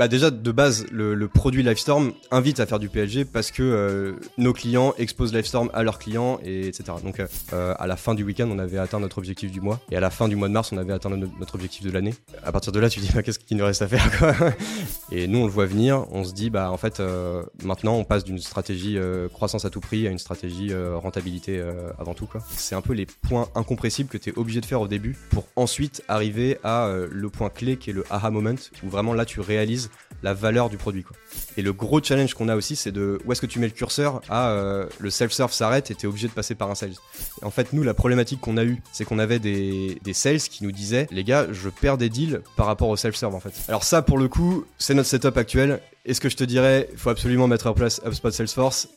[0.00, 4.12] Bah déjà de base, le, produit Livestorm invite à faire du PLG parce que euh,
[4.38, 6.84] nos clients exposent Livestorm à leurs clients et etc.
[7.04, 9.98] Donc euh, à la fin du week-end, on avait atteint notre objectif du mois et
[9.98, 12.14] à la fin du mois de mars, on avait atteint notre objectif de l'année.
[12.42, 14.34] À partir de là, tu te dis bah, qu'est-ce qu'il nous reste à faire quoi
[15.12, 16.06] Et nous, on le voit venir.
[16.12, 19.70] On se dit bah en fait euh, maintenant, on passe d'une stratégie euh, croissance à
[19.70, 21.62] tout prix à une stratégie euh, rentabilité
[21.98, 22.40] avant tout quoi.
[22.56, 25.46] C'est un peu les points incompressibles que tu es obligé de faire au début pour
[25.56, 29.40] ensuite arriver à le point clé qui est le aha moment où vraiment là tu
[29.40, 29.89] réalises
[30.22, 31.02] la valeur du produit.
[31.02, 31.16] Quoi.
[31.56, 33.72] Et le gros challenge qu'on a aussi, c'est de où est-ce que tu mets le
[33.72, 36.94] curseur à euh, le self-serve s'arrête et t'es obligé de passer par un sales.
[37.42, 40.64] en fait, nous, la problématique qu'on a eue, c'est qu'on avait des, des, sales qui
[40.64, 43.52] nous disaient, les gars, je perds des deals par rapport au self-serve en fait.
[43.68, 45.80] Alors ça, pour le coup, c'est notre setup actuel.
[46.04, 48.88] Est-ce que je te dirais, il faut absolument mettre en place HubSpot Salesforce?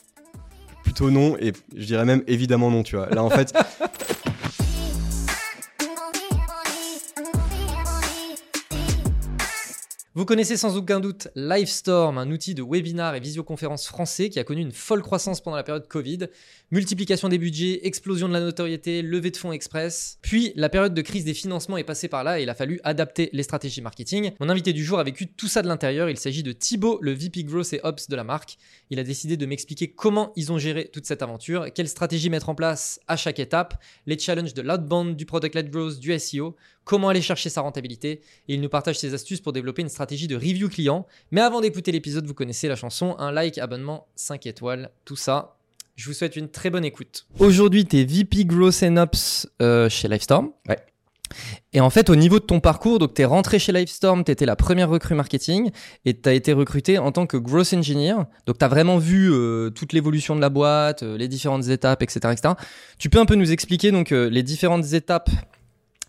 [0.84, 3.08] Plutôt non, et je dirais même évidemment non, tu vois.
[3.10, 3.54] Là, en fait,
[10.16, 14.44] Vous connaissez sans aucun doute Livestorm, un outil de webinar et visioconférence français qui a
[14.44, 16.28] connu une folle croissance pendant la période Covid.
[16.74, 20.18] Multiplication des budgets, explosion de la notoriété, levée de fonds express.
[20.24, 22.80] Puis la période de crise des financements est passée par là et il a fallu
[22.84, 24.32] adapter les stratégies marketing.
[24.40, 26.10] Mon invité du jour a vécu tout ça de l'intérieur.
[26.10, 28.58] Il s'agit de Thibaut, le VP Growth et Ops de la marque.
[28.90, 32.50] Il a décidé de m'expliquer comment ils ont géré toute cette aventure, quelles stratégies mettre
[32.50, 37.10] en place à chaque étape, les challenges de l'outbound, du product-led growth, du SEO, comment
[37.10, 38.22] aller chercher sa rentabilité.
[38.48, 41.06] Et il nous partage ses astuces pour développer une stratégie de review client.
[41.30, 45.60] Mais avant d'écouter l'épisode, vous connaissez la chanson, un like, abonnement, 5 étoiles, tout ça.
[45.96, 47.28] Je vous souhaite une très bonne écoute.
[47.38, 50.50] Aujourd'hui, tu es VP Growth and Ops euh, chez Livestorm.
[50.68, 50.80] Ouais.
[51.72, 54.32] Et en fait, au niveau de ton parcours, donc tu es rentré chez Livestorm, tu
[54.32, 55.70] étais la première recrue marketing
[56.06, 58.16] et tu as été recruté en tant que growth engineer.
[58.48, 62.02] Donc tu as vraiment vu euh, toute l'évolution de la boîte, euh, les différentes étapes,
[62.02, 62.56] etc., etc.
[62.98, 65.30] Tu peux un peu nous expliquer donc les différentes étapes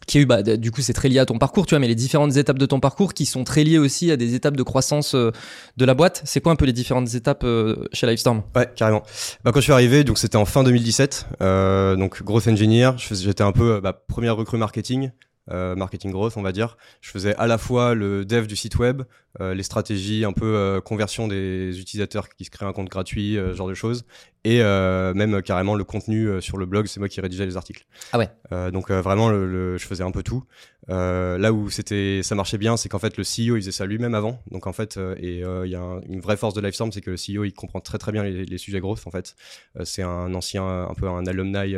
[0.07, 1.89] qui a eu, bah, du coup, c'est très lié à ton parcours, tu vois, mais
[1.89, 4.63] les différentes étapes de ton parcours qui sont très liées aussi à des étapes de
[4.63, 5.31] croissance euh,
[5.77, 6.23] de la boîte.
[6.25, 9.03] C'est quoi un peu les différentes étapes euh, chez Livestorm Ouais, carrément.
[9.45, 13.43] Bah, quand je suis arrivé, donc c'était en fin 2017, euh, donc growth engineer, j'étais
[13.43, 15.11] un peu bah, première recrue marketing.
[15.47, 16.79] Marketing growth, on va dire.
[17.03, 19.03] Je faisais à la fois le dev du site web,
[19.39, 23.69] les stratégies un peu conversion des utilisateurs qui se créent un compte gratuit, ce genre
[23.69, 24.07] de choses,
[24.45, 27.87] et même carrément le contenu sur le blog, c'est moi qui rédigeais les articles.
[28.13, 28.31] Ah ouais.
[28.73, 30.45] donc vraiment, le, je faisais un peu tout.
[30.89, 34.15] là où c'était, ça marchait bien, c'est qu'en fait le CEO il faisait ça lui-même
[34.15, 34.43] avant.
[34.51, 37.17] Donc en fait, et il y a une vraie force de Livestorm, c'est que le
[37.17, 39.35] CEO il comprend très très bien les, les sujets growth en fait.
[39.85, 41.75] c'est un ancien, un peu un alumni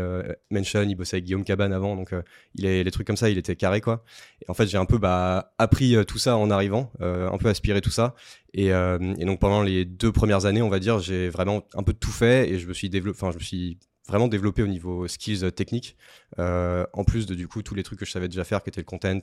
[0.51, 2.13] mention, il bossait avec Guillaume Cabane avant, donc
[2.55, 4.05] il est les trucs comme ça, il était carré quoi.
[4.43, 7.81] Et en fait j'ai un peu bah, appris tout ça en arrivant, un peu aspirer
[7.81, 8.15] tout ça.
[8.59, 11.93] Euh, et, donc pendant les deux premières années, on va dire, j'ai vraiment un peu
[11.93, 15.09] tout fait et je me suis développé, enfin je me suis vraiment développé au niveau
[15.09, 15.97] skills techniques,
[16.39, 18.71] euh, en plus de du coup tous les trucs que je savais déjà faire, qui
[18.71, 19.19] étaient le content,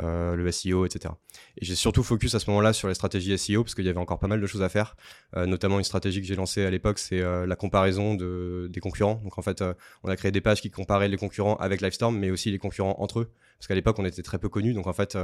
[0.00, 1.14] euh, le SEO, etc.
[1.58, 4.00] Et j'ai surtout focus à ce moment-là sur les stratégies SEO parce qu'il y avait
[4.00, 4.96] encore pas mal de choses à faire,
[5.36, 9.20] notamment une stratégie que j'ai lancée à l'époque, c'est la comparaison de, des concurrents.
[9.22, 9.62] Donc en fait,
[10.02, 12.96] on a créé des pages qui comparaient les concurrents avec Livestorm, mais aussi les concurrents
[12.98, 14.74] entre eux, parce qu'à l'époque on était très peu connus.
[14.74, 15.16] Donc en fait,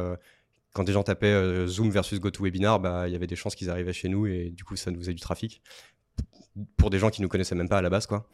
[0.76, 3.70] quand des gens tapaient euh, Zoom versus GoToWebinar, bah, il y avait des chances qu'ils
[3.70, 5.62] arrivaient chez nous et du coup, ça nous faisait du trafic
[6.76, 8.28] pour des gens qui nous connaissaient même pas à la base quoi.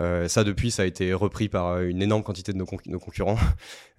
[0.00, 3.36] Euh, ça depuis ça a été repris par euh, une énorme quantité de nos, concurrents.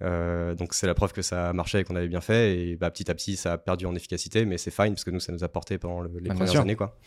[0.00, 3.10] donc c'est la preuve que ça marchait et qu'on avait bien fait et bah, petit
[3.10, 5.44] à petit ça a perdu en efficacité mais c'est fine parce que nous ça nous
[5.44, 6.98] a porté pendant les premières années quoi.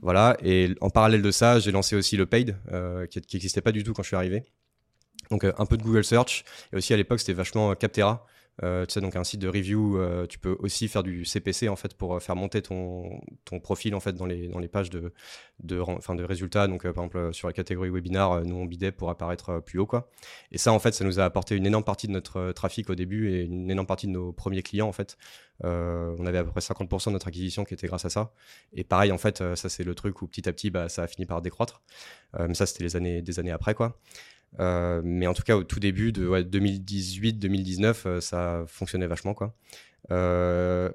[0.00, 2.56] Voilà et en parallèle de ça j'ai lancé aussi le paid
[3.10, 4.44] qui n'existait pas du tout quand je suis arrivé.
[5.30, 8.24] Donc un peu de Google Search et aussi à l'époque c'était vachement Captera.
[8.62, 11.68] Euh, tu sais, donc un site de review, euh, tu peux aussi faire du CPC
[11.68, 13.20] en fait pour euh, faire monter ton,
[13.62, 15.12] profil en fait dans les, pages de,
[15.62, 15.78] de,
[16.22, 16.68] résultats.
[16.68, 20.10] Donc par exemple sur la catégorie webinar, nous on bidait pour apparaître plus haut quoi.
[20.50, 22.94] Et ça en fait, ça nous a apporté une énorme partie de notre trafic au
[22.94, 25.16] début et une énorme partie de nos premiers clients en fait.
[25.62, 28.32] on avait à peu près 50% de notre acquisition qui était grâce à ça.
[28.74, 31.06] Et pareil en fait, ça c'est le truc où petit à petit bah, ça a
[31.06, 31.82] fini par décroître.
[32.38, 33.98] mais ça c'était années, des années après quoi.
[34.60, 39.34] Euh, mais en tout cas, au tout début de 2018-2019, euh, ça fonctionnait vachement.
[39.34, 39.54] Quoi.
[40.10, 40.90] Euh,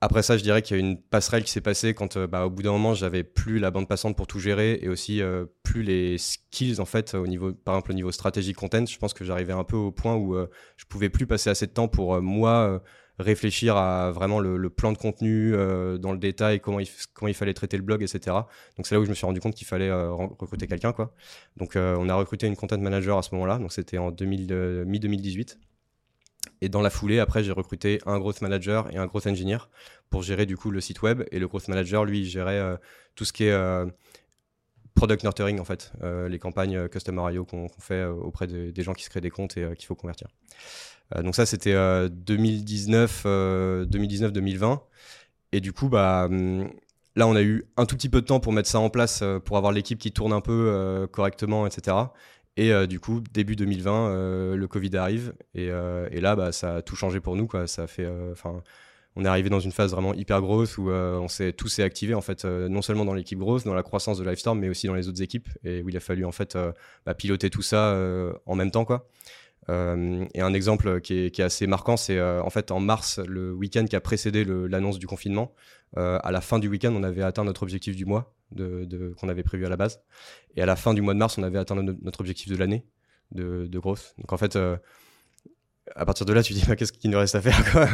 [0.00, 2.50] après ça, je dirais qu'il y a une passerelle qui s'est passée quand, bah, au
[2.50, 5.22] bout d'un moment, j'avais plus la bande passante pour tout gérer et aussi
[5.62, 8.84] plus les skills en fait au niveau, par exemple au niveau stratégie content.
[8.84, 10.36] Je pense que j'arrivais un peu au point où
[10.76, 12.82] je pouvais plus passer assez de temps pour moi
[13.18, 16.88] réfléchir à vraiment le, plan de contenu euh, dans le détail, comment il,
[17.22, 18.36] il fallait traiter le blog, etc.
[18.76, 20.92] Donc c'est là où je me suis rendu compte qu'il fallait euh, recruter quelqu'un.
[20.92, 21.14] quoi.
[21.56, 25.58] Donc euh, on a recruté une content manager à ce moment-là, donc c'était en mi-2018.
[26.60, 29.58] Et dans la foulée, après, j'ai recruté un growth manager et un growth engineer
[30.10, 31.22] pour gérer du coup le site web.
[31.30, 32.78] Et le growth manager, lui, gérait
[33.14, 33.86] tout ce qui est
[34.94, 35.92] product nurturing en fait,
[36.28, 39.74] les campagnes customer IO qu'on fait auprès des gens qui se créent des comptes et
[39.76, 40.28] qu'il faut convertir.
[41.14, 41.74] Euh, donc ça, c'était
[42.08, 44.80] 2019, 2019-2020.
[45.52, 46.70] et du coup, bah, hum,
[47.16, 49.22] là, on a eu un tout petit peu de temps pour mettre ça en place,
[49.44, 51.96] pour avoir l'équipe qui tourne un peu correctement, etc.
[52.56, 55.34] Et du coup, début 2020, le Covid arrive.
[55.54, 57.46] Et, là, bah, ça a tout changé pour nous.
[57.46, 57.66] Quoi.
[57.66, 58.62] Ça fait, enfin
[59.16, 61.82] on est arrivé dans une phase vraiment hyper grosse où euh, on s'est tout s'est
[61.82, 64.68] activé en fait euh, non seulement dans l'équipe grosse dans la croissance de Livestorm mais
[64.68, 66.72] aussi dans les autres équipes et où il a fallu en fait euh,
[67.06, 67.96] bah, piloter tout ça
[68.46, 69.08] en même temps quoi.
[69.68, 73.96] Et un exemple qui est, assez marquant c'est en fait en mars le week-end qui
[73.96, 75.54] a précédé l'annonce du confinement
[75.96, 79.42] à la fin du week-end on avait atteint notre objectif du mois de, qu'on avait
[79.42, 80.02] prévu à la base.
[80.56, 82.84] Et à la fin du mois de mars on avait atteint notre, objectif de l'année
[83.32, 84.58] de, de grosse donc en fait
[85.94, 87.86] à partir de là, tu dis bah, qu'est-ce qu'il nous reste à faire quoi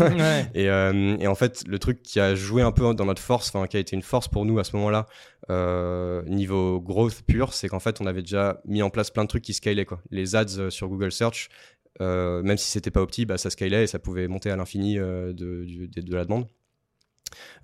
[0.55, 3.49] et, euh, et, en fait, le truc qui a joué un peu dans notre force,
[3.49, 5.07] enfin qui a été une force pour nous à ce moment-là,
[5.51, 9.29] euh, niveau growth pur, c'est qu'en fait, on avait déjà mis en place plein de
[9.29, 10.01] trucs qui scalaient quoi.
[10.11, 11.49] Les ads euh, sur Google Search,
[12.01, 14.95] euh, même si c'était pas opti, bah, ça scalait et ça pouvait monter à l'infini
[14.97, 16.47] de, de, de, la demande.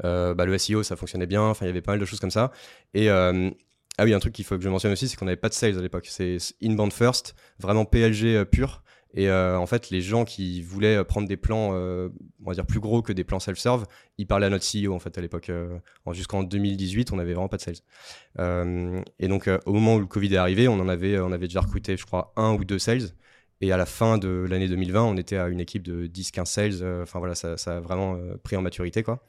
[0.02, 1.42] Bah, le SEO, ça fonctionnait bien.
[1.42, 2.50] Enfin, il y avait pas mal de choses comme ça.
[2.94, 5.48] Et ah oui, un truc qu'il faut que je mentionne aussi, c'est qu'on n'avait pas
[5.48, 6.06] de sales à l'époque.
[6.08, 8.82] C'est inbound first, vraiment PLG pur.
[9.16, 12.10] Et euh, en fait, les gens qui voulaient prendre des plans, euh,
[12.44, 13.86] on va dire plus gros que des plans self-serve,
[14.18, 15.48] ils parlaient à notre CEO en fait à l'époque.
[15.48, 15.78] Euh,
[16.12, 19.02] jusqu'en 2018, on n'avait vraiment pas de sales.
[19.18, 21.60] et donc, au moment où le Covid est arrivé, on en avait, on avait déjà
[21.60, 23.08] recruté, je crois, un ou deux sales.
[23.62, 27.02] Et à la fin de l'année 2020, on était à une équipe de 10-15 sales.
[27.02, 29.22] Enfin voilà, ça, ça, a vraiment pris en maturité quoi.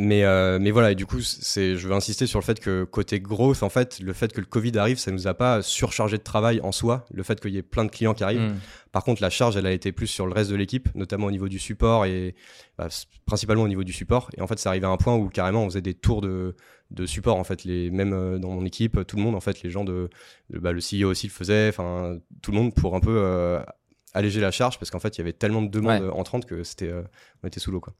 [0.00, 2.84] Mais, euh, mais voilà, et du coup, c'est, je veux insister sur le fait que
[2.84, 6.18] côté growth, en fait, le fait que le Covid arrive, ça nous a pas surchargé
[6.18, 8.52] de travail en soi, le fait qu'il y ait plein de clients qui arrivent.
[8.52, 8.60] Mm.
[8.92, 11.32] Par contre, la charge, elle a été plus sur le reste de l'équipe, notamment au
[11.32, 12.36] niveau du support et
[12.78, 12.86] bah,
[13.26, 14.30] principalement au niveau du support.
[14.36, 16.54] Et en fait, ça arrivait à un point où carrément on faisait des tours de,
[16.92, 19.64] de support, en fait, les, même euh, dans mon équipe, tout le monde, en fait,
[19.64, 20.10] les gens de,
[20.50, 23.58] bah, le CEO aussi le faisait, enfin, tout le monde pour un peu euh,
[24.18, 26.90] alléger la charge parce qu'en fait il y avait tellement de demandes entrantes que c'était
[26.90, 27.02] euh,
[27.42, 27.94] on était sous l'eau quoi.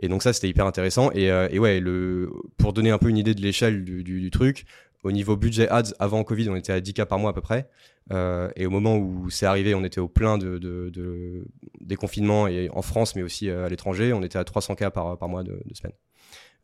[0.00, 1.10] Et donc ça c'était hyper intéressant.
[1.12, 4.30] Et, euh, et, ouais le pour donner un peu une idée de l'échelle du, du,
[4.30, 4.64] truc
[5.02, 7.68] au niveau budget ads avant Covid on était à 10k par mois à peu près.
[8.10, 11.46] Euh, et au moment où c'est arrivé on était au plein de, de, de,
[11.80, 15.28] des confinements et en France mais aussi à l'étranger on était à 300k par, par
[15.28, 15.92] mois de, de semaine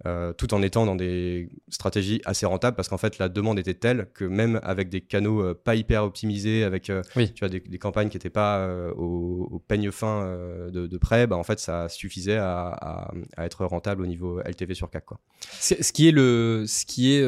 [0.07, 3.75] euh, tout en étant dans des stratégies assez rentables parce qu'en fait la demande était
[3.75, 7.61] telle que même avec des canaux euh, pas hyper optimisés, avec euh, tu vois, des,
[7.79, 10.25] campagnes qui n'étaient pas au, peigne fin
[10.71, 14.89] de, près, bah, en fait ça suffisait à, à, être rentable au niveau LTV sur
[14.89, 15.05] CAC.
[15.05, 15.19] Quoi.
[15.59, 17.25] Ce qui est le, ce qui est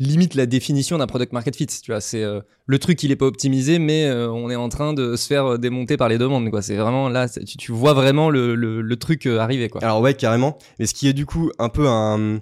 [0.00, 1.66] limite la définition d'un product market fit.
[1.66, 4.68] Tu vois, c'est euh, le truc il est pas optimisé, mais euh, on est en
[4.68, 6.50] train de se faire euh, démonter par les demandes.
[6.50, 9.68] Quoi, c'est vraiment là, tu, vois vraiment le, le, truc arriver.
[9.68, 9.84] Quoi.
[9.84, 10.58] Alors ouais, carrément.
[10.78, 12.40] Mais ce qui est du coup un peu un,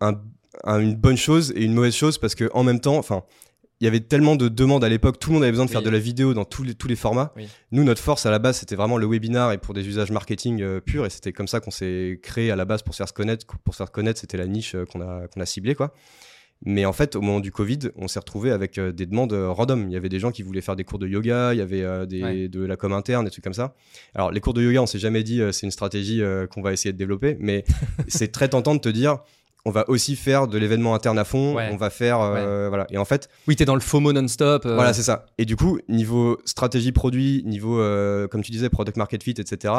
[0.00, 0.14] un,
[0.80, 3.22] une bonne chose et une mauvaise chose parce que en même temps, enfin.
[3.82, 5.82] Il y avait tellement de demandes à l'époque, tout le monde avait besoin de faire
[5.82, 7.34] de la vidéo dans tous les, tous les formats.
[7.72, 10.80] Nous, notre force à la base, c'était vraiment le webinar et pour des usages marketing
[10.80, 11.04] purs.
[11.04, 13.44] Et c'était comme ça qu'on s'est créé à la base pour se faire se connaître.
[13.46, 15.74] Pour se faire connaître, c'était la niche qu'on a, qu'on a ciblée.
[15.74, 15.92] Quoi.
[16.64, 19.50] Mais en fait, au moment du Covid, on s'est retrouvé avec euh, des demandes euh,
[19.50, 19.86] random.
[19.88, 21.82] Il y avait des gens qui voulaient faire des cours de yoga, il y avait
[21.82, 23.74] euh, des, de la com interne, des trucs comme ça.
[24.14, 26.92] Alors, les cours de yoga, on s'est jamais dit c'est une stratégie qu'on va essayer
[26.92, 27.64] de développer, mais
[28.08, 29.18] c'est très tentant de te dire
[29.64, 32.18] on va aussi faire de l'événement interne à fond, on va faire
[32.68, 32.86] voilà.
[32.90, 34.64] Et en fait, oui, tu es dans le FOMO non-stop.
[34.64, 35.26] Voilà, c'est ça.
[35.38, 37.76] Et du coup, niveau stratégie produit, niveau
[38.30, 39.74] comme tu disais product market fit, etc.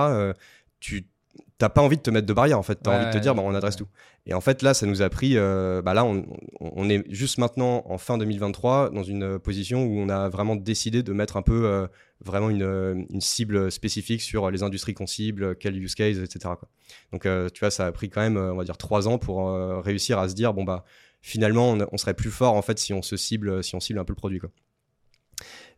[0.80, 1.07] tu
[1.57, 2.75] t'as pas envie de te mettre de barrière en fait.
[2.81, 3.87] T'as envie de te dire bah, on adresse tout.
[4.25, 6.25] Et en fait là ça nous a pris euh, bah là on,
[6.59, 11.01] on, est juste maintenant en fin 2023 dans une position où on a vraiment décidé
[11.03, 11.87] de mettre un peu euh,
[12.23, 16.67] vraiment une, une, cible spécifique sur les industries qu'on cible quel use case etc quoi.
[17.13, 19.51] donc euh, tu vois ça a pris quand même on va dire trois ans pour
[19.83, 20.83] réussir à se dire bon bah
[21.21, 24.06] finalement on, serait plus fort en fait si on se cible si on cible un
[24.06, 24.49] peu le produit quoi.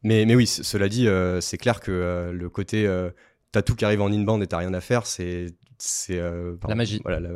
[0.01, 1.09] Mais, mais oui, cela dit,
[1.41, 2.87] c'est clair que le côté
[3.51, 5.47] t'as tout qui arrive en inbound et t'as rien à faire, c'est
[5.81, 6.99] c'est euh, la magie.
[7.03, 7.29] Voilà,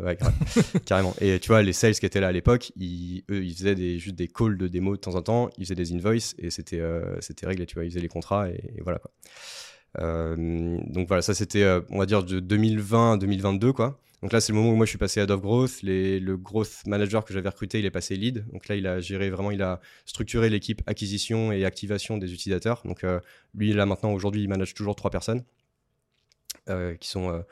[0.86, 1.16] carrément.
[1.22, 4.00] Et tu vois, les sales qui étaient là à l'époque, ils, eux, ils faisaient des,
[4.00, 6.82] juste des calls de démo de temps en temps, ils faisaient des invoices et c'était
[6.82, 9.12] euh, c'était réglé, tu vois, ils faisaient les contrats et, voilà quoi.
[10.00, 14.00] Euh, donc voilà, ça c'était, on va dire, de 2020 à 2022 quoi.
[14.22, 15.82] Donc là, c'est le moment où moi je suis passé head of growth.
[15.82, 18.46] Les, le growth manager que j'avais recruté, il est passé lead.
[18.54, 22.82] Donc là, il a géré vraiment, il a structuré l'équipe acquisition et activation des utilisateurs.
[22.86, 23.06] Donc
[23.54, 25.44] lui, là maintenant, aujourd'hui, il manage toujours trois personnes
[27.00, 27.44] qui sont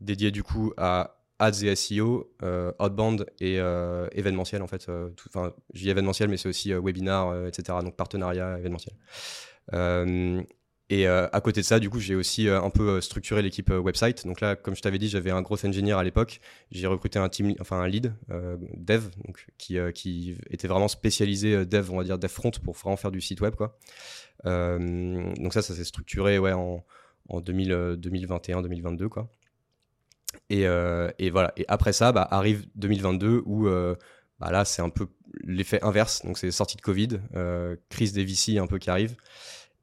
[0.00, 4.88] dédié du coup à ads et SEO, euh, outbound et euh, événementiel en fait.
[4.88, 7.78] Euh, enfin, événementiel, mais c'est aussi webinar, etc.
[7.82, 8.94] Donc partenariat événementiel.
[10.90, 14.26] et à côté de ça, du coup, j'ai aussi un peu structuré l'équipe website.
[14.26, 16.40] Donc là, comme je t'avais dit, j'avais un gros engineer à l'époque.
[16.70, 18.12] J'ai recruté un team, enfin un lead
[18.76, 22.96] dev, donc qui, qui était vraiment spécialisé dev, on va dire dev front pour vraiment
[22.96, 23.78] faire du site web quoi.
[24.44, 26.84] donc ça, ça s'est structuré ouais en,
[27.30, 29.30] en 2021-2022 quoi.
[30.48, 30.62] Et,
[31.18, 31.52] et, voilà.
[31.56, 33.68] Et après ça, bah, arrive 2022 où
[34.38, 35.08] bah, là, c'est un peu
[35.42, 36.24] l'effet inverse.
[36.24, 37.20] Donc, c'est sortie de Covid,
[37.88, 39.16] crise des VC un peu qui arrive.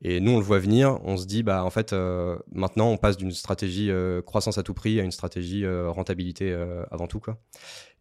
[0.03, 2.97] Et nous, on le voit venir, on se dit, bah, en fait, euh, maintenant, on
[2.97, 6.53] passe d'une stratégie euh, croissance à tout prix à une stratégie euh, rentabilité
[6.91, 7.19] avant tout.
[7.19, 7.39] Quoi.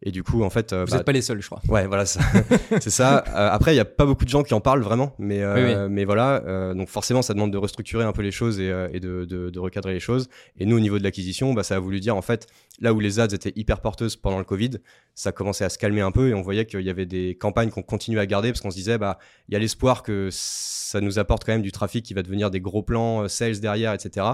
[0.03, 0.73] Et du coup, en fait.
[0.73, 1.61] Vous n'êtes bah, pas les seuls, je crois.
[1.67, 3.17] Ouais, voilà, c'est ça.
[3.17, 5.41] après, il n'y a pas beaucoup de gens qui en parlent vraiment, mais,
[5.89, 6.73] mais voilà.
[6.75, 9.59] donc, forcément, ça demande de restructurer un peu les choses et, et de, de, de,
[9.59, 10.29] recadrer les choses.
[10.59, 12.47] Et nous, au niveau de l'acquisition, bah, ça a voulu dire, en fait,
[12.79, 14.71] là où les ads étaient hyper porteuses pendant le Covid,
[15.15, 17.69] ça commençait à se calmer un peu et on voyait qu'il y avait des campagnes
[17.69, 19.17] qu'on continuait à garder parce qu'on se disait, bah,
[19.49, 22.51] il y a l'espoir que ça nous apporte quand même du trafic qui va devenir
[22.51, 24.25] des gros plans euh, sales derrière, etc.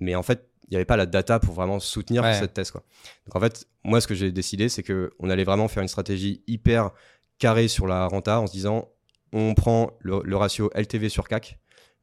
[0.00, 2.70] Mais en fait, il n'y avait pas la data pour vraiment soutenir cette thèse.
[2.70, 2.84] Quoi.
[3.26, 6.42] Donc en fait, moi, ce que j'ai décidé, c'est qu'on allait vraiment faire une stratégie
[6.46, 6.92] hyper
[7.38, 8.88] carrée sur la renta en se disant,
[9.32, 11.58] on prend le, ratio LTV sur CAC.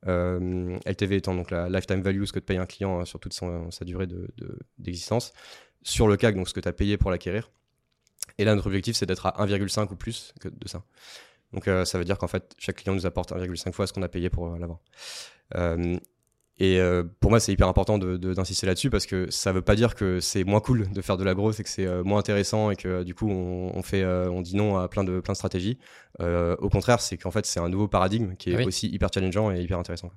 [0.05, 3.19] Euh, LTV étant donc la lifetime value, ce que te paye un client hein, sur
[3.19, 4.07] toute sa durée
[4.77, 5.37] d'existence, de,
[5.83, 7.49] sur le CAC, donc ce que tu as payé pour l'acquérir.
[8.37, 10.83] Et là, notre objectif, c'est d'être à 1,5 ou plus que de ça.
[11.53, 14.01] Donc euh, ça veut dire qu'en fait, chaque client nous apporte 1,5 fois ce qu'on
[14.01, 14.79] a payé pour l'avoir.
[15.55, 15.97] Euh,
[16.59, 16.79] et
[17.19, 20.19] pour moi, c'est hyper important d'insister de, là-dessus parce que ça veut pas dire que
[20.19, 23.03] c'est moins cool de faire de la grosse et que c'est moins intéressant et que
[23.03, 25.77] du coup on, fait, on dit non à plein de, plein de stratégies.
[26.19, 29.61] au contraire, c'est qu'en fait c'est un nouveau paradigme qui est aussi hyper challengeant et
[29.61, 30.11] hyper intéressant.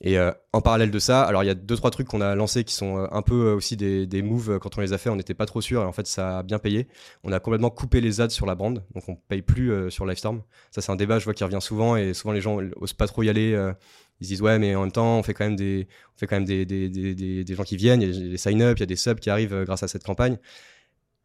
[0.00, 2.34] Et euh, en parallèle de ça, alors il y a deux trois trucs qu'on a
[2.34, 4.98] lancés qui sont euh, un peu euh, aussi des, des moves quand on les a
[4.98, 6.88] fait, on n'était pas trop sûr et en fait ça a bien payé.
[7.24, 10.42] On a complètement coupé les ads sur la brand, donc on paye plus sur Livestorm.
[10.70, 13.06] Ça c'est un débat je vois qui revient souvent et souvent les gens osent pas
[13.06, 13.72] trop y aller.
[14.20, 15.86] Ils se disent ouais mais en même temps on fait quand même des
[16.16, 18.36] on fait quand même des, des, des, des gens qui viennent, il y a des
[18.36, 20.38] sign up, il y a des subs qui arrivent grâce à cette campagne.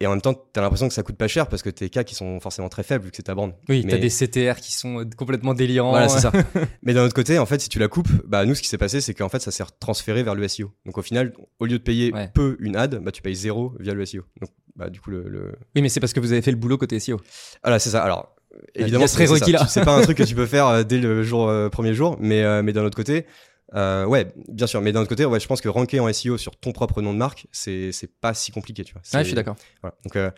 [0.01, 1.89] Et en même temps, tu as l'impression que ça coûte pas cher parce que tes
[1.89, 3.53] cas qui sont forcément très faibles vu que c'est ta bande.
[3.69, 3.91] Oui, mais...
[3.91, 5.91] tu as des CTR qui sont euh, complètement délirants.
[5.91, 6.33] Voilà, c'est ça.
[6.83, 8.77] mais d'un autre côté, en fait, si tu la coupes, bah, nous, ce qui s'est
[8.77, 10.69] passé, c'est qu'en fait, ça s'est transféré vers le SEO.
[10.85, 13.93] Donc au final, au lieu de payer peu une ad, bah, tu payes zéro via
[13.93, 14.23] le SEO.
[14.41, 16.77] Donc, bah, du coup, le, Oui, mais c'est parce que vous avez fait le boulot
[16.77, 17.21] côté SEO.
[17.63, 18.03] Voilà, c'est ça.
[18.03, 18.34] Alors,
[18.75, 21.93] évidemment, c'est pas un truc que tu peux faire euh, dès le jour, euh, premier
[21.93, 23.25] jour, mais, mais d'un autre côté,
[23.73, 24.81] euh, ouais, bien sûr.
[24.81, 27.13] Mais d'un autre côté, ouais, je pense que ranker en SEO sur ton propre nom
[27.13, 29.01] de marque, c'est pas si compliqué, tu vois.
[29.13, 29.55] Ouais, je suis d'accord.
[29.81, 29.95] Voilà.
[30.03, 30.31] Donc euh,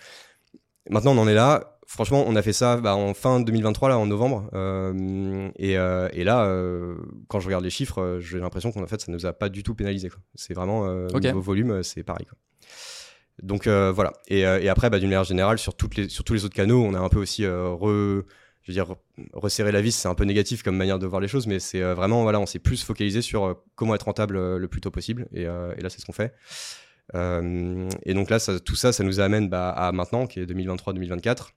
[0.89, 1.79] maintenant, on en est là.
[1.89, 4.50] Franchement, on a fait ça bah, en fin 2023, là, en novembre.
[4.53, 6.97] Euh, et, euh, et, là, euh,
[7.29, 9.63] quand je regarde les chiffres, j'ai l'impression qu'en fait, ça ne nous a pas du
[9.63, 10.09] tout pénalisé.
[10.36, 10.81] C'est vraiment
[11.13, 11.27] okay.
[11.27, 12.25] niveau volume, c'est pareil.
[12.25, 12.38] Quoi.
[13.44, 14.13] Donc voilà.
[14.27, 16.94] Et, et après, bah, d'une manière générale, sur, les, sur tous les autres canaux, on
[16.94, 18.24] a un peu aussi re
[18.67, 18.82] je
[19.34, 21.82] resserrer la vis, c'est un peu négatif comme manière de voir les choses, mais c'est
[21.82, 24.82] euh, vraiment, voilà, on s'est plus focalisé sur euh, comment être rentable euh, le plus
[24.82, 26.34] tôt possible, et, là, c'est ce qu'on fait.
[27.13, 31.50] et donc là, tout ça, ça nous amène bah, à maintenant, qui est 2023-2024.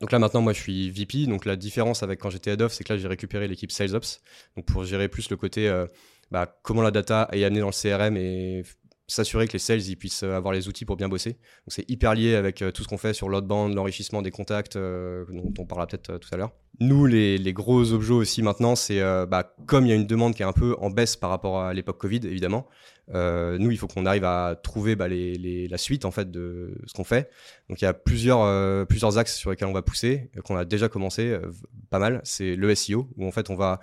[0.00, 1.26] Donc là, maintenant, moi, je suis VP.
[1.26, 3.96] Donc la différence avec quand j'étais head of, c'est que là, j'ai récupéré l'équipe Sales
[3.96, 4.20] Ops.
[4.56, 5.68] Donc pour gérer plus le côté
[6.30, 8.62] bah, comment la data est amenée dans le CRM et
[9.08, 11.32] s'assurer que les sales ils puissent euh, avoir les outils pour bien bosser.
[11.32, 14.76] Donc c'est hyper lié avec euh, tout ce qu'on fait sur l'outbound, l'enrichissement des contacts,
[14.76, 16.52] euh, dont on parlera peut-être tout à l'heure.
[16.80, 20.36] Nous, les, les, gros objets aussi maintenant, c'est bah, comme il y a une demande
[20.36, 22.68] qui est un peu en baisse par rapport à l'époque Covid, évidemment.
[23.08, 26.78] nous, il faut qu'on arrive à trouver bah, les, les, la suite en fait de
[26.86, 27.30] ce qu'on fait.
[27.68, 30.88] Donc il y a plusieurs plusieurs axes sur lesquels on va pousser, qu'on a déjà
[30.88, 31.36] commencé
[31.90, 32.20] pas mal.
[32.22, 33.80] C'est le SEO où en fait on va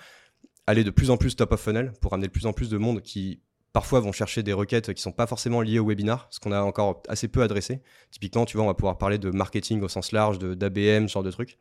[0.66, 2.78] aller de plus en plus top of funnel pour amener de plus en plus de
[2.78, 3.42] monde qui
[3.76, 6.62] parfois vont chercher des requêtes qui sont pas forcément liées au webinar, ce qu'on a
[6.62, 7.82] encore assez peu adressé.
[8.10, 11.24] Typiquement, tu vois, on va pouvoir parler de marketing au sens large, d'ABM, ce genre
[11.24, 11.58] de trucs.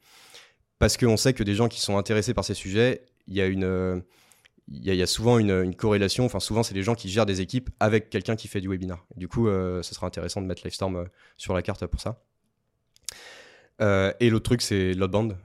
[0.79, 3.47] Parce qu'on sait que des gens qui sont intéressés par ces sujets, il y a
[3.47, 4.05] une.
[4.69, 7.71] il y, a souvent une, corrélation, enfin souvent c'est les gens qui gèrent des équipes
[7.81, 9.05] avec quelqu'un qui fait du webinar.
[9.17, 11.05] du coup, euh, ce sera intéressant de mettre Livestorm euh,
[11.37, 12.23] sur la carte pour ça.
[13.83, 15.37] Euh, et l'autre truc, c'est l'outbound,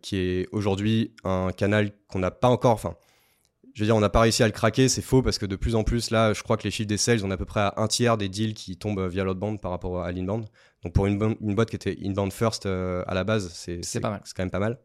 [0.00, 2.94] qui est aujourd'hui un canal qu'on n'a pas encore, enfin
[3.74, 5.56] je veux dire, on n'a pas réussi à le craquer, c'est faux parce que de
[5.56, 7.44] plus en plus, là, je crois que les chiffres des sales, on est à peu
[7.44, 10.46] près à un tiers des deals qui tombent via l'outbound par rapport à l'inbound.
[10.84, 14.20] Donc pour une, une, boîte qui était inbound first euh, à la base, c'est quand
[14.38, 14.78] même pas mal.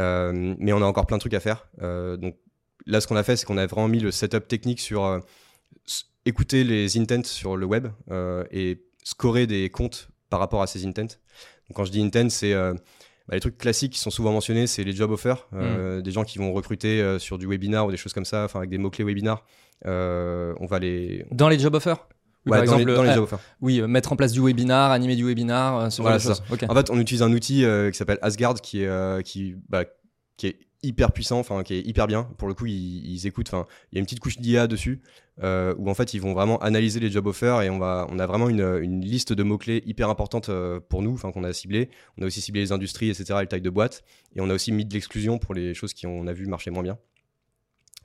[0.00, 1.68] Euh, mais on a encore plein de trucs à faire.
[1.82, 2.36] Euh, donc
[2.84, 5.20] là, ce qu'on a fait, c'est qu'on a vraiment mis le setup technique sur
[6.24, 7.86] écouter les intents sur le web
[8.50, 11.02] et scorer des comptes par rapport à ces intents.
[11.68, 12.54] Donc quand je dis intent, c'est
[13.28, 16.02] bah, les trucs classiques qui sont souvent mentionnés, c'est les job offers, euh, mm.
[16.02, 18.60] des gens qui vont recruter euh, sur du webinar ou des choses comme ça, enfin
[18.60, 19.44] avec des mots-clés webinar.
[19.84, 21.26] Euh, on va les.
[21.32, 22.08] Dans les job offers
[22.48, 23.40] par exemple, dans les, job offers.
[23.60, 27.00] Oui, mettre en place du webinar, animer du webinar, ce voilà, genre En fait, on
[27.00, 29.84] utilise un outil qui s'appelle Asgard qui est, qui, bah,
[30.36, 32.24] qui est hyper puissant, enfin qui est hyper bien.
[32.38, 33.48] Pour le coup, ils, écoutent.
[33.48, 35.00] Enfin, il y a une petite couche d'IA dessus
[35.42, 38.18] euh, où en fait ils vont vraiment analyser les job offers et on va, on
[38.18, 41.44] a vraiment une, une liste de mots clés hyper importante euh, pour nous, enfin qu'on
[41.44, 41.90] a ciblé.
[42.18, 43.34] On a aussi ciblé les industries, etc.
[43.36, 44.04] Et les tailles de boîte.
[44.34, 46.70] Et on a aussi mis de l'exclusion pour les choses qui on a vu marcher
[46.70, 46.98] moins bien.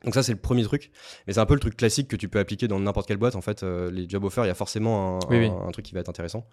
[0.04, 0.90] Donc ça c'est le premier truc,
[1.28, 3.36] mais c'est un peu le truc classique que tu peux appliquer dans n'importe quelle boîte.
[3.36, 5.52] En fait, euh, les job offers, il y a forcément un, Oui, un- oui.
[5.68, 6.48] un truc qui va être intéressant.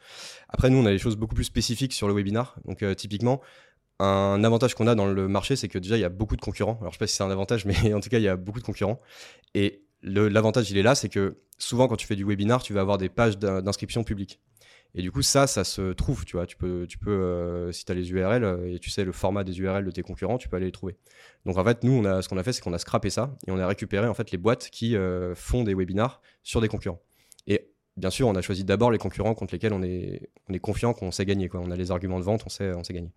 [0.50, 2.56] Après, nous, on a des choses beaucoup plus spécifiques sur le webinar.
[2.66, 3.40] Donc euh, typiquement,
[4.00, 6.40] un avantage qu'on a dans le marché, c'est que déjà il y a beaucoup de
[6.40, 6.78] concurrents.
[6.80, 8.36] Alors je sais pas si c'est un avantage, mais en tout cas il y a
[8.36, 9.00] beaucoup de concurrents.
[9.54, 12.80] Et l'avantage il est là, c'est que souvent quand tu fais du webinar, tu vas
[12.80, 14.40] avoir des pages d'in- d'inscription publiques.
[14.94, 16.46] Et du coup, ça, ça se trouve, tu vois.
[16.46, 19.12] Tu peux, tu peux euh, si tu as les URL euh, et tu sais le
[19.12, 20.96] format des URL de tes concurrents, tu peux aller les trouver.
[21.44, 23.58] Donc en fait, nous, ce qu'on a fait, c'est qu'on a scrappé ça et on
[23.58, 27.02] a récupéré en fait les boîtes qui euh, font des webinars sur des concurrents.
[27.46, 30.58] Et bien sûr, on a choisi d'abord les concurrents contre lesquels on est, on est
[30.58, 31.50] confiant qu'on sait gagner.
[31.52, 33.10] On a les arguments de vente, on on sait gagner.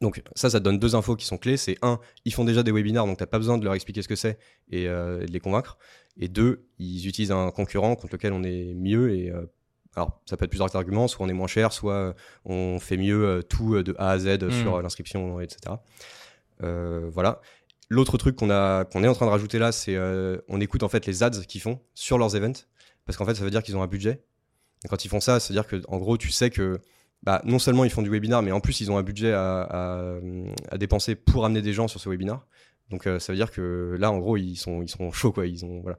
[0.00, 1.56] Donc ça, ça te donne deux infos qui sont clés.
[1.56, 4.02] C'est un, ils font déjà des webinars, donc tu n'as pas besoin de leur expliquer
[4.02, 4.38] ce que c'est
[4.70, 5.78] et, euh, et de les convaincre.
[6.18, 9.14] Et deux, ils utilisent un concurrent contre lequel on est mieux.
[9.14, 9.46] Et euh,
[9.94, 11.08] alors, ça peut être plusieurs arguments.
[11.08, 12.12] Soit on est moins cher, soit euh,
[12.44, 14.50] on fait mieux euh, tout de A à Z Mm.
[14.50, 15.76] sur l'inscription, etc.
[16.60, 17.40] Voilà.
[17.88, 19.96] L'autre truc qu'on est en train de rajouter là, c'est
[20.48, 22.66] on écoute en fait les ads qu'ils font sur leurs events
[23.04, 24.24] parce qu'en fait ça veut dire qu'ils ont un budget.
[24.84, 26.80] Et quand ils font ça, c'est à dire que en gros tu sais que
[27.22, 30.18] bah, non seulement ils font du webinar, mais en plus ils ont un budget à,
[30.78, 32.46] dépenser pour amener des gens sur ce webinar.
[32.90, 35.46] Donc euh, ça veut dire que là en gros ils sont ils sont chauds quoi.
[35.46, 35.98] Ils ont voilà.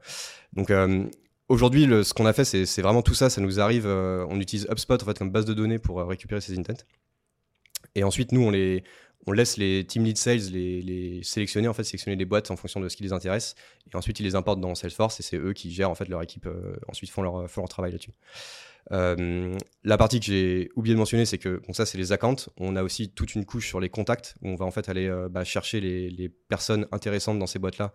[0.53, 1.03] Donc euh,
[1.49, 3.29] aujourd'hui ce qu'on a fait c'est vraiment tout ça.
[3.29, 3.85] Ça nous arrive.
[3.85, 6.81] euh, on utilise HubSpot en fait comme base de données pour récupérer ces intents.
[7.95, 8.83] Et ensuite nous on les
[9.27, 12.79] on laisse les team lead sales les, sélectionner en fait sélectionner les boîtes en fonction
[12.79, 13.55] de ce qui les intéresse.
[13.91, 16.21] Et ensuite ils les importent dans Salesforce et c'est eux qui gèrent en fait leur
[16.21, 18.13] équipe euh, ensuite font leur, font leur travail là-dessus.
[18.93, 22.49] Euh, la partie que j'ai oublié de mentionner c'est que bon ça c'est les accounts.
[22.57, 25.07] On a aussi toute une couche sur les contacts où on va en fait aller
[25.07, 27.93] euh, bah, chercher les, personnes intéressantes dans ces boîtes là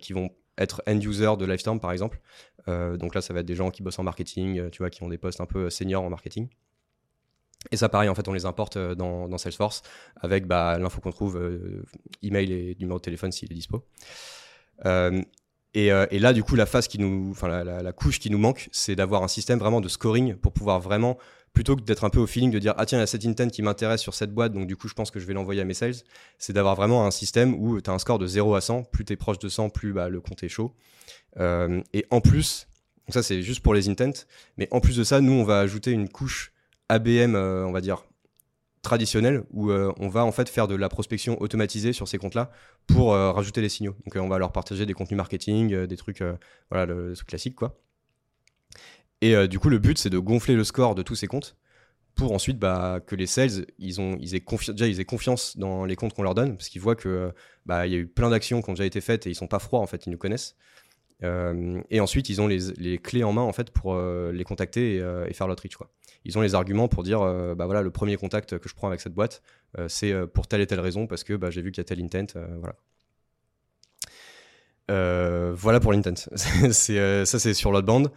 [0.00, 2.20] qui vont être end user de Lifestorm par exemple.
[2.68, 5.02] Euh, donc là ça va être des gens qui bossent en marketing euh, tu qui
[5.02, 6.48] ont des postes un peu seniors en marketing
[7.70, 9.82] et ça, pareil, en fait, on les importe euh, dans, Salesforce
[10.20, 11.84] avec bah, l'info qu'on trouve, euh,
[12.22, 13.84] email et numéro de téléphone s'il est dispo.
[14.84, 15.22] Euh,
[15.74, 18.38] et, euh, et là, du coup, la phase qui nous, enfin, la, couche qui nous
[18.38, 21.18] manque, c'est d'avoir un système vraiment de scoring pour pouvoir vraiment,
[21.52, 23.26] plutôt que d'être un peu au feeling de dire ah tiens, il y a cet
[23.26, 25.60] intent qui m'intéresse sur cette boîte, donc du coup, je pense que je vais l'envoyer
[25.60, 25.96] à mes sales,
[26.38, 28.84] c'est d'avoir vraiment un système où tu as un score de 0 à 100.
[28.84, 30.74] Plus tu es proche de 100, plus bah, le compte est chaud.
[31.38, 32.68] Et en plus,
[33.08, 34.24] ça, c'est juste pour les intents,
[34.56, 36.52] mais en plus de ça, nous, on va ajouter une couche
[36.88, 38.04] ABM, euh, on va dire,
[38.82, 42.50] traditionnelle, où euh, on va en fait faire de la prospection automatisée sur ces comptes-là
[42.86, 43.96] pour euh, rajouter des signaux.
[44.04, 46.22] Donc on va leur partager des contenus marketing, des trucs,
[46.70, 47.80] voilà, le, classique, quoi.
[49.22, 51.56] Et du coup, le but, c'est de gonfler le score de tous ces comptes
[52.14, 55.84] pour ensuite bah, que les sales, ils, ont, ils aient déjà, ils aient confiance dans
[55.84, 57.32] les comptes qu'on leur donne, parce qu'ils voient que
[57.66, 59.58] bah, y a eu plein d'actions qui ont déjà été faites et ils sont pas
[59.58, 60.54] froids, en fait, ils nous connaissent.
[61.22, 65.32] Et ensuite, ils ont les, les clés en main en fait pour les contacter et,
[65.32, 65.76] faire l'outreach.
[65.76, 65.90] Quoi.
[66.26, 68.88] Ils ont les arguments pour dire, euh, bah voilà, le premier contact que je prends
[68.88, 69.42] avec cette boîte,
[69.78, 71.82] euh, c'est euh, pour telle et telle raison parce que bah, j'ai vu qu'il y
[71.82, 72.74] a tel intent, voilà.
[74.88, 76.14] Voilà pour l'intent.
[76.36, 78.10] ça, c'est sur l'outbound.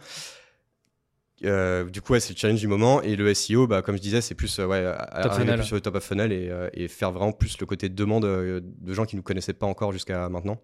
[1.44, 3.00] Euh, du coup, ouais, c'est le challenge du moment.
[3.02, 5.80] Et le SEO, bah, comme je disais, c'est plus, euh, ouais, arriver plus sur le
[5.80, 9.06] top of funnel et, euh, et faire vraiment plus le côté demande euh, de gens
[9.06, 10.60] qui nous connaissaient pas encore jusqu'à maintenant.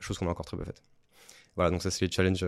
[0.00, 0.82] Chose qu'on a encore très peu faite.
[1.56, 2.44] Voilà, donc ça, c'est les challenges.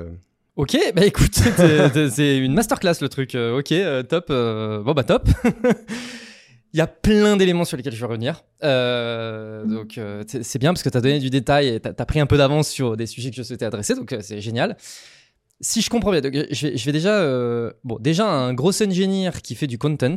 [0.57, 1.35] Ok, bah écoute,
[2.11, 3.35] c'est- une masterclass le truc.
[3.35, 4.29] Euh, ok, euh, top.
[4.31, 5.29] euh, bon bah top.
[6.73, 8.42] Il y a plein d'éléments sur lesquels je vais revenir.
[8.64, 12.21] Euh, donc c'est bien parce que tu as donné du détail et tu as, pris
[12.21, 14.77] un peu d'avance sur des sujets que je souhaitais adresser, donc c'est génial.
[15.61, 17.23] Si je comprends bien, donc, je, vais, je vais déjà...
[17.83, 20.16] bon, déjà un gros engineer qui fait du content,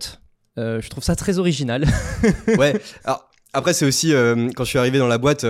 [0.58, 1.86] je trouve ça très original.
[2.58, 2.74] ouais.
[3.06, 4.12] Alors après, c'est aussi
[4.56, 5.46] quand je suis arrivé dans la boîte,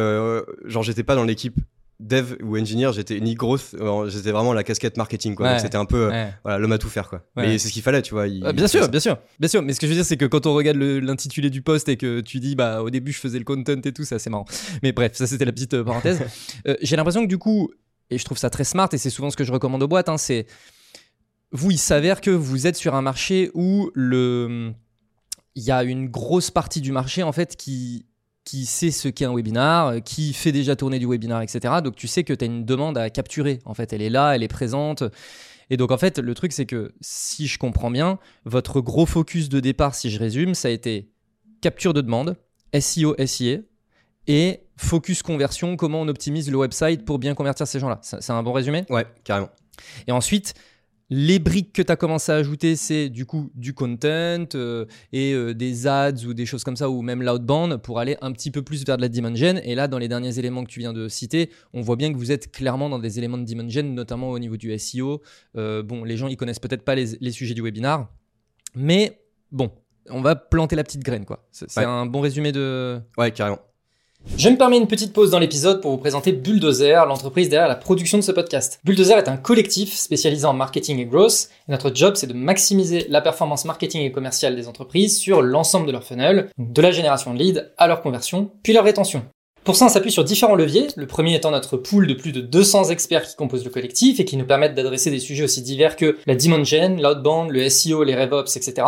[0.66, 1.56] genre j'étais pas dans l'équipe
[2.00, 5.48] dev ou engineer, j'étais ni growth, euh, j'étais vraiment la casquette marketing quoi.
[5.54, 5.60] Ouais.
[5.60, 6.34] C'était un peu euh, Ouais.
[6.44, 7.24] voilà l'homme à tout faire quoi.
[7.36, 7.48] Ouais.
[7.48, 8.28] Mais c'est ce qu'il fallait, tu vois.
[8.28, 9.62] il- Euh, bien il sûr, bien sûr, bien sûr.
[9.62, 11.98] Mais ce que je veux dire, c'est que quand on regarde l'intitulé du poste et
[11.98, 14.46] que tu dis, bah, au début, je faisais le content et tout, ça, c'est marrant.
[14.82, 16.22] Mais bref, ça, c'était la petite euh, parenthèse.
[16.68, 17.70] Euh, J'ai l'impression que du coup,
[18.10, 20.10] et je trouve ça très smart, et c'est souvent ce que je recommande aux boîtes,
[20.10, 20.46] hein, c'est
[21.52, 24.72] vous, il s'avère que vous êtes sur un marché où le,
[25.56, 28.06] il y a une grosse partie du marché en fait qui
[28.50, 31.76] qui sait ce qu'est un webinar, euh, qui fait déjà tourner du webinar, etc.
[31.84, 33.60] Donc tu sais que tu as une demande à capturer.
[33.64, 35.04] En fait, elle est là, elle est présente.
[35.70, 39.50] Et donc en fait, le truc c'est que si je comprends bien, votre gros focus
[39.50, 41.12] de départ, si je résume, ça a été
[41.62, 42.38] capture de demande,
[42.74, 43.60] SEO, SIA,
[44.26, 48.00] et focus conversion, comment on optimise le website pour bien convertir ces gens-là.
[48.02, 48.84] C'est un bon résumé?
[48.90, 49.50] Ouais, carrément.
[50.08, 50.56] et ensuite,
[51.12, 55.34] les briques que tu as commencé à ajouter, c'est du coup du content euh, et
[55.34, 58.52] euh, des ads ou des choses comme ça, ou même l'outbound pour aller un petit
[58.52, 59.60] peu plus vers de la demand gen.
[59.64, 62.18] Et là, dans les derniers éléments que tu viens de citer, on voit bien que
[62.18, 65.22] vous êtes clairement dans des éléments de demand gen, notamment au niveau du SEO.
[65.58, 68.08] Euh, bon, les gens, ils connaissent peut-être pas les, les sujets du webinar,
[68.76, 69.20] mais
[69.52, 69.72] bon,
[70.12, 71.48] on va planter la petite graine, quoi.
[71.52, 71.86] C'est Ouais.
[71.86, 73.00] un bon résumé de.
[73.18, 73.60] Ouais, carrément.
[74.40, 77.76] Je me permets une petite pause dans l'épisode pour vous présenter Bulldozer, l'entreprise derrière la
[77.76, 78.80] production de ce podcast.
[78.86, 81.50] Bulldozer est un collectif spécialisé en marketing et growth.
[81.68, 85.88] Et notre job, c'est de maximiser la performance marketing et commerciale des entreprises sur l'ensemble
[85.88, 89.26] de leur funnel, de la génération de leads à leur conversion, puis leur rétention.
[89.66, 92.40] Pour ça, on s'appuie sur différents leviers, le premier étant notre pool de plus de
[92.40, 95.96] 200 experts qui composent le collectif et qui nous permettent d'adresser des sujets aussi divers
[95.96, 98.84] que la gen, l'outbound, le SEO, les RevOps, etc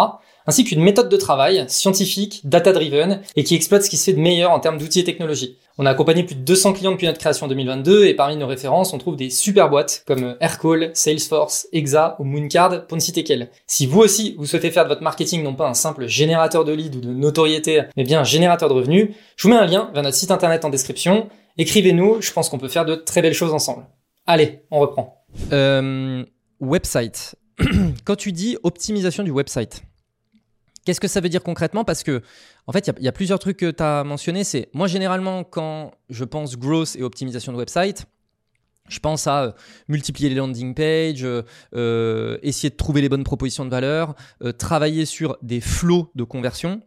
[0.47, 4.19] ainsi qu'une méthode de travail scientifique, data-driven, et qui exploite ce qui se fait de
[4.19, 5.58] meilleur en termes d'outils et technologies.
[5.77, 8.47] On a accompagné plus de 200 clients depuis notre création en 2022, et parmi nos
[8.47, 13.23] références, on trouve des super boîtes comme Aircall, Salesforce, Exa ou Mooncard, pour ne citer
[13.23, 13.49] qu'elles.
[13.67, 16.73] Si vous aussi, vous souhaitez faire de votre marketing non pas un simple générateur de
[16.73, 19.89] leads ou de notoriété, mais bien un générateur de revenus, je vous mets un lien
[19.93, 21.30] vers notre site internet en description.
[21.58, 23.86] Écrivez-nous, je pense qu'on peut faire de très belles choses ensemble.
[24.25, 25.25] Allez, on reprend.
[25.51, 26.23] Euh,
[26.60, 27.36] website.
[28.06, 29.84] Quand tu dis optimisation du website,
[30.86, 31.84] Qu'est-ce que ça veut dire concrètement?
[31.84, 32.22] Parce que,
[32.67, 34.44] en fait, il y, a plusieurs trucs que tu as mentionnés.
[34.44, 38.08] C'est moi, généralement, quand je pense growth et optimisation de website,
[38.91, 39.52] je pense à euh,
[39.88, 41.44] multiplier les landing pages, euh,
[41.76, 44.15] euh, essayer de trouver les bonnes propositions de valeur,
[44.58, 46.82] travailler sur des flots de conversion.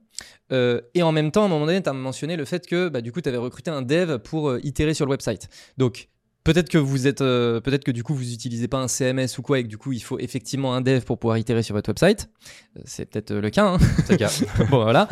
[0.50, 3.00] et en même temps, à un moment donné, tu as mentionné le fait que bah,
[3.00, 5.48] du coup, tu avais recruté un dev pour itérer sur le website.
[5.78, 6.08] Donc,
[6.44, 9.42] Peut-être que vous êtes, euh, peut-être que du coup vous utilisez pas un CMS ou
[9.42, 11.88] quoi et que du coup il faut effectivement un dev pour pouvoir itérer sur votre
[11.88, 12.28] website.
[12.76, 13.64] Euh, c'est peut-être euh, le cas.
[13.64, 14.30] Hein c'est le cas.
[14.70, 15.08] bon voilà.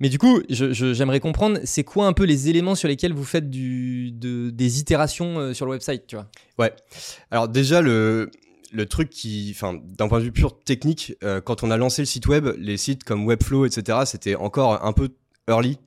[0.00, 3.50] mais du coup, j'aimerais comprendre, c'est quoi un peu les éléments sur lesquels vous faites
[3.50, 6.26] du, des itérations sur le website, tu vois?
[6.58, 6.72] Ouais.
[7.30, 8.30] Alors déjà le
[8.70, 12.06] le truc qui, enfin, d'un point de vue pur technique, quand on a lancé le
[12.06, 15.08] site web, les sites comme Webflow, etc., c'était encore un peu
[15.48, 15.78] early.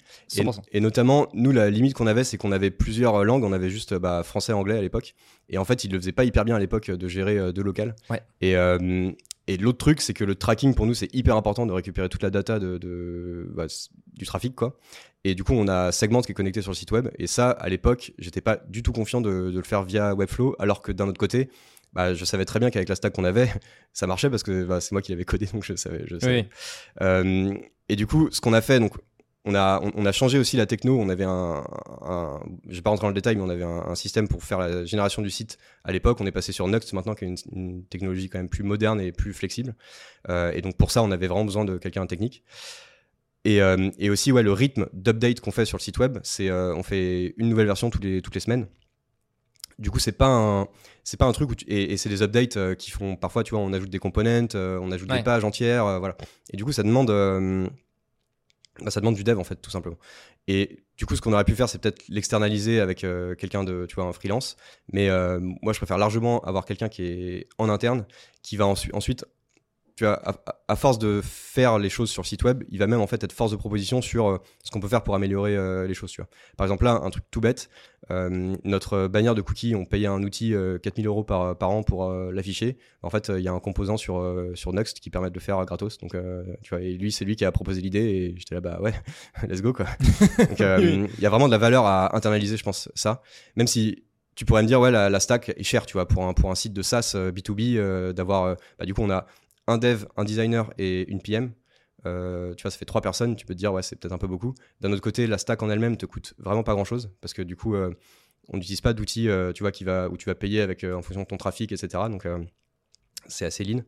[0.71, 3.43] Et, notamment, nous, la limite qu'on avait, c'est qu'on avait plusieurs langues.
[3.43, 5.13] On avait juste bah, français, anglais à l'époque.
[5.49, 7.63] Et en fait, ils le faisaient pas hyper bien à l'époque de gérer euh, deux
[7.63, 7.95] locales.
[8.09, 8.21] Ouais.
[8.39, 9.11] Et, euh,
[9.47, 12.23] et l'autre truc, c'est que le tracking, pour nous, c'est hyper important de récupérer toute
[12.23, 13.65] la data de, bah,
[14.13, 14.77] du trafic, quoi.
[15.23, 17.09] Et du coup, on a Segment qui est connecté sur le site web.
[17.19, 20.81] Et ça, à l'époque, j'étais pas du tout confiant de, le faire via Webflow, alors
[20.81, 21.49] que d'un autre côté,
[21.93, 23.51] bah, je savais très bien qu'avec la stack qu'on avait,
[23.93, 26.03] ça marchait parce que bah, c'est moi qui l'avais codé, donc je savais.
[26.07, 26.47] Je savais.
[27.01, 27.53] Euh,
[27.89, 28.93] et du coup, ce qu'on a fait, donc
[29.43, 30.99] on a, on, a changé aussi la techno.
[30.99, 31.63] On avait un,
[32.01, 34.59] un je vais pas rentrer dans le détail, mais on avait un, système pour faire
[34.59, 36.21] la génération du site à l'époque.
[36.21, 39.11] On est passé sur Nuxt maintenant, qui est une, technologie quand même plus moderne et
[39.11, 39.75] plus flexible.
[40.29, 42.43] Euh, et donc pour ça, on avait vraiment besoin de quelqu'un technique.
[43.43, 46.49] Et, euh, et, aussi, ouais, le rythme d'update qu'on fait sur le site web, c'est
[46.49, 48.67] euh, on fait une nouvelle version toutes les, toutes les semaines.
[49.79, 50.67] Du coup, c'est pas un,
[51.03, 53.73] c'est pas un truc où et, c'est des updates qui font parfois, tu vois, on
[53.73, 56.15] ajoute des components, on ajoute des pages entières, voilà.
[56.53, 57.09] Et du coup, ça demande
[58.87, 59.97] ça demande du dev en fait, tout simplement.
[60.47, 63.85] Et du coup, ce qu'on aurait pu faire, c'est peut-être l'externaliser avec euh, quelqu'un de,
[63.87, 64.57] tu vois, un freelance.
[64.91, 68.05] Mais euh, moi, je préfère largement avoir quelqu'un qui est en interne,
[68.41, 69.25] qui va ensuite
[70.01, 70.19] tu vois,
[70.67, 73.33] à, force de faire les choses sur site web, il va même en fait être
[73.33, 76.09] force de proposition sur euh, ce qu'on peut faire pour améliorer euh, les choses.
[76.09, 76.27] Tu vois.
[76.57, 77.69] Par exemple, là, un truc tout bête,
[78.09, 82.11] euh, notre bannière de cookies, on payait un outil 4000 euros par, par an pour
[82.11, 82.79] l'afficher.
[83.03, 85.63] En fait, il y a un composant sur, sur Next qui permet de le faire
[85.65, 85.99] gratos.
[85.99, 86.15] Donc,
[86.63, 88.93] tu vois, et lui, c'est lui qui a proposé l'idée et j'étais là, bah ouais,
[89.47, 89.85] let's go quoi.
[90.39, 93.21] donc, il y a vraiment de la valeur à internaliser, je pense, ça.
[93.55, 96.33] Même si tu pourrais me dire, ouais, la, stack est chère, tu vois, pour un,
[96.33, 99.27] pour un site de SaaS B2B, d'avoir, bah, du coup, on a
[99.71, 101.53] un dev, un designer et une PM.
[102.05, 104.17] Euh, tu vois, ça fait trois personnes, tu peux te dire, ouais, c'est peut-être un
[104.17, 104.53] peu beaucoup.
[104.79, 107.55] D'un autre côté, la stack en elle-même te coûte vraiment pas grand-chose, parce que du
[107.55, 107.93] coup, euh,
[108.49, 109.71] on n'utilise pas d'outils, euh, tu vois,
[110.09, 112.03] où tu vas payer avec, en fonction de ton trafic, etc.
[112.09, 112.27] Donc,
[113.27, 113.81] c'est assez lean.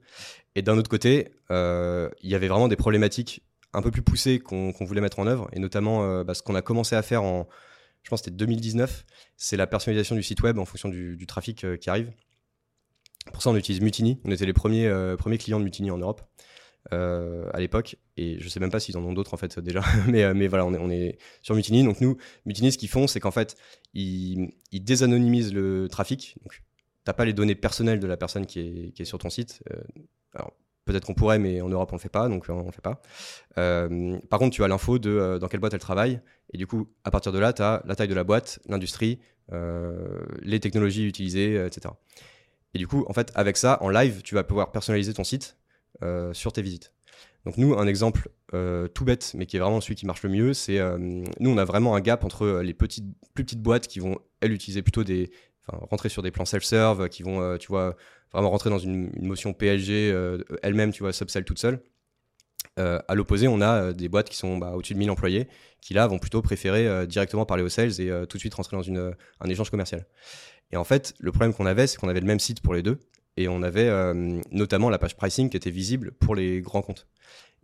[0.56, 3.44] Et d'un autre côté, il y avait vraiment des problématiques
[3.76, 6.62] un peu plus poussées qu'on voulait mettre en œuvre, et notamment bah, ce qu'on a
[6.62, 7.48] commencé à faire en,
[8.04, 9.06] je pense, c'était 2019,
[9.38, 12.12] c'est la personnalisation du site web en fonction du trafic qui arrive.
[13.32, 14.20] Pour ça, on utilise Mutiny.
[14.26, 16.22] On était les premiers, euh, clients de Mutiny en Europe
[16.92, 17.96] euh, à l'époque.
[18.18, 19.82] Et je sais même pas s'ils en ont d'autres en fait déjà.
[20.08, 21.84] mais, euh, mais voilà, on est, sur Mutiny.
[21.84, 23.56] Donc nous, Mutiny, ce qu'ils font, c'est qu'en fait,
[23.94, 26.36] ils, désanonymisent le trafic.
[26.44, 26.62] Donc,
[27.04, 29.64] t'as pas les données personnelles de la personne qui est, qui est sur ton site.
[30.34, 30.54] alors,
[30.86, 33.02] peut-être qu'on pourrait, mais en Europe, on le fait pas, donc on le fait pas.
[33.56, 36.22] par contre, tu as l'info de dans quelle boîte elle travaille.
[36.54, 39.20] Et du coup, à partir de là, tu as la taille de la boîte, l'industrie,
[39.52, 41.94] les technologies utilisées, etc.
[42.74, 45.58] Et du coup, en fait, avec ça, en live, tu vas pouvoir personnaliser ton site
[46.02, 46.92] euh, sur tes visites.
[47.46, 50.30] Donc nous, un exemple euh, tout bête, mais qui est vraiment celui qui marche le
[50.30, 52.88] mieux, c'est euh, nous, on a vraiment un gap entre les plus
[53.36, 55.30] petites boîtes qui vont, elles, utiliser plutôt des,
[55.68, 57.96] rentrer sur des plans self-serve, qui vont, tu vois,
[58.32, 60.14] vraiment rentrer dans une, motion PLG
[60.64, 61.82] elles-mêmes, tu vois, subsell toute seule.
[62.78, 65.48] à l'opposé, on a des boîtes qui sont bah, au-dessus de 1000 employés,
[65.80, 68.84] qui là vont plutôt préférer directement parler aux sales et tout de suite rentrer dans
[68.84, 70.06] une, un échange commercial.
[70.74, 72.82] Et en fait, le problème qu'on avait, c'est qu'on avait le même site pour les
[72.82, 73.00] deux.
[73.38, 77.08] Et on avait euh, notamment la page pricing qui était visible pour les grands comptes.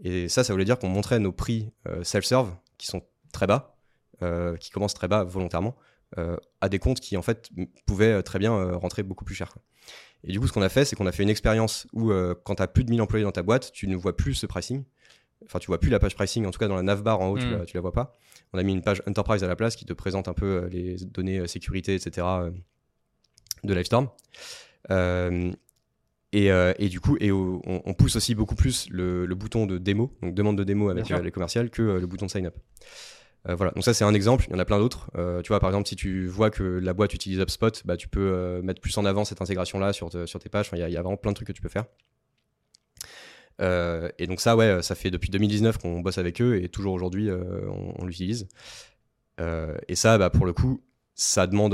[0.03, 3.01] Et ça, ça voulait dire qu'on montrait nos prix euh, self-serve qui sont
[3.33, 3.75] très bas.
[4.59, 5.75] qui commencent très bas volontairement
[6.61, 7.49] à des comptes qui en fait
[7.85, 9.55] pouvaient très bien rentrer beaucoup plus cher.
[10.23, 12.11] Et du coup, ce qu'on a fait, c'est qu'on a fait une expérience où
[12.43, 14.45] quand tu as plus de 1000 employés dans ta boîte, tu ne vois plus ce
[14.45, 14.83] pricing.
[15.45, 17.37] Enfin, tu vois plus la page pricing, en tout cas dans la navbar en haut,
[17.37, 17.59] tu, hmm.
[17.59, 18.17] la, la vois pas.
[18.51, 20.97] On a mis une page enterprise à la place qui te présente un peu les
[21.05, 22.25] données sécurité, etc.
[23.63, 24.09] de Livestorm.
[26.35, 30.35] Euh, et, du coup, et on, pousse aussi beaucoup plus le, bouton de démo, donc
[30.35, 32.55] demande de démo avec euh, les commerciales, que euh, le bouton de sign up.
[33.45, 35.09] voilà, donc ça c'est un exemple, il y en a plein d'autres.
[35.43, 38.61] tu vois, par exemple, si tu vois que la boîte utilise HubSpot, bah, tu peux
[38.61, 40.69] mettre plus en avant cette intégration-là sur, sur tes pages.
[40.73, 41.85] Il y, a vraiment plein de trucs que tu peux faire.
[43.59, 47.29] et donc ça, ouais, ça fait depuis 2019 qu'on bosse avec eux et toujours aujourd'hui,
[47.31, 48.47] on, l'utilise.
[49.39, 50.83] et ça, bah, pour le coup,
[51.15, 51.73] ça demande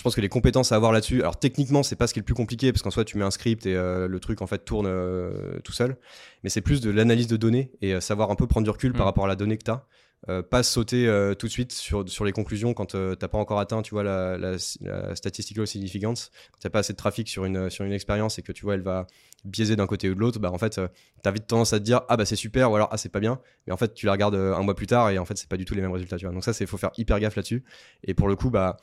[0.00, 2.22] je pense que les compétences à avoir là-dessus, alors techniquement, c'est pas ce qui est
[2.22, 4.46] le plus compliqué parce qu'en soit tu mets un script et euh, le truc en
[4.46, 5.98] fait tourne euh, tout seul,
[6.42, 8.94] mais c'est plus de l'analyse de données et euh, savoir un peu prendre du recul
[8.94, 9.04] par mm.
[9.04, 10.42] rapport à la donnée que tu as.
[10.44, 11.04] pas sauter
[11.38, 14.38] tout de suite sur, sur les conclusions quand t'as pas encore atteint tu vois la,
[14.38, 18.42] la, statistical significance quand t'as pas assez de trafic sur une, sur une expérience et
[18.42, 19.06] que tu vois elle va
[19.44, 20.80] biaiser d'un côté ou de l'autre bah en fait
[21.22, 23.20] t'as vite tendance à te dire ah bah c'est super ou alors ah c'est pas
[23.20, 23.38] bien.
[23.66, 25.58] Mais en fait tu la regardes un mois plus tard et en fait c'est pas
[25.58, 26.32] du tout les mêmes résultats tu vois.
[26.32, 27.64] Donc ça c'est faut faire hyper gaffe là-dessus.
[28.04, 28.78] Et pour le coup bah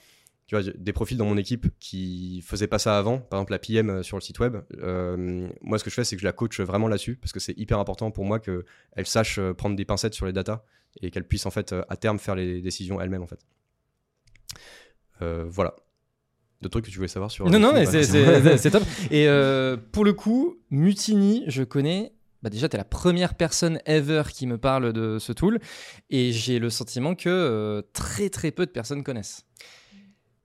[0.47, 3.59] tu vois, des profils dans mon équipe qui faisaient pas ça avant, par exemple la
[3.59, 4.55] PM euh, sur le site web.
[4.81, 7.41] Euh, moi, ce que je fais, c'est que je la coach vraiment là-dessus parce que
[7.41, 8.63] c'est hyper important pour moi qu'elle
[9.03, 10.63] sache euh, prendre des pincettes sur les datas
[11.01, 13.45] et qu'elle puisse en fait à terme faire les décisions elle-même en fait.
[15.19, 15.75] voilà.
[16.61, 17.47] D'autres trucs que tu voulais savoir sur.
[17.47, 17.85] Non, non, mais
[18.57, 18.83] c'est top.
[19.11, 19.27] Et
[19.91, 24.45] pour le coup, Mutiny, je connais bah déjà, tu es la première personne ever qui
[24.47, 25.59] me parle de ce tool
[26.09, 29.45] et j'ai le sentiment que très très peu de personnes connaissent.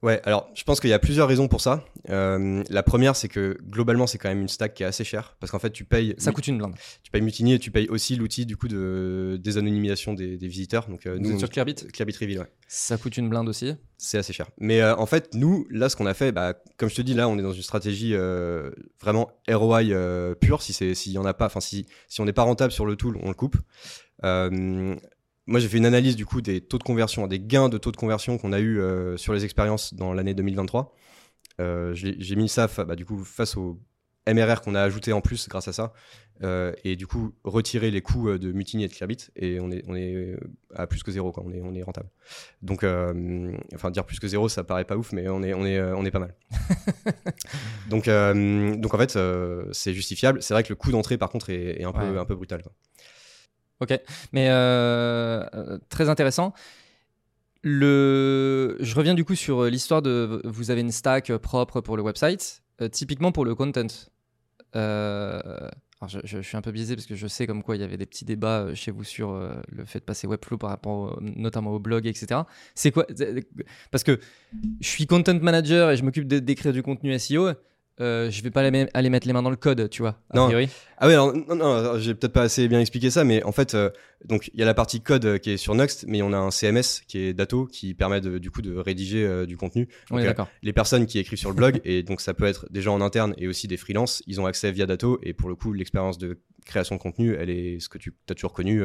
[0.02, 1.84] Ouais, alors je pense qu'il y a plusieurs raisons pour ça.
[2.10, 5.36] Euh, la première, c'est que globalement, c'est quand même une stack qui est assez chère
[5.38, 6.16] parce qu'en fait, tu payes.
[6.18, 6.74] Ça coûte une blinde.
[7.04, 10.88] Tu payes Mutiny et tu payes aussi l'outil du coup de désanonymisation des, des visiteurs.
[10.88, 11.76] Donc, euh, nous, sur Clearbit?
[11.92, 12.52] Clearbit Reveal, ouais.
[12.66, 13.74] Ça coûte une blinde aussi?
[13.96, 14.50] C'est assez cher.
[14.58, 17.14] Mais euh, en fait, nous, là, ce qu'on a fait, bah, comme je te dis,
[17.14, 18.16] là, on est dans une stratégie
[19.00, 20.62] vraiment ROI pure.
[20.62, 22.86] Si c'est, s'il y en a pas, enfin, si, si on n'est pas rentable sur
[22.86, 23.56] le tool, on le coupe
[25.46, 27.90] moi, j'ai fait une analyse du coup des taux de conversion, des gains de taux
[27.90, 30.94] de conversion qu'on a eu euh, sur les expériences dans l'année 2023.
[31.60, 33.78] Euh, j'ai mis ça bah, du coup face au
[34.28, 35.92] MRR qu'on a ajouté en plus grâce à ça,
[36.44, 39.82] euh, et du coup retirer les coûts de Mutiny et de Clearbit, et on est,
[39.88, 40.36] on est
[40.74, 41.42] à plus que zéro, quoi.
[41.44, 42.08] On, est, on est rentable.
[42.62, 42.84] Donc,
[43.74, 46.04] enfin, dire plus que zéro, ça paraît pas ouf, mais on est, on est, on
[46.04, 46.36] est pas mal.
[47.90, 49.18] donc, donc, en fait,
[49.72, 50.40] c'est justifiable.
[50.40, 52.62] C'est vrai que le coût d'entrée, par contre, est, un, peu, un peu brutal.
[52.62, 52.72] Quoi.
[53.82, 53.98] Ok,
[54.32, 56.54] mais euh, euh, très intéressant.
[57.64, 58.76] Le...
[58.78, 62.62] Je reviens du coup sur l'histoire de vous avez une stack propre pour le website,
[62.80, 63.88] euh, typiquement pour le content.
[64.72, 67.96] Alors je, suis un peu biaisé parce que je sais comme quoi il y avait
[67.96, 69.34] des petits débats chez vous sur
[69.68, 72.42] le fait de passer Webflow par rapport notamment au blog, etc.
[72.74, 73.06] C'est quoi
[73.90, 74.18] Parce que
[74.80, 77.52] je suis content manager et je m'occupe d'écrire du contenu SEO.
[78.00, 80.16] Euh, je vais pas aller mettre les mains dans le code, tu vois.
[80.34, 80.50] non.
[80.98, 83.74] Ah oui, alors, non, non, j'ai peut-être pas assez bien expliqué ça, mais en fait,
[83.74, 83.90] euh,
[84.24, 86.38] donc il y a la partie code euh, qui est sur Nuxt, mais on a
[86.38, 89.88] un CMS qui est Dato qui permet du coup de rédiger du contenu.
[90.10, 90.48] Oui, d'accord.
[90.62, 93.00] les personnes qui écrivent sur le blog, et donc ça peut être des gens en
[93.00, 96.18] interne et aussi des freelances, ils ont accès via Dato, et pour le coup, l'expérience
[96.18, 98.82] de création de contenu, elle est ce que tu as toujours connu.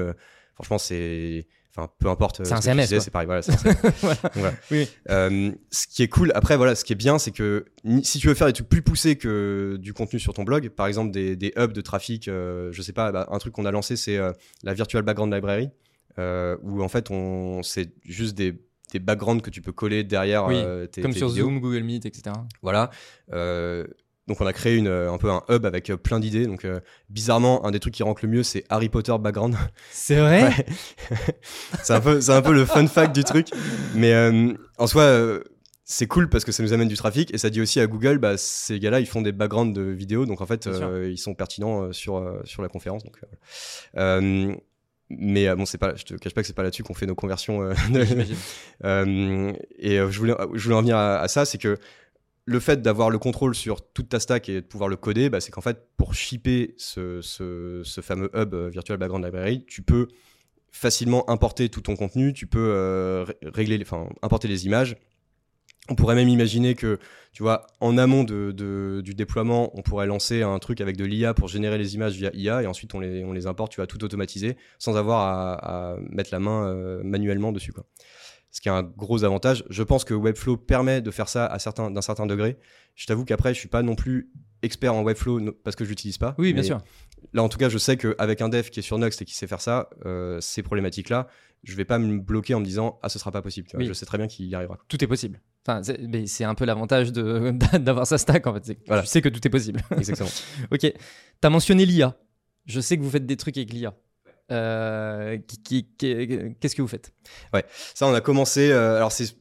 [0.55, 2.43] franchement, c'est Enfin, peu importe.
[2.43, 2.87] C'est un CMS.
[2.87, 3.27] C'est pareil.
[4.33, 4.89] Voilà, Oui.
[5.09, 7.65] Euh, ce qui est cool, après, voilà, ce qui est bien, c'est que
[8.01, 10.87] si tu veux faire des trucs plus poussés que du contenu sur ton blog, par
[10.87, 13.71] exemple des, des hubs de trafic, euh, je sais pas, bah, un truc qu'on a
[13.71, 14.31] lancé, c'est euh,
[14.63, 15.69] la Virtual Background Library,
[16.17, 18.59] où en fait, on, c'est juste des,
[18.91, 22.35] des backgrounds que tu peux coller derrière oui, tes, comme sur Zoom, Google Meet, etc.
[22.63, 22.89] Voilà.
[24.27, 26.45] Donc on a créé une, un peu un hub avec euh, plein d'idées.
[26.45, 29.55] Donc euh, bizarrement, un des trucs qui rentre le mieux, c'est Harry Potter background.
[29.89, 30.51] C'est vrai?
[31.83, 33.47] C'est un, peu, un peu le fun fact du truc.
[33.95, 35.39] Mais euh, en soi,
[35.85, 38.17] c'est cool parce que ça nous amène du trafic et ça dit aussi à Google,
[38.17, 40.25] bah, ces gars-là, ils font des backgrounds de vidéos.
[40.25, 40.67] Donc en fait,
[41.05, 43.03] ils sont pertinents sur, sur la conférence.
[43.05, 43.21] Donc,
[45.09, 47.15] mais bon, c'est pas, je te cache pas que c'est pas là-dessus qu'on fait nos
[47.15, 47.71] conversions.
[47.93, 48.35] et
[48.83, 51.77] je voulais, je voulais en venir à ça, c'est que
[52.47, 55.41] le fait d'avoir le contrôle sur toute ta stack et de pouvoir le coder, bah,
[55.41, 57.21] c'est qu'en fait, pour shipper ce,
[58.01, 60.07] fameux hub euh, Virtual Background Library, tu peux
[60.71, 64.95] facilement importer tout ton contenu, tu peux euh, régler, enfin, importer les images.
[65.89, 66.99] On pourrait même imaginer que,
[67.33, 71.49] tu vois, en amont du déploiement, on pourrait lancer un truc avec de l'IA pour
[71.49, 74.95] générer les images via IA et ensuite on les, importe, tu vas tout automatiser sans
[74.95, 75.21] avoir
[75.63, 77.73] à, mettre la main euh, manuellement dessus.
[78.57, 79.63] Ce qui est un gros avantage.
[79.69, 82.57] Je pense que Webflow permet de faire ça à certains, d'un certain degré.
[82.95, 84.31] Je t'avoue qu'après, je suis pas non plus
[84.63, 86.33] expert en Webflow parce que je l'utilise pas.
[86.39, 86.79] Oui, bien sûr.
[87.33, 89.35] là, en tout cas, je sais qu'avec un dev qui est sur Next et qui
[89.35, 91.27] sait faire ça, euh, ces problématiques-là,
[91.63, 93.67] je vais pas me bloquer en me disant ah ce sera pas possible.
[93.67, 93.83] tu vois.
[93.83, 93.87] Oui.
[93.87, 94.79] Je sais très bien qu'il y arrivera.
[94.87, 95.39] Tout est possible.
[95.67, 98.75] Enfin, c'est mais c'est un peu l'avantage de- d'avoir sa stack en fait.
[98.87, 99.03] Voilà.
[99.03, 99.81] Tu sais que tout est possible.
[99.95, 100.29] Exactement.
[100.71, 100.91] ok.
[101.41, 102.17] T'as mentionné l'IA.
[102.65, 103.93] Je sais que vous faites des trucs avec l'IA.
[104.51, 107.13] Euh, Qu'est-ce que vous faites?
[107.93, 108.71] Ça, on a commencé.
[108.71, 109.35] euh, alors, c'est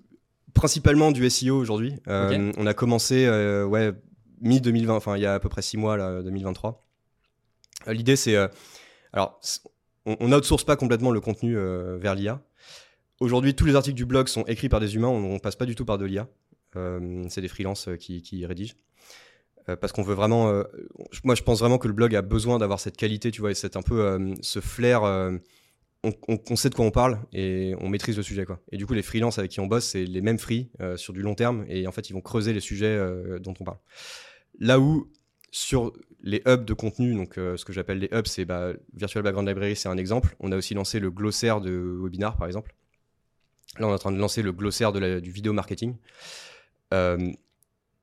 [0.55, 1.95] principalement du SEO aujourd'hui.
[2.09, 3.93] Euh, On a commencé, ouais,
[4.41, 6.87] mi-2020, enfin, il y a à peu près six mois, là, 2023.
[7.89, 8.37] Euh, L'idée, c'est.
[9.13, 9.41] alors,
[10.07, 11.57] on on outsource pas complètement le contenu
[11.99, 12.41] vers l'IA.
[13.21, 15.65] Aujourd'hui, tous les articles du blog sont écrits par des humains, on, on passe pas
[15.67, 16.29] du tout par de l'IA.
[16.77, 18.75] Euh, c'est des freelances qui, qui rédigent.
[19.69, 20.49] Euh, parce qu'on veut vraiment.
[20.49, 20.65] euh,
[21.25, 23.55] moi, je pense vraiment que le blog a besoin d'avoir cette qualité, tu vois, et
[23.55, 25.03] cette un peu euh, ce flair.
[26.05, 28.61] on, sait de quoi on parle et on maîtrise le sujet, quoi.
[28.71, 31.23] Et du coup, les freelances avec qui on bosse, c'est les mêmes free sur du
[31.23, 32.97] long terme, et en fait, ils vont creuser les sujets
[33.41, 33.79] dont on parle.
[34.61, 35.11] Là où
[35.51, 39.49] sur les hubs de contenu, donc ce que j'appelle les hubs, c'est bah, Virtual Background
[39.49, 40.37] Library, c'est un exemple.
[40.39, 42.73] On a aussi lancé le glossaire de webinar, par exemple.
[43.81, 45.97] Là, on est en train de lancer le glossaire de la- du vidéo marketing.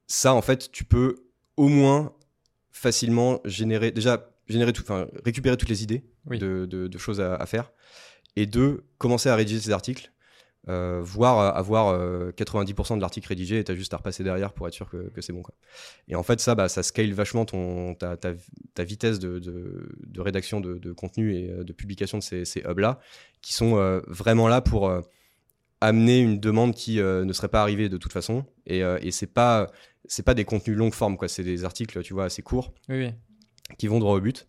[0.07, 1.22] Ça, en fait, tu peux
[1.57, 2.13] au moins
[2.71, 6.39] facilement générer, déjà, générer tout, enfin, récupérer toutes les idées Oui.
[6.39, 7.71] de, de- de choses à, à faire.
[8.35, 10.11] Et deux, commencer à rédiger ces articles,
[10.69, 14.53] euh, voire euh, avoir euh, 90% de l'article rédigé et t'as juste à repasser derrière
[14.53, 15.41] pour être sûr que, que c'est bon.
[15.43, 15.53] Quoi.
[16.07, 18.33] Et en fait, ça, bah, ça scale vachement ton, ta, ta-
[18.73, 22.45] ta vitesse de, de- de rédaction de, de contenu et euh, de publication de ces,
[22.45, 22.99] ces hubs-là,
[23.41, 25.01] qui sont euh, vraiment là pour euh,
[25.83, 28.45] amener une demande qui euh, ne serait pas arrivée de toute façon.
[28.65, 29.71] Et, euh, et c'est pas,
[30.05, 31.27] c'est pas des contenus longue forme, quoi.
[31.27, 33.11] C'est des articles, tu vois, assez courts Oui, oui.
[33.77, 34.47] qui vont droit au but.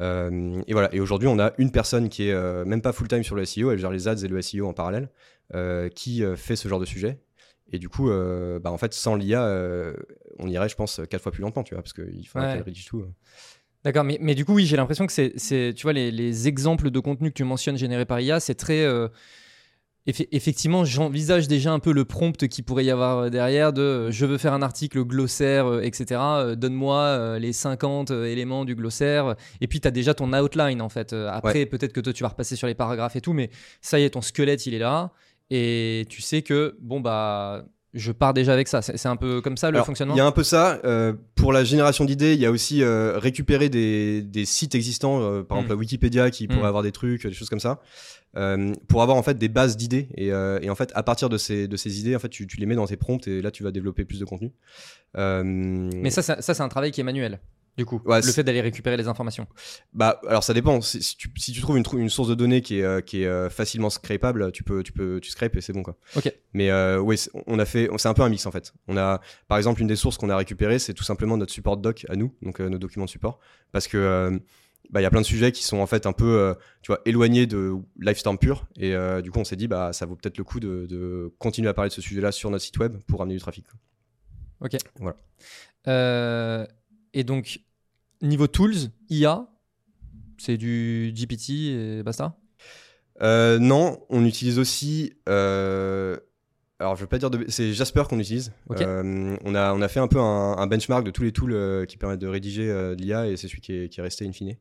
[0.00, 0.94] Euh, et voilà.
[0.94, 3.44] Et aujourd'hui, on a une personne qui est euh, même pas full time sur le
[3.44, 5.08] SEO, elle gère les ads et le SEO en parallèle,
[5.94, 7.18] qui fait ce genre de sujet.
[7.72, 9.92] Et du coup, bah, en fait, sans l'IA,
[10.38, 12.52] on irait, je pense, quatre fois plus lentement, tu vois, parce qu'il faudrait Ouais.
[12.54, 13.04] qu'elle rédige tout.
[13.84, 16.48] D'accord, mais, mais du coup, oui, j'ai l'impression que c'est, c'est- tu vois, les, les
[16.48, 18.84] exemples de contenu que tu mentionnes générés par IA, c'est très.
[20.06, 23.82] Effe- effectivement, j'envisage déjà un peu le prompt qui pourrait y avoir euh, derrière de
[23.82, 26.20] euh, je veux faire un article glossaire, euh, etc.
[26.20, 29.34] euh, Donne-moi les 50 euh, éléments du glossaire.
[29.60, 31.12] Et puis, tu as déjà ton outline, en fait.
[31.12, 34.04] Après, peut-être que toi, tu vas repasser sur les paragraphes et tout, mais ça y
[34.04, 35.12] est, ton squelette, il est là.
[35.50, 37.64] Et tu sais que, bon, bah.
[37.94, 38.82] Je pars déjà avec ça.
[38.82, 40.14] C'est un peu comme ça le Alors, fonctionnement?
[40.14, 40.82] Il y a un peu ça.
[41.34, 45.60] pour la génération d'idées, il y a aussi récupérer des, des sites existants, par Mm.
[45.60, 46.66] exemple la Wikipédia qui pourrait Mm.
[46.66, 47.80] avoir des trucs, des choses comme ça,
[48.36, 50.08] euh, pour avoir en fait des bases d'idées.
[50.14, 52.46] Et, euh, et en fait, à partir de ces, de ces idées, en fait, tu,
[52.46, 54.52] tu les mets dans tes prompts et là, tu vas développer plus de contenu.
[55.16, 57.40] Euh, Mais ça, ça, ça, c'est un travail qui est manuel.
[57.78, 59.46] Du coup, Ouais, le fait d'aller récupérer les informations.
[59.92, 60.80] Bah, alors ça dépend.
[60.80, 63.90] Si, si tu, si tu trouves une, source de données qui est, qui est facilement
[63.90, 65.98] scrapable, tu peux, tu peux, tu scrapes et c'est bon quoi.
[66.16, 66.32] Ok.
[66.54, 68.72] Mais oui, on a fait, c'est un peu un mix en fait.
[68.88, 71.76] On a, par exemple, une des sources qu'on a récupérées, c'est tout simplement notre support
[71.76, 73.40] doc à nous, donc nos documents de support,
[73.72, 74.40] parce que
[74.90, 76.88] bah, il y a plein de sujets qui sont en fait un peu, euh, tu
[76.88, 80.16] vois, éloignés de Livestorm pur, et euh, du coup on s'est dit bah ça vaut
[80.16, 82.96] peut-être le coup de, de continuer à parler de ce sujet-là sur notre site web
[83.06, 83.66] pour amener du trafic.
[84.60, 84.76] Ok.
[84.98, 85.16] Voilà.
[85.88, 86.66] Euh,
[87.12, 87.60] et donc,
[88.22, 89.46] niveau tools, IA,
[90.38, 92.36] c'est du GPT et basta?
[93.20, 95.14] Non, on utilise aussi.
[96.78, 97.44] Alors, je veux pas dire de.
[97.48, 98.52] C'est Jasper qu'on utilise.
[98.70, 101.54] Euh, on, a, on a fait un peu un, un benchmark de tous les tools
[101.54, 104.02] euh, qui permettent de rédiger euh, de l'IA et c'est celui qui est, qui est
[104.02, 104.56] resté in fine.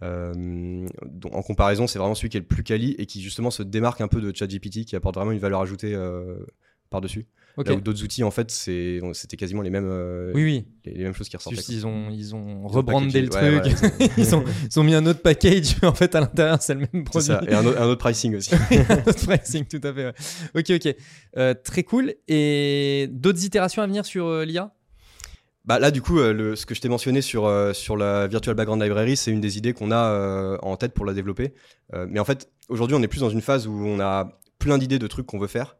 [0.00, 3.62] Donc, en comparaison, c'est vraiment celui qui est le plus quali et qui justement se
[3.62, 5.94] démarque un peu de ChatGPT, qui apporte vraiment une valeur ajoutée
[6.90, 7.26] par-dessus.
[7.56, 7.68] Ok.
[7.68, 10.64] Là où d'autres outils, en fait, c'était quasiment les mêmes, euh, Oui, oui.
[10.86, 11.56] les, les mêmes choses qui ressortaient.
[11.56, 12.30] Juste, ils ont, ils
[12.64, 13.82] rebrandé le ouais, truc.
[14.00, 16.74] ouais, ils, ont, ils ont mis un autre package, mais en fait, à l'intérieur, c'est
[16.74, 17.26] le même produit.
[17.28, 17.42] ça.
[17.46, 18.52] Et un, autre- un autre pricing aussi.
[19.06, 20.06] Notre pricing, tout à fait.
[20.06, 20.12] ouais.
[20.54, 20.96] Ok, ok.
[21.36, 22.14] Euh, très cool.
[22.28, 24.72] Et d'autres itérations à venir sur euh, l'IA
[25.66, 28.26] Bah là, du coup, euh, le, ce que je t'ai mentionné sur, euh, sur la
[28.28, 31.52] Virtual Background Library, c'est une des idées qu'on a euh, en tête pour la développer.
[32.08, 34.98] Mais en fait, aujourd'hui, on est plus dans une phase où on a plein d'idées
[34.98, 35.76] de trucs qu'on veut faire,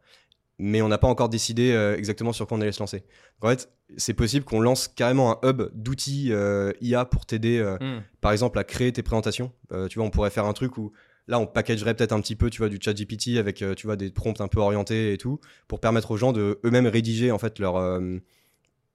[0.59, 3.03] mais on n'a pas encore décidé euh, exactement sur quoi on allait se lancer.
[3.41, 7.77] En fait, c'est possible qu'on lance carrément un hub d'outils euh, IA pour t'aider, euh,
[7.79, 8.01] Hmm.
[8.21, 9.51] par exemple, à créer tes présentations.
[9.71, 10.91] Euh, tu vois, on pourrait faire un truc où
[11.27, 13.95] là, on packagerait peut-être un petit peu, tu vois, du chat GPT avec, tu vois,
[13.95, 17.37] des prompts un peu orientés et tout, pour permettre aux gens de eux-mêmes rédiger, en
[17.37, 17.77] fait, leur...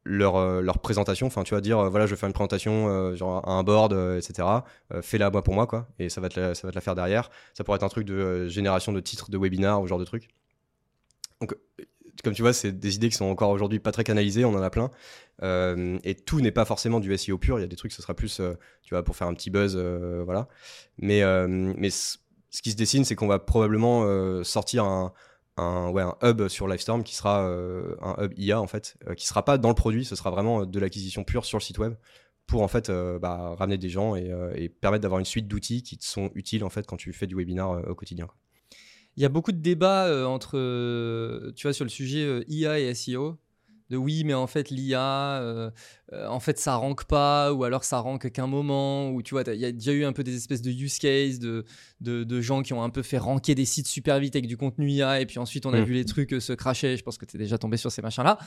[0.04, 3.52] leur, leur présentation, enfin tu vas dire voilà je vais faire une présentation genre à
[3.52, 4.48] un board etc.
[5.02, 6.94] Fais-la moi pour moi quoi et ça va te la, ça va te la faire
[6.94, 7.30] derrière.
[7.52, 10.28] Ça pourrait être un truc de génération de titres de webinar ou genre de truc.
[11.40, 11.84] Donc euh,
[12.24, 14.62] comme tu vois c'est des idées qui sont encore aujourd'hui pas très canalisées, on en
[14.62, 14.90] a plein
[15.42, 17.58] Euh, et tout n'est pas forcément du SEO pur.
[17.58, 19.50] Il y a des trucs ce sera plus euh, tu vois pour faire un petit
[19.50, 20.48] buzz voilà.
[20.98, 22.18] Mais mais ce
[22.62, 24.04] qui se dessine c'est qu'on va probablement
[24.44, 25.12] sortir un
[25.60, 29.44] un, ouais, un hub sur Livestorm qui sera un hub IA en fait, qui sera
[29.44, 31.94] pas dans le produit, ce sera vraiment de l'acquisition pure sur le site web
[32.46, 35.98] pour en fait bah, ramener des gens et, et permettre d'avoir une suite d'outils qui
[35.98, 38.28] te sont utiles en fait quand tu fais du webinar au quotidien.
[39.18, 43.38] Il y a beaucoup de débats entre, tu vois, sur le sujet IA et SEO
[43.90, 45.70] de oui, mais en fait, l'IA, euh,
[46.12, 49.42] euh, en fait, ça rank pas, ou alors ça rank qu'un moment, ou tu vois,
[49.46, 51.64] il y a déjà eu un peu des espèces de use case de,
[52.00, 54.90] de, gens qui ont un peu fait ranker des sites super vite avec du contenu
[54.90, 55.84] IA, et puis ensuite on a mmh.
[55.84, 56.96] vu les trucs euh, se cracher.
[56.96, 58.38] Je pense que tu es déjà tombé sur ces machins-là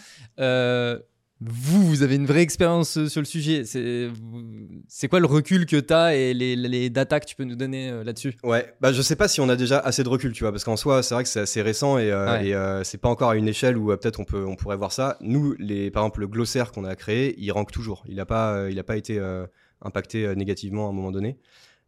[1.43, 3.63] vous, vous avez une vraie expérience euh, sur le sujet.
[3.65, 7.55] C'est quoi le recul que tu as et les, les datas que tu peux nous
[7.55, 8.35] donner euh, là-dessus?
[8.43, 10.63] Ouais, bah, je sais pas si on a déjà assez de recul, tu vois, parce
[10.63, 13.47] qu'en soi, c'est vrai que c'est assez récent et, euh, c'est pas encore à une
[13.47, 15.17] échelle où peut-être on, peut, on pourrait voir ça.
[15.21, 18.03] Nous, les, par exemple, le glossaire qu'on a créé, il rank toujours.
[18.07, 19.19] Il n'a pas, il a pas été
[19.81, 21.39] impacté négativement à un moment donné.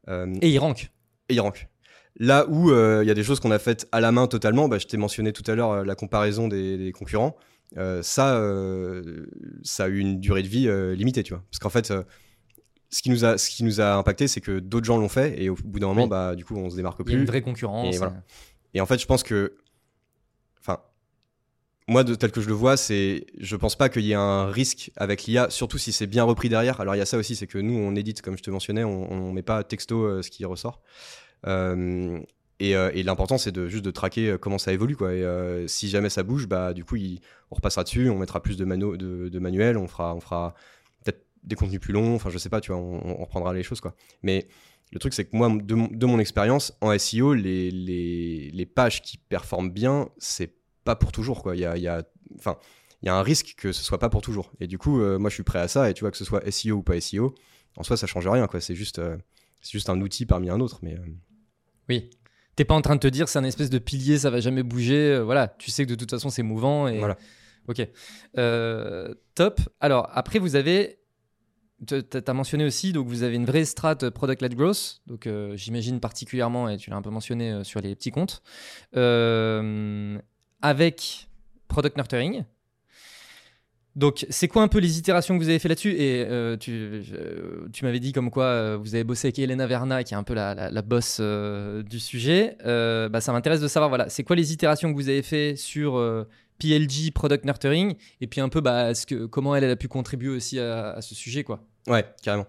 [0.07, 0.89] et il rank
[1.29, 1.67] Et il rank.
[2.19, 4.79] Là où il y a des choses qu'on a faites à la main totalement, bah,
[4.79, 7.35] je t'ai mentionné tout à l'heure la comparaison des, des concurrents.
[7.77, 9.25] Euh, ça, euh,
[9.63, 11.43] ça a eu une durée de vie euh, limitée, tu vois.
[11.49, 11.93] Parce qu'en fait,
[12.89, 15.41] ce qui nous a, ce qui nous a impacté, c'est que d'autres gens l'ont fait
[15.41, 17.13] et au bout d'un moment, bah, du coup, on se démarque plus.
[17.13, 17.95] Il y a une vraie concurrence.
[18.75, 19.55] Et, en fait, je pense que,
[20.59, 20.79] enfin,
[21.87, 24.47] moi, de, tel que je le vois, c'est, je pense pas qu'il y ait un
[24.47, 26.81] risque avec l'IA, surtout si c'est bien repris derrière.
[26.81, 28.83] Alors, il y a ça aussi, c'est que nous, on édite, comme je te mentionnais,
[28.83, 30.81] on, on met pas texto ce qui ressort.
[31.45, 32.19] Euh,
[32.59, 34.95] et, l'important, c'est de, juste de traquer euh, comment ça évolue.
[34.95, 35.13] Quoi.
[35.13, 36.95] Et euh, si jamais ça bouge, bah, du coup,
[37.51, 40.53] on repassera dessus, on mettra plus de, de, manuels, on fera, on fera
[41.03, 43.81] peut-être des contenus plus longs, enfin, je sais pas, tu vois, on, reprendra les choses.
[43.81, 43.95] Quoi.
[44.21, 44.47] Mais
[44.91, 49.71] le truc, c'est que moi, de, mon expérience, en SEO, les, les, pages qui performent
[49.71, 51.43] bien, c'est pas pour toujours.
[51.53, 52.03] Il y a, y a,
[53.01, 54.51] y a un risque que ce soit pas pour toujours.
[54.59, 55.89] Et du coup, moi, je suis prêt à ça.
[55.89, 57.33] Et tu vois, que ce soit SEO ou pas SEO,
[57.75, 58.47] en soi, ça change rien.
[58.59, 59.01] C'est juste,
[59.61, 60.79] c'est juste un outil parmi un autre.
[60.83, 60.95] Mais,
[61.89, 62.09] Oui,
[62.55, 64.63] t'es pas en train de te dire c'est un espèce de pilier, ça va jamais
[64.63, 65.13] bouger.
[65.13, 66.87] Euh, voilà, tu sais que de toute façon c'est mouvant.
[66.87, 66.99] Et...
[66.99, 67.17] Voilà.
[67.67, 67.87] Ok.
[68.37, 69.61] Euh, top.
[69.79, 70.99] Alors après vous avez,
[71.87, 75.01] tu as mentionné aussi, donc vous avez une vraie strat product-led growth.
[75.07, 78.41] Donc euh, j'imagine particulièrement, et tu l'as un peu mentionné sur les petits comptes,
[80.61, 81.29] avec
[81.67, 82.43] product nurturing.
[83.95, 86.71] Donc, c'est quoi un peu les itérations que vous avez fait là-dessus Et euh, tu,
[87.13, 90.17] euh, tu m'avais dit comme quoi euh, vous avez bossé avec Elena Verna, qui est
[90.17, 92.57] un peu la, la, boss du sujet.
[92.63, 95.93] bah, ça m'intéresse de savoir, voilà, c'est quoi les itérations que vous avez fait sur
[96.59, 100.29] PLG, Product Nurturing, et puis un peu bah, ce que, comment elle, a pu contribuer
[100.29, 101.59] aussi à, ce sujet, quoi.
[101.87, 102.47] Ouais, carrément.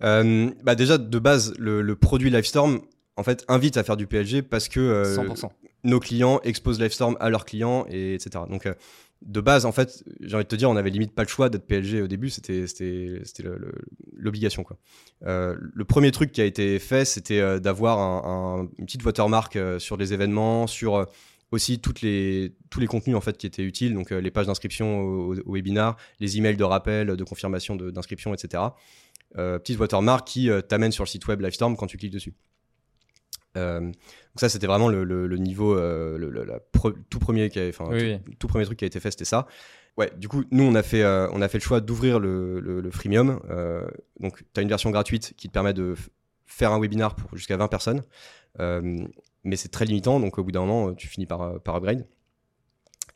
[0.00, 2.80] bah déjà, de base, le, produit Livestorm,
[3.16, 5.50] en fait, invite à faire du PLG parce que 100%.
[5.84, 8.44] nos clients exposent Livestorm à leurs clients, et etc.
[8.50, 8.66] Donc,
[9.22, 11.50] de base, en fait, j'ai envie de te dire, on avait limite pas le choix
[11.50, 12.64] d'être PLG au début, c'était
[14.16, 14.64] l'obligation.
[15.26, 17.98] Euh, le premier truc qui a été fait, c'était euh, d'avoir
[18.78, 21.06] une petite watermark euh, sur les événements, sur
[21.50, 25.00] aussi toutes les, tous les contenus en fait, qui étaient utiles, donc les pages d'inscription
[25.00, 28.62] au, au, webinar, les emails de rappel, de confirmation d'inscription, etc.
[29.34, 32.34] petite watermark qui t'amène sur le site web Livestorm quand tu cliques dessus.
[33.56, 33.94] Euh, donc
[34.36, 36.46] ça, c'était vraiment le, le, niveau, euh, le,
[37.08, 39.46] tout premier, qui tout, tout, premier truc qui a été fait, c'était ça.
[39.96, 42.88] Ouais, du coup, nous, on a fait, euh, on a fait le choix d'ouvrir le,
[42.92, 43.40] freemium.
[44.20, 45.94] donc, tu as une version gratuite qui te permet de
[46.46, 48.02] faire un webinar pour jusqu'à 20 personnes.
[48.58, 52.06] mais c'est très limitant, donc au bout d'un moment, tu finis par, par upgrade.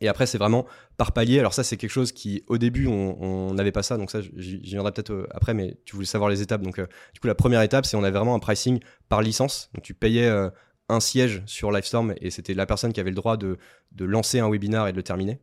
[0.05, 0.67] Et après, c'est vraiment
[0.99, 1.39] par palier.
[1.39, 3.97] Alors ça, c'est quelque chose qui, au début, on n'avait pas ça.
[3.97, 6.61] Donc ça, j'y viendrai peut-être euh, après, mais tu voulais savoir les étapes.
[6.61, 9.71] Donc euh, du coup, la première étape, c'est on avait vraiment un pricing par licence.
[9.75, 10.51] Donc tu payais euh,
[10.91, 13.57] un siège sur Livestorm et c'était la personne qui avait le droit de,
[13.93, 15.41] de, lancer un webinar et de le terminer.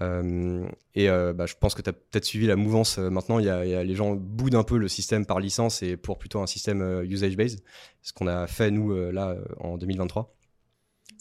[0.00, 2.96] et bah, je pense que tu as peut-être suivi la mouvance.
[2.96, 6.40] maintenant, y, a, les gens boudent un peu le système par licence et pour plutôt
[6.40, 7.60] un système usage-based.
[8.00, 10.34] Ce qu'on a fait, nous, là, en 2023.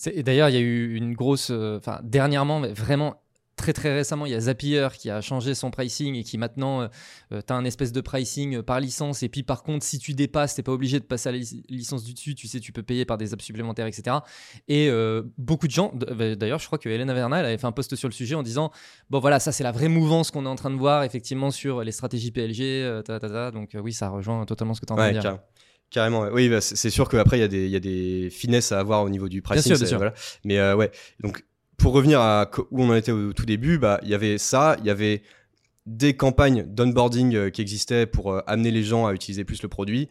[0.08, 1.50] Et d'ailleurs, il y a eu une grosse.
[1.52, 3.22] Euh, enfin, dernièrement, mais vraiment
[3.58, 6.82] très très récemment, il y a Zapier qui a changé son pricing et qui maintenant,
[6.82, 6.88] euh,
[7.32, 9.22] euh, tu as un espèce de pricing par licence.
[9.22, 11.38] Et puis par contre, si tu dépasses, tu pas obligé de passer à la
[11.70, 12.34] licence du dessus.
[12.34, 14.18] Tu sais, tu peux payer par des apps supplémentaires, etc.
[14.68, 14.90] Et
[15.38, 17.96] beaucoup de gens, bah, d'ailleurs, je crois que Hélène Averna, elle avait fait un post
[17.96, 18.72] sur le sujet en disant
[19.12, 21.84] Bon voilà, ça c'est la vraie mouvance qu'on est en train de voir effectivement sur
[21.84, 23.04] les stratégies PLG.
[23.54, 25.40] Donc oui, ça rejoint totalement ce que tu en train de dire.
[25.92, 29.10] Carrément, oui, bah, c'est sûr qu'après, il y, y, a des finesses à avoir au
[29.10, 29.76] niveau du pricing.
[29.76, 30.14] Bien sûr, Voilà.
[30.46, 30.90] Mais euh, ouais,
[31.20, 31.44] donc
[31.78, 34.78] pour revenir à où on en était au tout début, bah, il y avait ça,
[34.80, 35.22] il y avait
[35.86, 39.68] des campagnes d'onboarding euh, qui existaient pour euh, amener les gens à utiliser plus le
[39.68, 40.08] produit.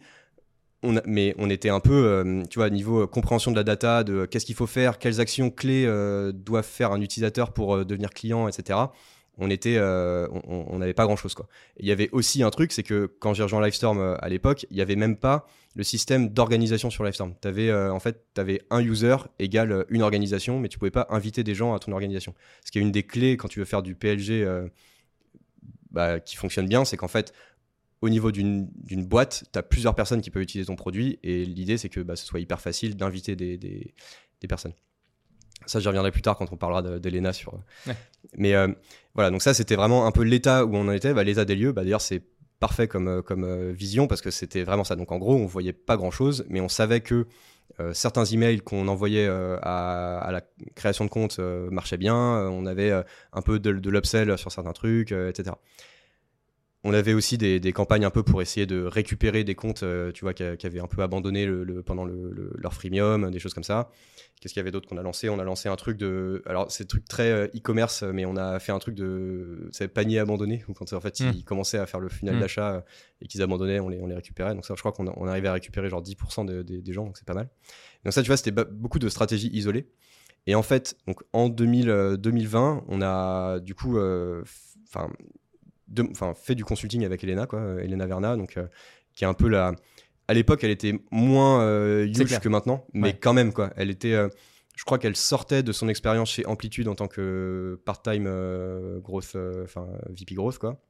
[0.83, 4.47] On mais on était un peu, tu vois, niveau compréhension de la data, de qu'est-ce
[4.47, 5.85] qu'il faut faire, quelles actions clés
[6.33, 8.79] doivent faire un utilisateur pour devenir client, etc
[9.41, 11.35] euh, on n'avait pas grand chose.
[11.77, 14.65] Il y avait aussi un truc, c'est que quand j'ai rejoint Livestorm euh, à l'époque,
[14.69, 17.33] il n'y avait même pas le système d'organisation sur Livestorm.
[17.41, 21.07] Tu avais euh, en fait, avais un user égale une organisation, mais tu pouvais pas
[21.09, 22.33] inviter des gens à ton organisation.
[22.65, 24.45] Ce qui est une des clés quand tu veux faire du PLG
[25.91, 27.33] bah, qui fonctionne bien, c'est qu'en fait,
[28.01, 28.67] au niveau d'une
[29.05, 32.15] boîte, tu as plusieurs personnes qui peuvent utiliser ton produit et l'idée c'est que bah,
[32.15, 33.93] ce soit hyper facile d'inviter des,
[34.49, 34.73] personnes.
[35.65, 37.53] Ça, j'y reviendrai plus tard quand on parlera d'Elena sur.
[37.87, 37.95] Ouais.
[38.37, 38.67] Mais euh,
[39.13, 41.13] voilà, donc ça c'était vraiment un peu l'état où on en était.
[41.13, 42.23] Bah, l'état des lieux, bah, d'ailleurs, c'est
[42.59, 44.95] parfait comme, euh, comme euh, vision parce que c'était vraiment ça.
[44.95, 47.27] Donc en gros, on voyait pas grand chose, mais on savait que
[47.93, 50.41] certains emails qu'on envoyait à, à, la
[50.75, 52.15] création de compte marchaient bien.
[52.15, 55.55] on avait un peu de, de l'upsell sur certains trucs, etc.
[56.83, 60.25] On avait aussi des, campagnes un peu pour essayer de récupérer des comptes, euh, tu
[60.25, 63.91] vois, qui, avaient un peu abandonné le, pendant leur freemium, des choses comme ça.
[64.39, 65.29] Qu'est-ce qu'il y avait d'autre qu'on a lancé?
[65.29, 68.57] On a lancé un truc de, alors c'est truc très euh, e-commerce, mais on a
[68.59, 71.33] fait un truc de, c'est panier abandonné, où quand en fait hmm.
[71.35, 72.39] ils commençaient à faire le final hmm.
[72.39, 72.81] d'achat euh,
[73.21, 74.55] et qu'ils abandonnaient, on les, on les récupérait.
[74.55, 77.27] Donc ça, je crois qu'on on arrivait à récupérer genre 10% des gens, donc c'est
[77.27, 77.49] pas mal.
[78.03, 79.87] Donc ça, tu vois, c'était beaucoup de stratégies isolées.
[80.47, 85.11] Et en fait, donc en 2000, 2020, on a du coup, enfin
[86.11, 88.67] enfin, fait du consulting avec Elena, quoi, euh, Elena Verna, donc euh,
[89.15, 89.73] qui est un peu la.
[90.27, 93.71] À l'époque, elle était moins euh, huge que maintenant, mais quand même, quoi.
[93.75, 94.15] Elle était.
[94.75, 98.29] je crois qu'elle sortait de son expérience chez Amplitude en tant que part-time
[99.01, 100.81] grosse, enfin VP grosse, quoi.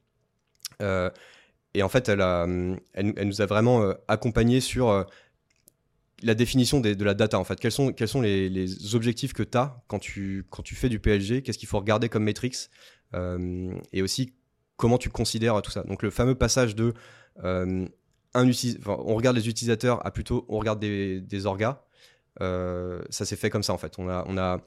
[0.79, 2.45] et en fait, elle, a,
[2.93, 5.05] elle, nous a vraiment accompagné sur
[6.21, 7.59] la définition de la data en fait.
[7.59, 10.89] Quels sont, quels sont les, les objectifs que tu as quand tu, quand tu fais
[10.89, 12.69] du PLG Qu'est-ce qu'il faut regarder comme métriques?
[13.13, 14.35] Et aussi
[14.81, 15.83] comment tu considères tout ça.
[15.83, 16.93] Donc le fameux passage de
[17.43, 17.85] euh,
[18.33, 18.51] un
[18.87, 21.83] on regarde les utilisateurs à plutôt on regarde des, des orgas,
[22.41, 23.93] euh, ça s'est fait comme ça en fait.
[23.99, 24.59] On a, on a,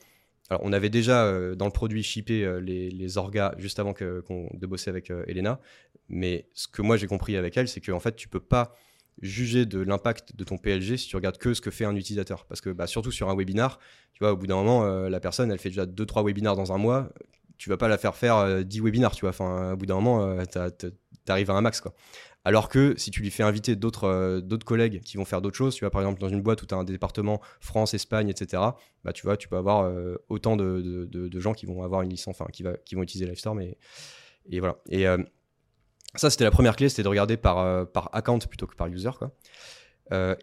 [0.50, 4.22] alors on avait déjà euh, dans le produit shippé les, les, orgas juste avant que,
[4.52, 5.60] de bosser avec Elena,
[6.08, 8.76] mais ce que moi j'ai compris avec elle, c'est qu'en fait tu peux pas
[9.20, 12.44] juger de l'impact de ton PLG si tu regardes que ce que fait un utilisateur.
[12.46, 13.80] Parce que bah, surtout sur un webinar,
[14.12, 16.78] tu vois, au bout d'un moment, la personne, elle fait déjà 2-3 webinars dans un
[16.78, 17.10] mois
[17.58, 19.30] tu vas pas la faire faire 10 euh, webinars, tu vois.
[19.30, 20.88] Enfin, au bout d'un moment, euh, tu
[21.28, 21.94] arrives à un max, quoi.
[22.46, 25.56] Alors que si tu lui fais inviter d'autres euh, d'autres collègues qui vont faire d'autres
[25.56, 28.28] choses, tu vois, par exemple, dans une boîte où tu as un département France, Espagne,
[28.28, 28.62] etc.,
[29.02, 29.90] bah, tu vois, tu peux avoir
[30.28, 33.60] autant de, de, gens qui vont avoir une licence, enfin, qui, qui vont utiliser Livestorm.
[33.60, 33.78] Et,
[34.50, 34.76] et voilà.
[34.90, 35.06] Et
[36.16, 39.10] ça, c'était la première clé, c'était de regarder par, par account plutôt que par user,
[39.18, 39.32] quoi.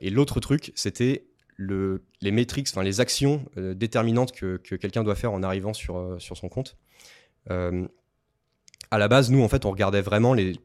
[0.01, 5.15] et l'autre truc, c'était le, les métriques, enfin les actions déterminantes que, que quelqu'un doit
[5.15, 6.77] faire en arrivant sur, sur son compte.
[7.49, 7.87] Euh,
[8.91, 10.59] à la base, nous, en fait, on regardait vraiment les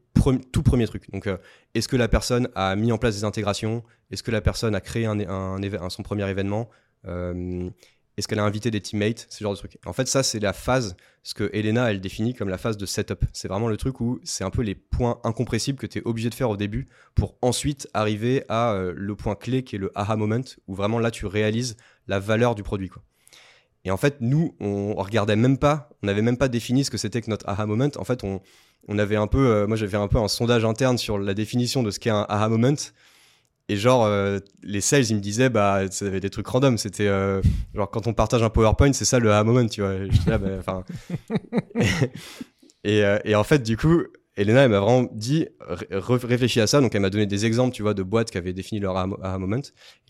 [0.51, 1.09] tout premiers trucs.
[1.11, 1.37] Donc, euh,
[1.73, 3.83] est-ce que la personne a mis en place des intégrations?
[4.11, 6.69] Est-ce que la personne a créé un, son premier événement?
[7.05, 7.69] Euh,
[8.17, 9.27] Est-ce qu'elle a invité des teammates?
[9.29, 9.77] Ce genre de trucs.
[9.85, 12.85] En fait, ça, c'est la phase, ce que Elena, elle définit comme la phase de
[12.85, 13.23] setup.
[13.31, 16.29] C'est vraiment le truc où c'est un peu les points incompressibles que tu es obligé
[16.29, 20.17] de faire au début pour ensuite arriver à le point clé qui est le aha
[20.17, 22.89] moment, où vraiment là, tu réalises la valeur du produit.
[22.89, 23.03] Quoi.
[23.87, 26.97] Et en fait, nous, on regardait même pas, on n'avait même pas défini ce que
[26.97, 27.87] c'était que notre aha moment.
[27.95, 28.41] En fait, on,
[28.89, 31.83] on avait un peu, euh, moi j'avais un peu un sondage interne sur la définition
[31.83, 32.75] de ce qu'est un aha moment.
[33.69, 36.77] Et genre, euh, les sales, ils me disaient, bah, ça avait des trucs random.
[36.77, 37.41] C'était euh,
[37.73, 39.93] genre, quand on partage un PowerPoint, c'est ça le aha moment, tu vois.
[40.37, 40.83] Bah,
[42.83, 44.03] et, et, en fait, du coup,
[44.37, 45.47] Elena, elle m'a vraiment dit,
[45.89, 46.79] réfléchis à ça.
[46.79, 49.37] Donc, elle m'a donné des exemples, tu vois, de boîtes qui avaient défini leur aha
[49.39, 49.61] moment.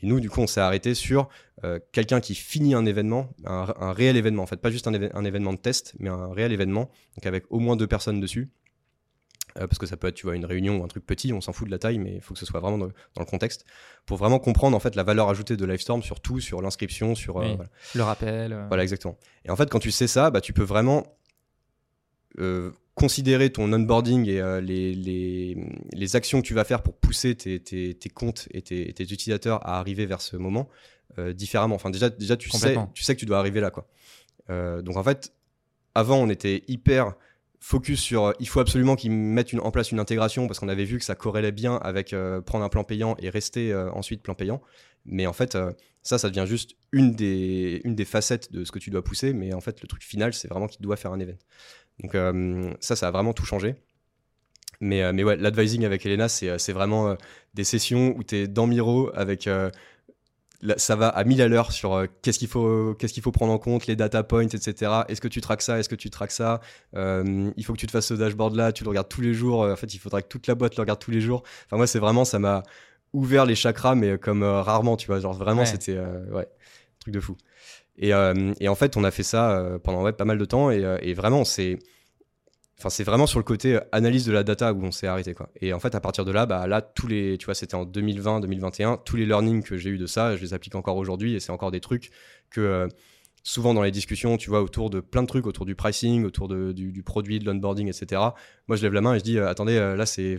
[0.04, 1.30] Et nous, du coup, on s'est arrêté sur
[1.64, 5.54] euh, quelqu'un qui finit un événement, un, réel événement, en fait, pas juste un, événement
[5.54, 8.52] de test, mais un réel événement, donc avec au moins deux personnes dessus.
[9.58, 11.40] Euh, parce que ça peut être, tu vois, une réunion ou un truc petit, on
[11.40, 13.66] s'en fout de la taille, mais il faut que ce soit vraiment dans, le contexte,
[14.06, 17.38] pour vraiment comprendre, en fait, la valeur ajoutée de Livestorm sur tout, sur l'inscription, sur...
[17.38, 17.56] Euh,
[17.96, 18.66] le rappel.
[18.68, 19.18] Voilà, exactement.
[19.46, 21.18] Et en fait, quand tu sais ça, bah, tu peux vraiment
[22.98, 25.56] considérer ton onboarding et euh, les, les,
[25.93, 29.04] les, actions que tu vas faire pour pousser tes, tes, tes comptes et tes, tes,
[29.04, 30.68] utilisateurs à arriver vers ce moment
[31.20, 31.76] euh, différemment.
[31.76, 33.70] Enfin, déjà, déjà tu, sais, tu sais que tu dois arriver là.
[33.70, 33.88] Quoi.
[34.50, 35.32] Euh, donc, en fait,
[35.93, 37.14] avant, on était hyper
[37.60, 40.86] focus sur il faut absolument qu'ils mettent une, en place une intégration parce qu'on avait
[40.86, 44.62] vu que ça corrélait bien avec prendre un plan payant et rester ensuite plan payant.
[45.06, 45.58] Mais en fait,
[46.02, 49.34] ça, ça devient juste une des, une des facettes de ce que tu dois pousser.
[49.34, 51.38] Mais en fait, le truc final, c'est vraiment qu'il doit faire un event.
[52.02, 53.76] Donc euh, ça, ça a vraiment tout changé.
[54.80, 57.16] Mais, euh, mais ouais, l'advising avec Elena, c'est euh, vraiment
[57.54, 59.50] des sessions où tu es dans Miro avec
[60.78, 63.60] ça va à 1000 à l'heure sur qu'est-ce qu'il faut, qu'est-ce qu'il faut prendre en
[63.60, 65.04] compte, les data points, etc.
[65.08, 65.78] Est-ce que tu traques ça?
[65.78, 66.62] Est-ce que tu traques ça?
[66.95, 69.62] Il faut que tu te fasses ce dashboard-là, tu le regardes tous les jours.
[69.62, 71.43] en fait, il faudra que toute la boîte le regarde tous les jours.
[71.66, 72.64] Enfin, moi, c'est vraiment, ça m'a
[73.14, 75.20] ouvert les chakras, mais comme rarement, tu vois.
[75.20, 76.00] Genre, vraiment, c'était
[76.32, 76.48] ouais,
[77.00, 77.38] truc de fou.
[78.04, 80.84] Euh, et, en fait, on a fait ça euh, pendant pas mal de temps et,
[80.84, 81.80] euh, vraiment, c'est.
[82.80, 85.34] Enfin, vraiment sur le côté analyse de la data où on s'est arrêté.
[85.34, 85.50] Quoi.
[85.62, 87.86] Et en fait, à partir de là, bah, là, tous les, tu vois, c'était en
[87.86, 91.34] 2020, 2021, tous les learnings que j'ai eu de ça, je les applique encore aujourd'hui
[91.34, 92.12] et c'est encore des trucs
[92.52, 92.88] que
[93.41, 96.50] souvent dans les discussions, tu vois, autour de plein de trucs, autour du pricing, autour
[96.50, 98.22] du, produit, de l'onboarding, etc.
[98.68, 100.38] Moi, je lève la main et je dis, attendez, là, c'est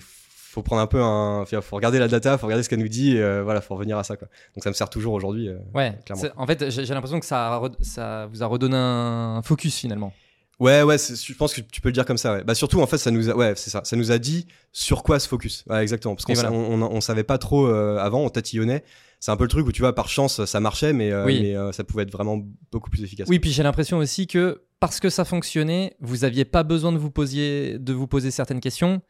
[0.58, 3.16] faut prendre un peu un, faut regarder la data, faut regarder ce qu'elle nous dit,
[3.16, 4.28] et, euh, voilà, faut revenir à ça quoi.
[4.54, 5.48] Donc ça me sert toujours aujourd'hui.
[5.48, 6.24] euh, Ouais, clairement.
[6.36, 10.12] en fait, j'ai l'impression que ça, ça vous a redonné un focus finalement.
[10.60, 12.32] Ouais, ouais, je pense que tu peux le dire comme ça.
[12.34, 12.42] Ouais.
[12.44, 15.04] Bah surtout en fait, ça nous a, ouais, c'est ça, ça nous a dit sur
[15.04, 15.64] quoi se focus.
[15.70, 16.50] Ouais, exactement, parce qu'on voilà.
[16.50, 18.82] on, on, on savait pas trop euh, avant, on tatillonnait.
[19.20, 21.40] C'est un peu le truc où tu vois, par chance, ça marchait, mais, euh, Oui.
[21.42, 22.40] mais euh, ça pouvait être vraiment
[22.72, 23.28] beaucoup plus efficace.
[23.28, 26.98] Oui, puis j'ai l'impression aussi que parce que ça fonctionnait, vous aviez pas besoin de
[26.98, 29.00] vous poser, de vous poser certaines questions.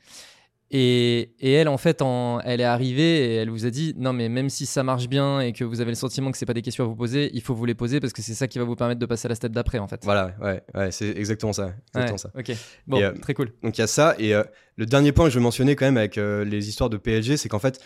[0.70, 4.12] Et, et elle, en fait, en, elle est arrivée et elle vous a dit non,
[4.12, 6.52] mais même si ça marche bien et que vous avez le sentiment que c'est pas
[6.52, 8.58] des questions à vous poser, il faut vous les poser parce que c'est ça qui
[8.58, 10.00] va vous permettre de passer à la step d'après, en fait.
[10.04, 12.52] Voilà, ouais, ouais, c'est exactement ça, exactement Ouais, ça.
[12.52, 12.58] Ok.
[12.86, 13.50] Bon, Et, euh, très cool.
[13.62, 14.14] Donc il y a ça.
[14.18, 14.42] Et euh,
[14.76, 17.38] le dernier point que je veux mentionner quand même avec euh, les histoires de PLG,
[17.38, 17.80] c'est qu'en fait,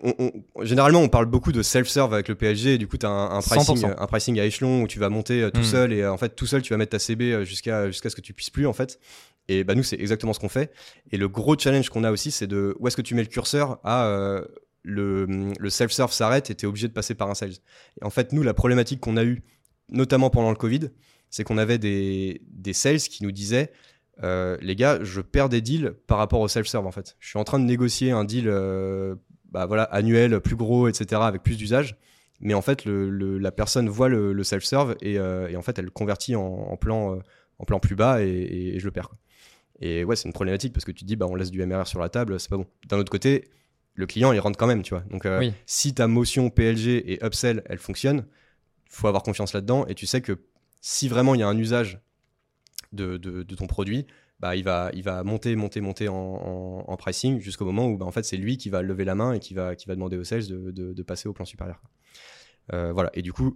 [0.00, 0.14] on-
[0.54, 2.74] on- généralement on parle beaucoup de self-serve avec le PLG.
[2.74, 3.94] Et du coup, tu as un, un pricing, 100%.
[3.98, 5.64] un pricing à échelon où tu vas monter tout Mm.
[5.64, 8.20] seul et en fait tout seul tu vas mettre ta CB jusqu'à jusqu'à ce que
[8.20, 8.98] tu puisses plus en fait.
[9.48, 10.72] Et bah nous c'est exactement ce qu'on fait.
[11.10, 13.28] Et le gros challenge qu'on a aussi, c'est de où est-ce que tu mets le
[13.28, 14.44] curseur à euh,
[14.82, 17.52] le, self-serve s'arrête et tu es obligé de passer par un sales.
[18.00, 19.42] Et en fait, nous, la problématique qu'on a eue,
[19.88, 20.90] notamment pendant le Covid,
[21.30, 23.72] c'est qu'on avait des, des sales qui nous disaient
[24.22, 27.16] euh, les gars, je perds des deals par rapport au self-serve en fait.
[27.18, 29.16] Je suis en train de négocier un deal euh,
[29.50, 31.96] bah, voilà, annuel, plus gros, etc., avec plus d'usage.
[32.40, 36.36] Mais en fait, le, la personne voit le, self-serve et, en fait, elle le convertit
[36.36, 37.18] en, plan,
[37.58, 39.14] en plan plus bas et, je le perds.
[39.80, 41.86] Et ouais, c'est une problématique parce que tu te dis, bah, on laisse du MRR
[41.86, 42.66] sur la table, c'est pas bon.
[42.88, 43.48] D'un autre côté,
[43.94, 45.02] le client, il rentre quand même, tu vois.
[45.10, 45.52] Donc, euh, Oui.
[45.66, 48.26] si ta motion PLG et upsell, elle fonctionne,
[48.88, 50.38] faut avoir confiance là-dedans et tu sais que
[50.80, 52.00] si vraiment il y a un usage
[52.92, 54.06] de, de- de ton produit,
[54.40, 57.96] bah, il, va, il va monter, monter, monter en, en- en pricing jusqu'au moment où
[57.96, 59.94] bah, en fait, c'est lui qui va lever la main et qui va, qui va
[59.94, 61.80] demander aux sales de, de- passer au plan supérieur.
[62.72, 63.10] Euh, voilà.
[63.14, 63.54] Et du coup,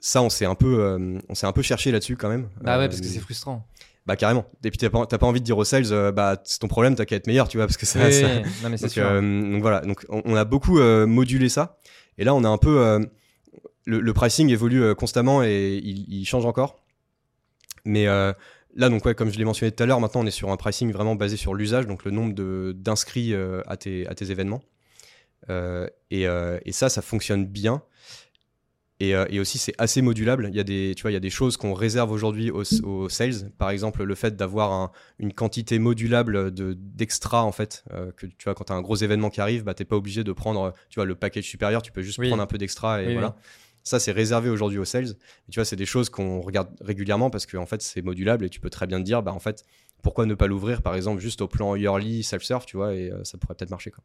[0.00, 2.48] ça, on s'est un peu, euh, on s'est un peu cherché là-dessus quand même.
[2.60, 3.66] Bah ouais, parce que c'est frustrant.
[4.06, 4.44] Bah carrément.
[4.62, 6.68] Et puis t'as pas, t'as pas envie de dire aux sales, euh, bah c'est ton
[6.68, 8.04] problème, t'as qu'à être meilleur, tu vois, parce que ça.
[8.04, 9.06] Oui, ça- non, mais c'est donc, sûr.
[9.06, 9.20] euh,
[9.52, 11.78] donc voilà, donc on, on a beaucoup euh, modulé ça.
[12.18, 13.06] Et là, on a un peu.
[13.86, 16.76] le, le pricing évolue constamment et il, il change encore.
[17.84, 20.50] Mais là, donc, ouais, comme je l'ai mentionné tout à l'heure, maintenant on est sur
[20.50, 23.34] un pricing vraiment basé sur l'usage, donc le nombre de- d'inscrits
[23.66, 24.62] à, tes, à tes événements.
[26.10, 27.82] Et, et ça, ça fonctionne bien.
[29.00, 30.48] Et, euh, et aussi, c'est assez modulable.
[30.50, 32.62] Il y a des, tu vois, il y a des choses qu'on réserve aujourd'hui aux,
[32.84, 33.50] aux sales.
[33.58, 37.82] Par exemple, le fait d'avoir un- une quantité modulable de d'extra en fait.
[37.92, 39.96] euh, que tu vois, quand tu as un gros événement qui arrive, bah, t'es pas
[39.96, 41.82] obligé de prendre, tu vois, le package supérieur.
[41.82, 42.28] Tu peux juste Oui.
[42.28, 43.34] prendre un peu d'extra et Oui, voilà.
[43.82, 45.08] Ça, c'est réservé aujourd'hui aux sales.
[45.48, 48.48] Et tu vois, c'est des choses qu'on regarde régulièrement parce qu'en fait, c'est modulable et
[48.48, 49.64] tu peux très bien te dire, bah, en fait,
[50.02, 53.24] pourquoi ne pas l'ouvrir, par exemple, juste au plan yearly self-serve, tu vois, et euh,
[53.24, 54.04] ça pourrait peut-être marcher, quoi.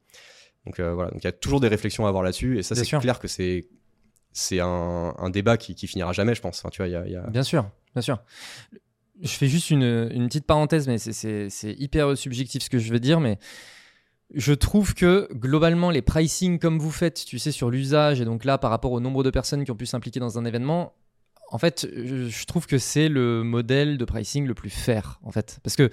[0.65, 2.85] Donc voilà, donc il y a toujours des réflexions à avoir là-dessus, et ça, c'est
[2.99, 3.67] clair que c'est
[4.31, 6.59] c'est un, débat qui, finira jamais, je pense.
[6.59, 8.19] Enfin, tu vois, y a, Bien sûr, bien sûr.
[9.21, 12.99] Je fais juste une, une petite parenthèse, mais c'est- hyper subjectif ce que je veux
[12.99, 13.37] dire, mais
[14.33, 18.45] je trouve que globalement, les pricing comme vous faites, tu sais, sur l'usage, et donc
[18.45, 20.93] là, par rapport au nombre de personnes qui ont pu s'impliquer dans un événement,
[21.51, 25.59] en fait, je trouve que c'est le modèle de pricing le plus fair, en fait.
[25.63, 25.89] Parce que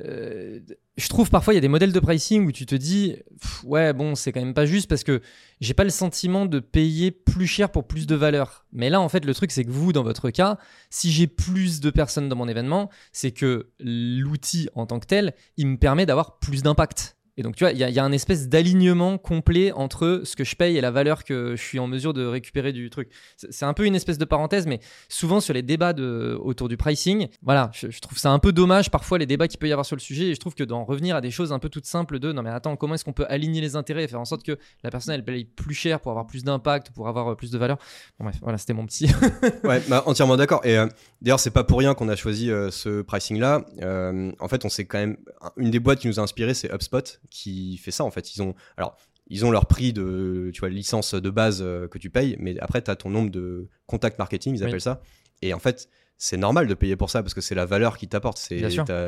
[0.00, 0.60] euh,
[0.96, 3.16] je trouve parfois il y a des modèles de pricing où tu te dis
[3.64, 5.20] ouais bon c'est quand même pas juste parce que
[5.60, 8.66] j'ai pas le sentiment de payer plus cher pour plus de valeur.
[8.72, 10.58] Mais là en fait le truc c'est que vous dans votre cas
[10.90, 15.34] si j'ai plus de personnes dans mon événement c'est que l'outil en tant que tel
[15.56, 18.48] il me permet d'avoir plus d'impact et donc tu vois il y, a- un espèce
[18.48, 22.12] d'alignement complet entre ce que je paye et la valeur que je suis en mesure
[22.12, 25.62] de récupérer du truc c'est un peu une espèce de parenthèse mais souvent sur les
[25.62, 25.94] débats
[26.38, 29.68] autour du pricing, voilà, je, trouve ça un peu dommage parfois les débats qu'il peut
[29.68, 31.58] y avoir sur le sujet et je trouve que d'en revenir à des choses un
[31.58, 34.08] peu toutes simples de non mais attends, comment est-ce qu'on peut aligner les intérêts et
[34.08, 37.08] faire en sorte que la personne elle paye plus cher pour avoir plus d'impact, pour
[37.08, 37.78] avoir euh, plus de valeur?
[38.18, 39.10] Bon bref, voilà, c'était mon petit.
[39.64, 40.60] Ouais, bah, entièrement d'accord.
[40.64, 40.86] Et euh,
[41.22, 43.64] d'ailleurs, c'est pas pour rien qu'on a choisi euh, ce pricing-là.
[43.82, 45.16] Euh, en fait, on s'est quand même
[45.56, 48.04] une des boîtes qui nous a inspiré, c'est HubSpot, qui fait ça.
[48.04, 48.96] En fait, ils ont alors
[49.28, 52.58] ils ont leur prix de tu vois licence de base euh, que tu payes, mais
[52.60, 54.66] après tu as ton nombre de contacts marketing, ils Oui.
[54.68, 55.00] appellent ça.
[55.42, 58.06] Et en fait, c'est normal de payer pour ça parce que c'est la valeur qui
[58.06, 58.38] t'apporte.
[58.38, 58.60] C'est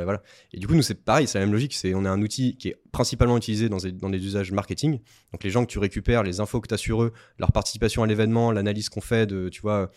[0.04, 0.22] voilà.
[0.52, 1.74] Et du coup, nous c'est pareil, c'est la même logique.
[1.74, 5.00] C'est on a un outil qui est principalement utilisé dans des, dans des usages marketing.
[5.32, 8.02] Donc les gens que tu récupères, les infos que tu as sur eux, leur participation
[8.02, 9.90] à l'événement, l'analyse qu'on fait de tu vois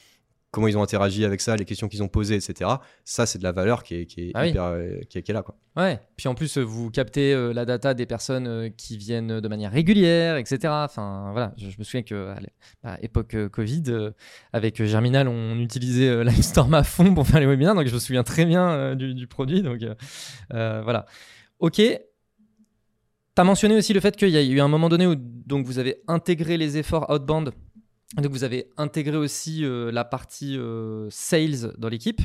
[0.51, 2.69] comment ils ont interagi avec ça, les questions qu'ils ont posées, etc.
[3.05, 4.49] Ça, c'est de la valeur qui est, qui est Ah oui.
[4.49, 5.55] hyper, euh, qui est, qui est là, quoi.
[5.77, 9.39] ouais, puis en plus euh, vous captez euh, la data des personnes euh, qui viennent
[9.41, 10.57] de manière régulière, etc.
[10.65, 13.83] Enfin voilà, je, je me souviens que à l'é- à époque euh, Covid,
[14.51, 18.23] avec Germinal, on utilisait Livestorm à fond pour faire les webinaires, donc je me souviens
[18.23, 19.61] très bien du, du produit.
[19.61, 19.81] Donc
[20.49, 21.05] voilà.
[21.59, 21.75] Ok.
[23.35, 25.65] Tu as mentionné aussi le fait qu'il y a eu un moment donné où donc,
[25.65, 27.51] vous avez intégré les efforts outbound
[28.17, 32.21] Donc vous avez intégré aussi euh, la partie euh, sales dans l'équipe.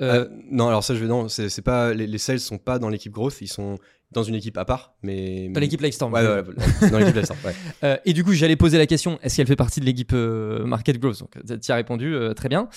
[0.00, 2.88] Euh, non, alors ça je vais non, c'est pas les, les, sales sont pas dans
[2.88, 3.78] l'équipe growth, ils sont
[4.12, 6.12] dans une équipe à part, mais dans l'équipe Livestorm.
[6.12, 7.16] Ouais, ouais, ouais, dans l'équipe.
[7.82, 8.00] Ouais.
[8.04, 11.18] et du coup, j'allais poser la question est-ce qu'elle fait partie de l'équipe market growth?
[11.18, 12.68] Donc tu as répondu très bien.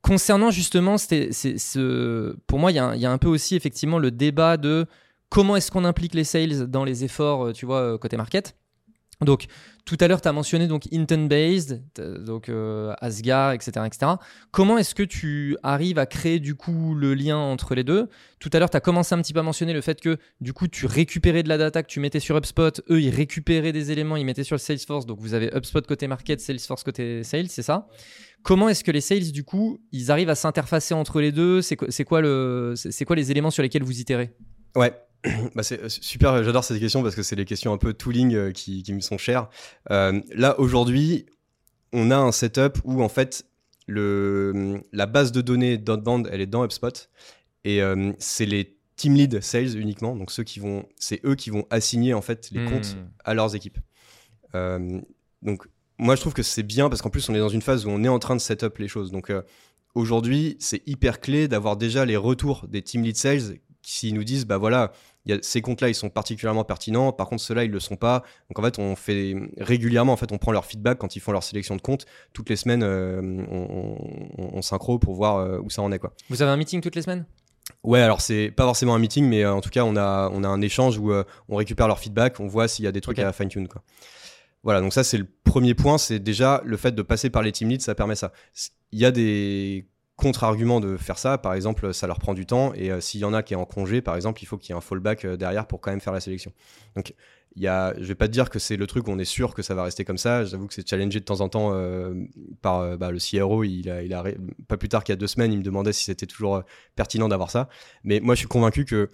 [0.00, 4.12] concernant justement, c'est ce, pour moi, il y, y, a un peu aussi effectivement le
[4.12, 4.86] débat de
[5.28, 8.54] comment est-ce qu'on implique les sales dans les efforts, tu vois, côté market.
[9.24, 9.46] Donc,
[9.86, 11.82] tout à l'heure, tu as mentionné donc Intent-based,
[12.24, 14.12] donc euh, Asgard, etc., etc.
[14.50, 18.08] Comment est-ce que tu arrives à créer du coup le lien entre les deux?
[18.40, 20.52] Tout à l'heure, tu as commencé un petit peu à mentionner le fait que du
[20.52, 22.82] coup, tu récupérais de la data que tu mettais sur HubSpot.
[22.90, 25.06] Eux, ils récupéraient des éléments, ils mettaient sur le Salesforce.
[25.06, 27.88] Donc, vous avez HubSpot côté market, Salesforce côté sales, c'est ça?
[28.42, 31.62] Comment est-ce que les sales, du coup, ils arrivent à s'interfacer entre les deux?
[31.62, 32.74] C'est quoi, quoi, le,
[33.06, 34.34] quoi les éléments sur lesquels vous itérez?
[34.76, 34.92] Ouais,
[35.54, 38.34] bah c'est euh, super, j'adore cette question parce que c'est des questions un peu tooling
[38.34, 39.48] euh, qui, qui me sont chères.
[39.90, 41.26] Euh, là, aujourd'hui,
[41.92, 43.46] on a un setup où en fait,
[43.86, 47.08] le, la base de données d'Outbound, elle est dans HubSpot
[47.64, 47.80] et
[48.18, 52.14] c'est les team lead sales uniquement, donc ceux qui vont, c'est eux qui vont assigner
[52.14, 53.08] en fait les comptes hmm.
[53.24, 53.78] à leurs équipes.
[54.54, 55.66] donc
[55.98, 57.90] moi, je trouve que c'est bien parce qu'en plus, on est dans une phase où
[57.90, 59.10] on est en train de setup les choses.
[59.10, 59.32] Donc
[59.94, 64.46] aujourd'hui, c'est hyper clé d'avoir déjà les retours des team lead sales qui nous disent,
[64.46, 64.92] bah voilà,
[65.30, 67.12] y a, ces comptes-là, ils sont particulièrement pertinents.
[67.12, 68.22] Par contre, ceux-là, ils le sont pas.
[68.48, 71.32] Donc en fait, on fait régulièrement, en fait, on prend leur feedback quand ils font
[71.32, 72.06] leur sélection de comptes.
[72.32, 73.20] Toutes les semaines, euh,
[73.50, 73.96] on,
[74.38, 75.98] on, synchro pour voir euh, où ça en est.
[75.98, 76.12] Quoi.
[76.30, 77.26] Vous avez un meeting toutes les semaines?
[77.82, 80.44] Ouais, alors c'est pas forcément un meeting, mais euh, en tout cas, on a, on
[80.44, 81.12] a un échange où
[81.48, 83.68] on récupère leur feedback, on voit s'il y a des trucs à fine-tune.
[83.68, 83.82] Quoi.
[84.62, 85.96] Voilà, donc ça, c'est le premier point.
[85.96, 88.32] C'est déjà le fait de passer par les team leads, ça permet ça.
[88.90, 89.86] Il y a des
[90.16, 91.38] contre-argument de faire ça.
[91.38, 93.56] Par exemple, ça leur prend du temps et euh, s'il y en a qui est
[93.56, 95.90] en congé, par exemple, il faut qu'il y ait un fallback euh, derrière pour quand
[95.90, 96.52] même faire la sélection.
[96.96, 97.14] Donc,
[97.54, 99.54] y a, je vais pas te dire que c'est le truc où on est sûr
[99.54, 100.44] que ça va rester comme ça.
[100.44, 102.14] J'avoue que c'est challengé de temps en temps euh,
[102.62, 103.64] par bah, le CRO.
[103.64, 104.24] Il a, il a,
[104.68, 106.62] pas plus tard qu'il y a deux semaines, il me demandait si c'était toujours
[106.96, 107.68] pertinent d'avoir ça.
[108.04, 109.08] Mais moi, je suis convaincu que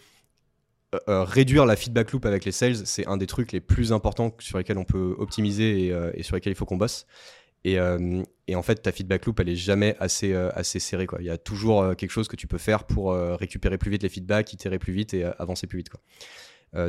[1.07, 4.59] réduire la feedback loop avec les sales, c'est un des trucs les plus importants sur
[4.59, 7.07] lesquels on peut optimiser et sur lesquels il faut qu'on bosse.
[7.65, 11.07] Et, euh, et, en fait, ta feedback loop, elle est jamais assez, euh, assez serrée.
[11.07, 11.19] Quoi.
[11.21, 14.03] Il y a toujours euh, quelque chose que tu peux faire pour récupérer plus vite
[14.03, 15.91] les feedbacks, itérer plus vite et avancer plus vite.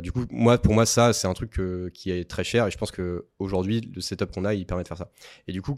[0.01, 1.59] Du coup, moi, pour moi, ça, c'est un truc
[1.93, 4.87] qui est très cher et je pense qu'aujourd'hui, le setup qu'on a, il permet de
[4.87, 5.11] faire ça.
[5.47, 5.77] Et du coup,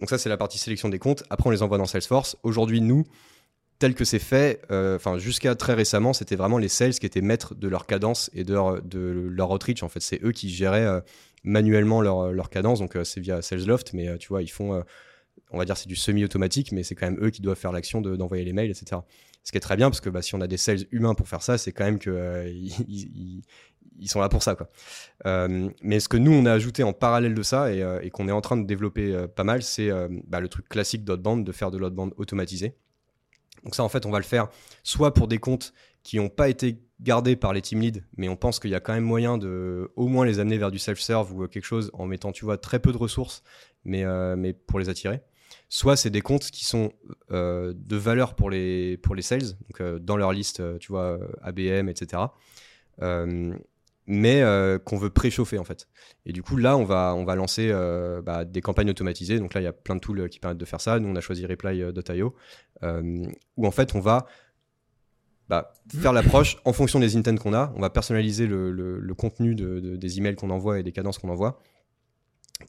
[0.00, 1.22] donc ça, c'est la partie sélection des comptes.
[1.28, 2.36] Après, on les envoie dans Salesforce.
[2.44, 3.04] Aujourd'hui, nous,
[3.78, 4.62] tel que c'est fait,
[5.18, 8.54] jusqu'à très récemment, c'était vraiment les sales qui étaient maîtres de leur cadence et de
[8.54, 9.82] leur outreach.
[9.82, 11.02] En fait, c'est eux qui géraient
[11.44, 12.80] manuellement leur, leur cadence.
[12.80, 14.82] Donc euh, c'est via SalesLoft, mais euh, tu vois, ils font, euh,
[15.50, 18.00] on va dire, c'est du semi-automatique, mais c'est quand même eux qui doivent faire l'action
[18.00, 19.00] d'envoyer les mails, etc.
[19.44, 21.28] Ce qui est très bien parce que bah, si on a des sales humains pour
[21.28, 22.46] faire ça, c'est quand même que
[22.88, 23.42] ils,
[23.98, 24.54] ils, sont là pour ça.
[24.54, 24.68] Quoi.
[25.82, 28.32] mais ce que nous, on a ajouté en parallèle de ça et, et qu'on est
[28.32, 29.90] en train de développer pas mal, c'est
[30.26, 32.74] bah, le truc classique d'outbound, de faire de l'outbound automatisé.
[33.64, 34.48] Donc ça, en fait, on va le faire
[34.82, 35.72] soit pour des comptes
[36.02, 38.80] qui n'ont pas été gardés par les team leads, mais on pense qu'il y a
[38.80, 42.06] quand même moyen de au moins les amener vers du self-serve ou quelque chose en
[42.06, 43.42] mettant, tu vois, très peu de ressources,
[43.84, 45.20] mais, euh, mais pour les attirer.
[45.68, 46.92] Soit c'est des comptes qui sont
[47.30, 51.18] euh, de valeur pour les, pour les sales, donc euh, dans leur liste, tu vois,
[51.42, 52.22] ABM, etc.
[54.06, 54.42] mais
[54.84, 55.88] qu'on veut préchauffer en fait.
[56.26, 57.72] Et du coup, là, on va, on va lancer
[58.24, 59.38] bah, des campagnes automatisées.
[59.38, 61.00] Donc là, il y a plein de tools qui permettent de faire ça.
[61.00, 62.34] Nous, on a choisi Reply.io,
[62.82, 64.26] où en fait, on va
[65.52, 67.74] bah, faire l'approche en fonction des intents qu'on a.
[67.76, 71.60] On va personnaliser le, contenu des emails qu'on envoie et des cadences qu'on envoie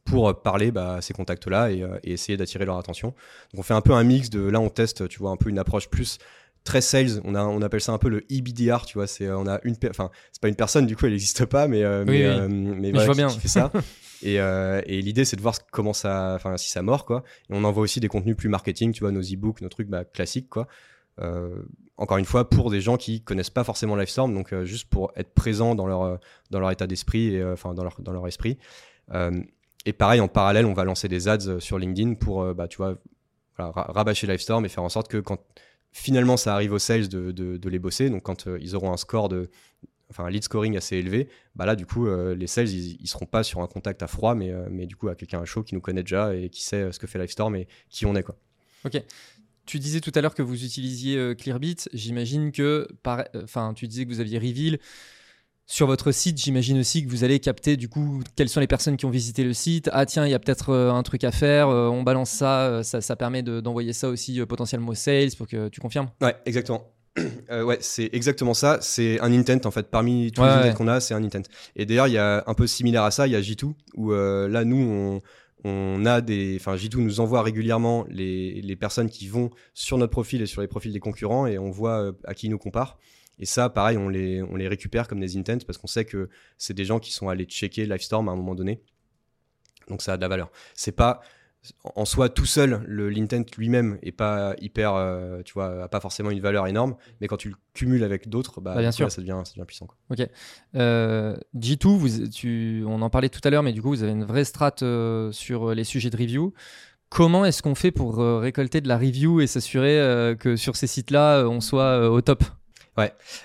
[0.03, 3.13] pour parler bah, à ces contacts-là euh, et, essayer d'attirer leur attention.
[3.53, 5.49] Donc on fait un peu un mix de là on teste, tu vois, un peu
[5.49, 6.17] une approche plus
[6.65, 7.21] très sales.
[7.23, 9.07] On, a, on appelle ça un peu le EBDR, tu vois.
[9.07, 11.83] C'est on a une, enfin c'est pas une personne du coup, elle n'existe pas, mais
[11.83, 13.29] euh, mais, euh, mais, voilà, je vois bien.
[13.29, 13.71] fait ça.
[14.23, 17.23] et, et l'idée c'est de voir comment ça, enfin si ça mord quoi.
[17.49, 20.03] Et on envoie aussi des contenus plus marketing, tu vois, nos e-books, nos trucs bah,
[20.03, 20.67] classiques quoi.
[21.21, 21.63] Euh,
[21.97, 25.11] encore une fois, pour des gens qui connaissent pas forcément Livestorm, donc euh, juste pour
[25.15, 26.17] être présent dans leur, euh,
[26.49, 28.57] dans leur état d'esprit, et enfin dans, leur, dans leur esprit.
[29.85, 32.97] et pareil, en parallèle, on va lancer des ads sur LinkedIn pour, bah, tu vois,
[33.57, 35.39] rabâcher Livestorm et faire en sorte que quand
[35.91, 39.29] finalement ça arrive aux sales de, de, les bosser, donc quand ils auront un score
[39.29, 39.51] de,
[40.09, 43.27] enfin un lead scoring assez élevé, bah là du coup les sales ils, ils, seront
[43.27, 45.75] pas sur un contact à froid, mais, mais du coup à quelqu'un à chaud qui
[45.75, 48.35] nous connaît déjà et qui sait ce que fait Livestorm et qui on est quoi.
[48.85, 49.01] Ok.
[49.65, 51.77] Tu disais tout à l'heure que vous utilisiez euh, Clearbit.
[51.93, 54.79] J'imagine que, euh, enfin, tu disais que vous aviez Reveal.
[55.65, 58.97] Sur votre site, j'imagine aussi que vous allez capter du coup quelles sont les personnes
[58.97, 59.89] qui ont visité le site.
[59.93, 63.15] Ah tiens, il y a peut-être euh, un truc à faire, on balance ça, ça,
[63.15, 66.93] permet d'envoyer ça aussi potentiellement aux sales pour que tu confirmes Ouais, exactement.
[67.51, 68.79] Euh, ouais, c'est exactement ça.
[68.81, 69.89] C'est un intent en fait.
[69.91, 70.73] Parmi tous Ouais, les intents ouais.
[70.73, 71.43] qu'on a, c'est un intent.
[71.75, 74.11] Et d'ailleurs, il y a un peu similaire à ça, il y a J2 où
[74.11, 75.21] euh, là, nous, on,
[75.63, 76.57] on a des.
[76.59, 80.61] Enfin, J2 nous envoie régulièrement les, les personnes qui vont sur notre profil et sur
[80.61, 82.97] les profils des concurrents et on voit euh, à qui ils nous comparent.
[83.39, 86.29] Et ça, pareil, on les, on les récupère comme des intents parce qu'on sait que
[86.57, 88.81] c'est des gens qui sont allés checker Livestorm à un moment donné.
[89.87, 90.51] Donc ça a de la valeur.
[90.75, 91.21] C'est pas
[91.95, 95.99] en soi tout seul, le l'intent lui-même est pas hyper, euh, tu vois, a pas
[95.99, 99.05] forcément une valeur énorme, mais quand tu le cumules avec d'autres, bah, Bah, bien sûr.
[99.05, 99.87] là, ça devient, ça devient puissant.
[99.87, 99.97] quoi.
[100.75, 104.11] Euh, G2, vous, tu, on en parlait tout à l'heure, mais du coup, vous avez
[104.11, 106.53] une vraie strat euh, sur les sujets de review.
[107.09, 110.75] Comment est-ce qu'on fait pour euh, récolter de la review et s'assurer euh, que sur
[110.75, 112.43] ces sites-là, euh, on soit euh, au top?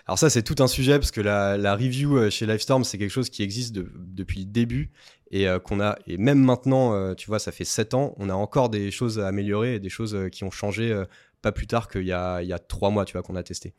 [0.07, 3.11] Alors ça, c'est tout un sujet parce que la, review euh, chez Livestorm, c'est quelque
[3.11, 4.91] chose qui existe de- depuis le début
[5.31, 8.29] et euh, qu'on a, et même maintenant, euh, tu vois, ça fait 7 ans, on
[8.29, 11.03] a encore des choses à améliorer des choses qui ont changé
[11.43, 13.43] pas plus tard qu'il y a, il y a 3 mois, tu vois, qu'on a
[13.43, 13.75] testé.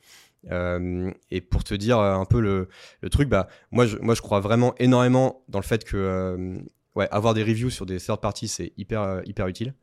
[0.49, 2.69] Et pour te dire un peu le,
[3.01, 6.61] le truc, bah, moi, je, moi, je crois vraiment énormément dans le fait que
[6.95, 9.73] ouais, avoir des reviews sur des third parties, c'est hyper, hyper utile.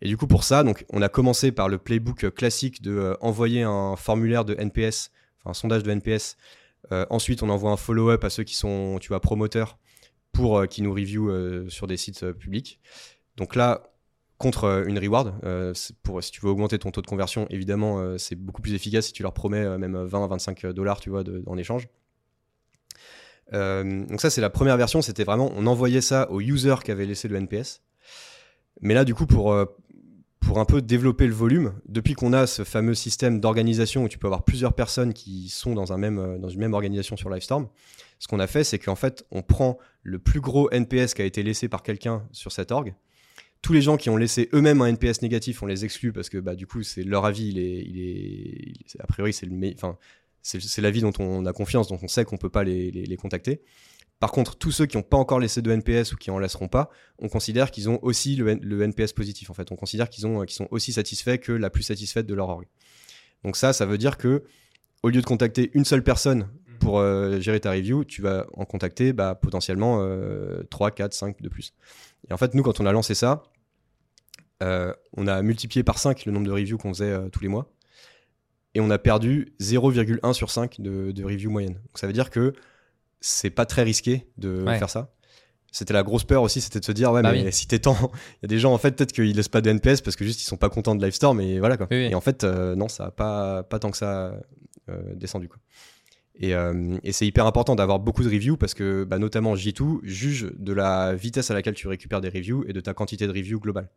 [0.00, 3.62] Et du coup, pour ça, donc, on a commencé par le playbook classique de envoyer
[3.62, 5.10] un formulaire de NPS,
[5.46, 6.36] un sondage de NPS.
[6.92, 9.78] Euh, ensuite, on envoie un follow-up à ceux qui sont, tu vois, promoteurs
[10.36, 12.80] pour euh, qui nous review euh, sur des sites euh, publics.
[13.36, 13.90] Donc là,
[14.38, 15.32] contre une reward,
[15.74, 19.22] si tu veux augmenter ton taux de conversion, évidemment, c'est beaucoup plus efficace si tu
[19.22, 21.00] leur promets même 20 à 25 dollars,
[21.46, 21.88] en échange.
[23.50, 25.00] Donc ça, c'est la première version.
[25.00, 27.80] C'était vraiment, on envoyait ça aux users qui avaient laissé le NPS.
[28.82, 29.54] Mais là, du coup, pour
[30.46, 34.16] pour un peu développer le volume, depuis qu'on a ce fameux système d'organisation où tu
[34.16, 37.28] peux avoir plusieurs personnes qui sont dans, un même, euh, dans une même organisation sur
[37.30, 37.68] Livestorm,
[38.20, 41.24] ce qu'on a fait, c'est qu'en fait, on prend le plus gros NPS qui a
[41.24, 42.94] été laissé par quelqu'un sur cette org.
[43.60, 46.38] Tous les gens qui ont laissé eux-mêmes un NPS négatif, on les exclut parce que
[46.38, 50.80] bah, du coup, c'est leur avis, il est, il est, il est- a priori, c'est
[50.80, 53.62] l'avis dont on a confiance, donc on sait qu'on peut pas les- les contacter.
[54.18, 56.68] Par contre, tous ceux qui n'ont pas encore laissé de NPS ou qui en laisseront
[56.68, 59.50] pas, on considère qu'ils ont aussi le, NPS positif.
[59.50, 62.26] En fait, on considère qu'ils ont, euh, qu'ils sont aussi satisfaits que la plus satisfaite
[62.26, 62.66] de leur org.
[63.44, 64.44] Donc ça, ça veut dire que
[65.02, 66.48] au lieu de contacter une seule personne
[66.80, 71.42] pour euh, gérer ta review, tu vas en contacter bah, potentiellement euh, 3, 4, 5
[71.42, 71.74] de plus.
[72.28, 73.42] Et en fait, nous, quand on a lancé ça,
[74.62, 77.70] euh, on a multiplié par 5 le nombre de reviews qu'on faisait tous les mois.
[78.74, 81.74] Et on a perdu 0,1 sur 5 de, de reviews moyenne.
[81.74, 82.52] Donc ça veut dire que
[83.26, 84.78] c'est pas très risqué de Ouais.
[84.78, 85.12] faire ça.
[85.72, 87.52] C'était la grosse peur aussi, c'était de se dire, ouais, Bah mais oui.
[87.52, 89.68] si t'es temps, il y a des gens, en fait, peut-être qu'ils laissent pas de
[89.70, 91.86] NPS parce que juste ils sont pas contents de Livestorm, et voilà quoi.
[91.90, 92.12] Oui, oui.
[92.12, 94.40] Et en fait, euh, non, ça a pas, pas tant que ça
[94.88, 95.58] euh, descendu quoi.
[96.38, 100.00] Et, euh, et c'est hyper important d'avoir beaucoup de reviews parce que bah, notamment J2
[100.02, 103.32] juge de la vitesse à laquelle tu récupères des reviews et de ta quantité de
[103.32, 103.88] reviews globale.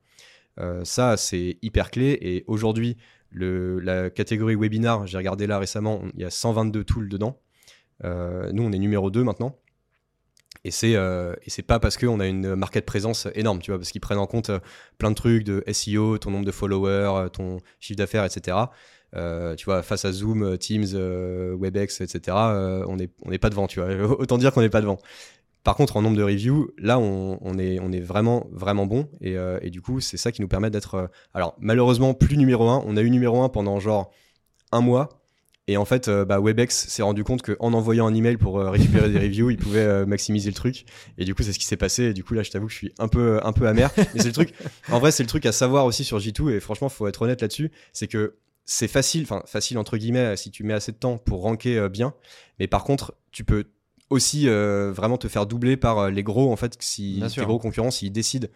[0.84, 2.18] Ça, c'est hyper clé.
[2.22, 2.98] Et aujourd'hui,
[3.30, 7.40] le- la catégorie webinar, j'ai regardé là récemment, il y a 122 tools dedans.
[8.06, 9.56] Euh, nous, on est numéro 2 maintenant.
[10.66, 13.78] Et c'est euh, et c'est pas parce qu'on a une market présence énorme, tu vois,
[13.78, 14.60] parce qu'ils prennent en compte euh,
[14.98, 18.58] plein de trucs de SEO, ton nombre de followers, ton chiffre d'affaires, etc.
[19.14, 20.86] Tu vois, face à Zoom, Teams,
[21.58, 22.36] WebEx, etc.
[22.88, 23.90] on n'est on n'est pas devant, tu vois.
[24.20, 25.00] Autant dire qu'on n'est pas devant.
[25.64, 29.10] Par contre, en nombre de reviews, là, on, on est, on est vraiment, vraiment bon.
[29.22, 31.10] Et, et du coup, c'est ça qui nous permet d'être.
[31.34, 32.84] alors, malheureusement, plus numéro 1.
[32.86, 34.12] On a eu numéro 1 pendant genre
[34.72, 35.19] un mois.
[35.72, 38.72] Et en fait, euh, bah, Webex s'est rendu compte qu'en envoyant un email pour euh,
[38.72, 40.86] récupérer des reviews, il pouvait euh, maximiser le truc.
[41.20, 42.06] Et du coup, c'est ce qui s'est passé.
[42.06, 43.92] Et du coup, là, je t'avoue que je suis un peu, un peu amer.
[43.98, 44.54] Mais c'est le truc.
[44.92, 46.50] En vrai, c'est le truc à savoir aussi sur J2.
[46.56, 47.72] Et franchement, faut être honnête là-dessus.
[47.94, 51.42] C'est que c'est facile, enfin facile entre guillemets, si tu mets assez de temps pour
[51.42, 52.14] ranker bien.
[52.60, 53.66] Mais par contre, tu peux
[54.10, 58.12] aussi vraiment te faire doubler par les gros en fait si tes gros concurrents s'ils
[58.12, 58.48] décident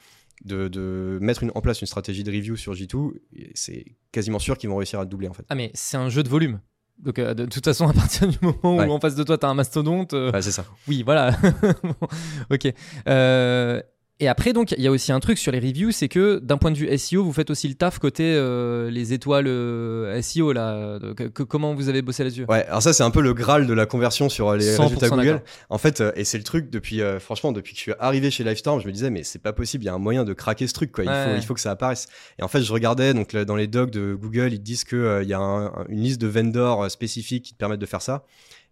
[0.46, 4.40] de, de mettre une- en place une stratégie de review sur J2 et c'est quasiment
[4.40, 6.30] sûr qu'ils vont réussir à te doubler en fait Ah, mais c'est un jeu de
[6.30, 6.60] volume.
[7.00, 8.88] Donc, euh, de toute façon, à partir du moment Ouais.
[8.88, 11.32] où en face de toi, tu as un mastodonte, euh, Ouais, c'est ça oui, voilà.
[11.84, 12.08] Bon,
[12.52, 12.74] ok.
[13.08, 13.82] Euh,
[14.24, 16.58] et après, donc, il y a aussi un truc sur les reviews, c'est que d'un
[16.58, 20.54] point de vue SEO, vous faites aussi le taf côté euh, les étoiles euh, SEO,
[20.54, 21.00] là.
[21.16, 22.46] Que- que- comment vous avez bossé là-dessus?
[22.50, 24.82] Ouais, alors ça c'est un peu le graal de la conversion sur euh, les 100%
[24.84, 25.42] résultats Google.
[25.70, 28.44] En fait, euh, et c'est le truc depuis, franchement, depuis que je suis arrivé chez
[28.44, 30.68] Livestorm, je me disais mais c'est pas possible, il y a un moyen de craquer
[30.68, 31.04] ce truc quoi.
[31.04, 31.26] Il Ouais.
[31.26, 32.08] faut, il faut que ça apparaisse.
[32.40, 35.24] Et en fait, je regardais donc dans les docs de Google, ils disent que euh,
[35.24, 38.02] il y a un- un- une liste de vendors spécifiques qui te permettent de faire
[38.02, 38.24] ça.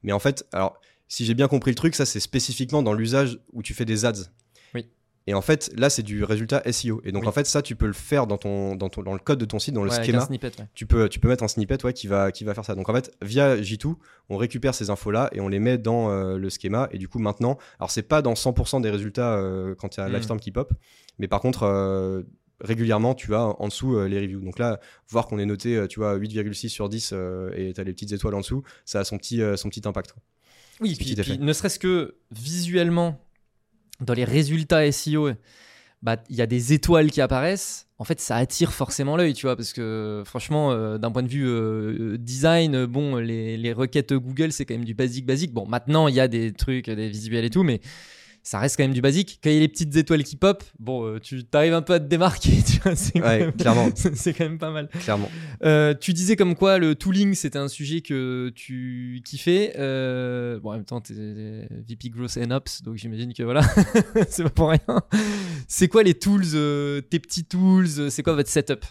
[0.03, 3.37] Mais en fait, alors si j'ai bien compris le truc, ça c'est spécifiquement dans l'usage
[3.53, 4.13] où tu fais des ads.
[5.27, 7.01] Et en fait, là c'est du résultat SEO.
[7.05, 7.27] Et donc Oui.
[7.27, 9.45] en fait, ça tu peux le faire dans ton, dans ton, dans le code de
[9.45, 10.65] ton site, dans le Ouais, schéma un snippet, ouais.
[10.73, 12.73] tu peux, tu peux mettre un snippet ouais, qui, va, qui va faire ça.
[12.73, 13.93] Donc en fait, via J2,
[14.29, 16.89] on récupère ces infos-là et on les met dans euh, le schéma.
[16.91, 20.03] Et du coup, maintenant, alors c'est pas dans 100% des résultats euh, quand il y
[20.03, 20.13] a Mm.
[20.13, 20.73] Livestorm qui pop,
[21.19, 22.23] mais par contre, euh,
[22.59, 24.41] régulièrement, tu as en dessous les reviews.
[24.41, 27.13] Donc là, voir qu'on est noté, tu vois, 8,6 sur 10
[27.55, 30.13] et tu as les petites étoiles en dessous, ça a son petit, son petit impact.
[30.79, 33.19] Oui, puis, puis ne serait-ce que visuellement,
[34.01, 35.31] dans les résultats SEO,
[36.01, 39.45] bah, il y a des étoiles qui apparaissent, en fait, ça attire forcément l'œil, tu
[39.45, 44.13] vois, parce que franchement, euh, d'un point de vue euh, design, bon, les, les requêtes
[44.13, 45.53] Google, c'est quand même du basique, basique.
[45.53, 47.79] Bon, maintenant, il y a des trucs, des visuels et tout, mais
[48.43, 49.39] ça reste quand même du basique.
[49.43, 51.93] Quand il y a les petites étoiles qui pop, bon, euh, tu arrives un peu
[51.93, 52.51] à te démarquer.
[52.71, 53.89] Tu vois, c'est ouais, clairement.
[53.95, 54.87] c'est quand même pas mal.
[54.87, 55.29] Clairement.
[55.63, 59.73] Euh, tu disais comme quoi le tooling, c'était un sujet que tu kiffais.
[59.77, 63.61] Euh, bon, en même temps, tu es VP Growth and Ops, donc j'imagine que voilà,
[64.29, 64.79] c'est pas pour rien.
[65.67, 66.45] C'est quoi les tools,
[67.09, 68.85] tes petits tools C'est quoi votre setup?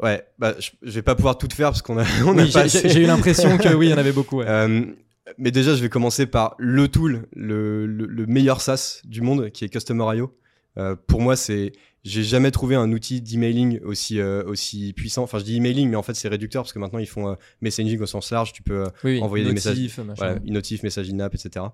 [0.00, 3.58] Ouais, bah, je, vais pas pouvoir tout faire parce qu'on a, on J'ai eu l'impression
[3.58, 4.38] que oui, il y en avait beaucoup.
[4.38, 4.94] Ouais
[5.38, 9.64] mais déjà, je vais commencer par le tool, le, le, meilleur SaaS du monde, qui
[9.64, 10.36] est Customer.io.
[10.76, 11.72] Euh, pour moi, c'est,
[12.04, 15.22] j'ai jamais trouvé un outil d'emailing aussi euh, aussi puissant.
[15.22, 17.34] Enfin, je dis emailing, mais en fait, c'est réducteur parce que maintenant ils font euh,
[17.62, 18.52] messaging au sens large.
[18.52, 19.78] Tu peux euh, envoyer des messages,
[20.16, 21.66] voilà, notif, message in-app, etc.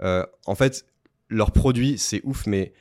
[0.00, 0.86] en fait,
[1.28, 2.72] leur produit, c'est ouf, mais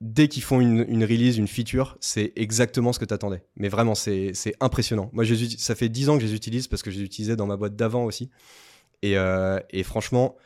[0.00, 3.42] dès qu'ils font une, une, release, une feature, c'est exactement ce que tu attendais.
[3.56, 5.10] Mais vraiment, c'est impressionnant.
[5.12, 5.24] Moi,
[5.56, 7.56] ça fait 10 ans que je les utilise parce que je les utilisais dans ma
[7.56, 8.30] boîte d'avant aussi.
[9.04, 10.36] Euh, et, franchement,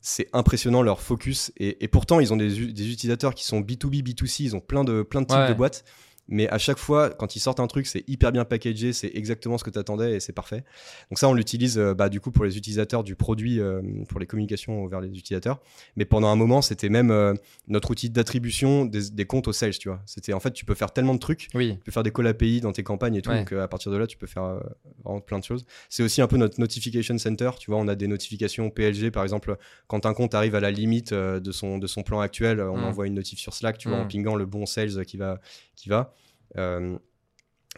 [0.00, 1.52] c'est impressionnant leur focus.
[1.56, 5.22] Et, pourtant, ils ont des, utilisateurs qui sont B2B, B2C, ils ont plein de, plein
[5.22, 5.84] de types de boîtes
[6.28, 9.58] mais à chaque fois, quand ils sortent un truc, c'est hyper bien packagé, c'est exactement
[9.58, 10.64] ce que tu attendais et c'est parfait.
[11.10, 14.20] Donc ça, on l'utilise euh, bah, du coup pour les utilisateurs du produit, euh, pour
[14.20, 15.60] les communications vers les utilisateurs.
[15.96, 17.34] Mais pendant un moment, c'était même euh,
[17.68, 20.00] notre outil d'attribution des, comptes aux sales, tu vois.
[20.06, 21.76] C'était en fait, tu peux faire tellement de trucs, oui.
[21.76, 23.96] tu peux faire des call API dans tes campagnes et tout, donc à partir de
[23.96, 24.60] là, tu peux faire
[25.04, 25.64] vraiment plein de choses.
[25.88, 29.22] C'est aussi un peu notre notification center, tu vois, on a des notifications PLG, par
[29.22, 29.56] exemple,
[29.86, 32.84] quand un compte arrive à la limite de, son, de son plan actuel, on mm.
[32.84, 34.08] envoie une notif sur Slack, tu vois, en mm.
[34.08, 35.40] pingant le bon sales qui va.
[35.76, 36.13] Qui va.
[36.56, 36.98] Euh,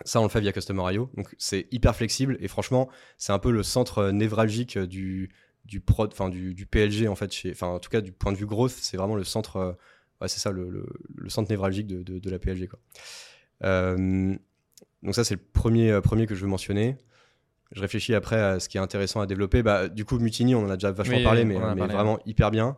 [0.05, 1.11] ça, on le fait via Customer.io.
[1.17, 2.37] Donc, c'est hyper flexible.
[2.41, 5.31] Et franchement, c'est un peu le centre névralgique du,
[5.65, 7.33] du, prod, enfin, du, du, PLG, en fait.
[7.51, 9.73] Enfin, en tout cas, du point de vue growth, c'est vraiment le centre, euh,
[10.21, 12.79] ouais, c'est ça, le, le, centre névralgique de, de, la PLG, quoi.
[13.65, 14.37] Euh,
[15.03, 16.99] donc, ça, c'est le premier, premier que je veux mentionner.
[17.73, 19.63] Je réfléchis après à ce qui est intéressant à développer.
[19.63, 22.77] Bah, du coup, Mutiny, on en a déjà vachement parlé, mais, mais vraiment hyper bien.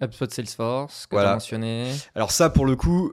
[0.00, 1.92] HubSpot Salesforce, que tu as mentionné.
[2.14, 3.12] Alors, ça, pour le coup,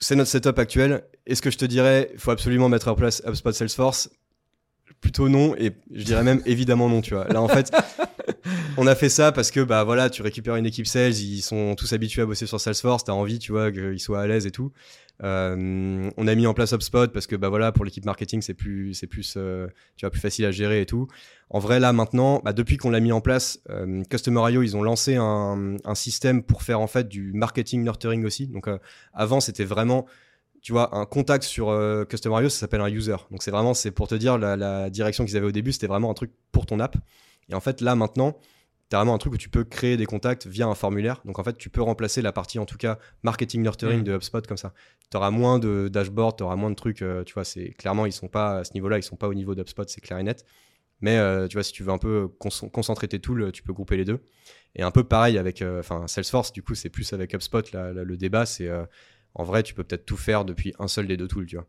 [0.00, 1.04] c'est notre setup actuel.
[1.26, 4.10] Est-ce que je te dirais, faut absolument mettre en place HubSpot Salesforce?
[5.00, 7.28] Plutôt non, et je dirais même évidemment non, tu vois.
[7.28, 7.70] Là, en fait,
[8.78, 11.74] on a fait ça parce que, bah voilà, tu récupères une équipe sales, ils sont
[11.74, 14.52] tous habitués à bosser sur Salesforce, t'as envie, tu vois, qu'ils soient à l'aise et
[14.52, 14.72] tout.
[15.24, 18.54] Euh, on a mis en place HubSpot parce que bah voilà pour l'équipe marketing c'est
[18.54, 19.66] plus c'est plus euh,
[19.96, 21.08] tu vois plus facile à gérer et tout.
[21.50, 24.82] En vrai là maintenant bah, depuis qu'on l'a mis en place euh, Customer.io ils ont
[24.82, 28.46] lancé un, système pour faire en fait du marketing nurturing aussi.
[28.46, 28.78] Donc euh,
[29.12, 30.06] avant c'était vraiment
[30.62, 33.16] tu vois un contact sur euh, Customer.io ça s'appelle un user.
[33.32, 35.88] Donc c'est vraiment c'est pour te dire la, la direction qu'ils avaient au début c'était
[35.88, 36.96] vraiment un truc pour ton app.
[37.48, 38.38] Et en fait là maintenant
[38.90, 41.20] tu vraiment un truc où tu peux créer des contacts via un formulaire.
[41.26, 44.04] Donc en fait, tu peux remplacer la partie, en tout cas, marketing nurturing mm.
[44.04, 44.72] de HubSpot comme ça.
[45.10, 47.02] Tu auras moins de dashboard, tu auras moins de trucs.
[47.02, 49.34] Euh, tu vois, c'est clairement, ils sont pas à ce niveau-là, ils sont pas au
[49.34, 50.46] niveau d'HubSpot, c'est clair et net.
[51.00, 53.96] Mais euh, tu vois, si tu veux un peu concentrer tes tools, tu peux grouper
[53.98, 54.20] les deux.
[54.74, 57.62] Et un peu pareil avec euh, Salesforce, du coup, c'est plus avec HubSpot.
[57.72, 58.70] le débat, c'est
[59.34, 61.66] en vrai, tu peux peut-être tout faire depuis un seul des deux tools, tu vois.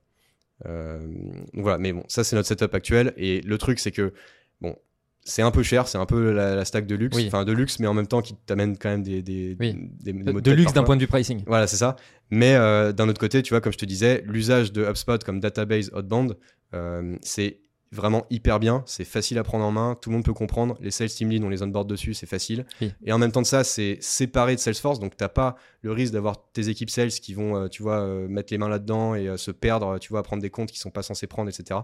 [1.54, 3.14] donc voilà, mais bon, ça, c'est notre setup actuel.
[3.18, 4.14] Et le truc, c'est que,
[4.62, 4.76] bon,
[5.24, 7.88] c'est un peu cher, c'est un peu la, stack de luxe, enfin de luxe, mais
[7.88, 11.08] en même temps qui t'amène quand même des, des, de, luxe d'un point de vue
[11.08, 11.44] pricing.
[11.46, 11.96] Voilà, c'est ça.
[12.32, 15.40] Mais euh, d'un autre côté, tu vois, comme je te disais, l'usage de HubSpot comme
[15.40, 16.38] database outbound,
[16.74, 17.60] euh, c'est
[17.92, 20.92] vraiment hyper bien, c'est facile à prendre en main, tout le monde peut comprendre, les
[20.92, 22.66] sales team lead, on les onboard dessus, c'est facile.
[23.04, 26.14] Et en même temps de ça, c'est séparé de Salesforce, donc t'as pas le risque
[26.14, 29.50] d'avoir tes équipes sales qui vont, euh, tu vois, mettre les mains là-dedans et se
[29.50, 31.80] perdre, tu vois, prendre des comptes qui sont pas censés prendre, etc.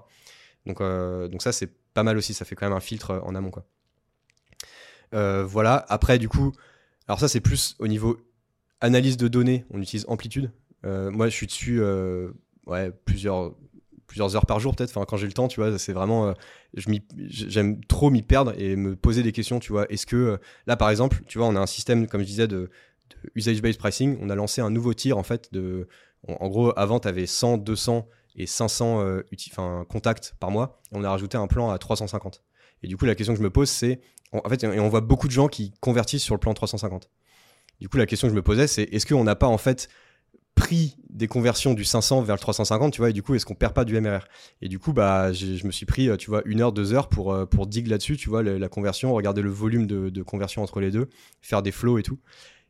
[0.67, 3.33] Donc, donc ça, c'est pas mal aussi, ça fait quand même un filtre euh, en
[3.33, 3.49] amont.
[3.49, 3.65] Quoi.
[5.15, 6.51] Euh, voilà, après du coup,
[7.07, 8.17] alors ça c'est plus au niveau
[8.81, 10.51] analyse de données, on utilise Amplitude.
[10.85, 11.81] Euh, moi je suis dessus
[14.07, 16.33] plusieurs heures par jour peut-être, enfin, quand j'ai le temps, tu vois, c'est vraiment,
[16.75, 20.89] j'aime trop m'y perdre et me poser des questions, tu vois, est-ce que, là par
[20.89, 22.69] exemple, tu vois, on a un système, comme je disais, de,
[23.35, 25.87] usage-based pricing, on a lancé un nouveau tir en fait de,
[26.27, 30.81] en, gros, avant tu avais 100, 200 et 500 euh, contacts par mois.
[30.91, 32.43] On a rajouté un plan à 350.
[32.83, 34.01] Et du coup, la question que je me pose, c'est.
[34.31, 37.09] En fait, et on voit beaucoup de gens qui convertissent sur le plan 350.
[37.79, 39.87] Du coup, la question que je me posais, c'est est-ce qu'on n'a pas en fait
[40.55, 43.55] pris des conversions du 500 vers le 350, tu vois, et du coup, est-ce qu'on
[43.55, 44.25] perd pas du MRR
[44.61, 47.33] Et du coup, bah, je me suis pris, tu vois, une heure, deux heures pour,
[47.33, 50.79] euh, pour dig là-dessus, tu vois, la, conversion, regarder le volume de, de, conversion entre
[50.79, 51.09] les deux,
[51.41, 52.19] faire des flows et tout.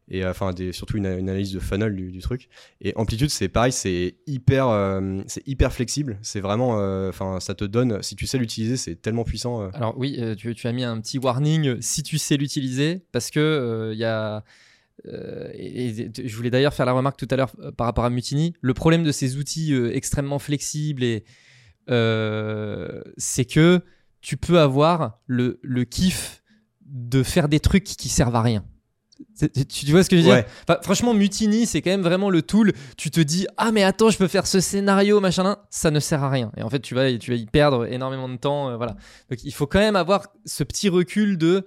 [0.08, 2.50] Et euh, enfin surtout une, analyse de funnel du, truc.
[2.82, 6.18] Et Amplitude, c'est pareil, c'est hyper, euh, c'est hyper flexible.
[6.22, 9.70] C'est vraiment, euh, enfin, ça te donne, si tu sais l'utiliser, c'est tellement puissant.
[9.72, 14.00] Alors oui, tu, as mis un petit warning si tu sais l'utiliser, parce que il
[14.00, 14.44] y a.
[15.04, 18.54] je voulais d'ailleurs faire la remarque tout à l'heure par rapport à Mutiny.
[18.62, 21.04] Le problème de ces outils extrêmement flexibles,
[21.88, 23.82] c'est que
[24.22, 26.44] tu peux avoir le, le kiff
[26.86, 28.66] de faire des trucs qui servent à rien.
[29.38, 30.46] Tu vois ce que je veux dire.
[30.68, 32.72] Enfin, franchement, Mutiny, c'est quand même vraiment le tool.
[32.98, 35.66] Tu te dis, ah, mais attends, je peux faire ce scénario, machin, là.
[35.70, 36.52] ça ne sert à rien.
[36.58, 38.70] Et en fait, tu vas, tu vas y perdre énormément de temps.
[38.70, 38.96] euh, voilà.
[39.30, 41.66] Donc, il faut quand même avoir ce petit recul de,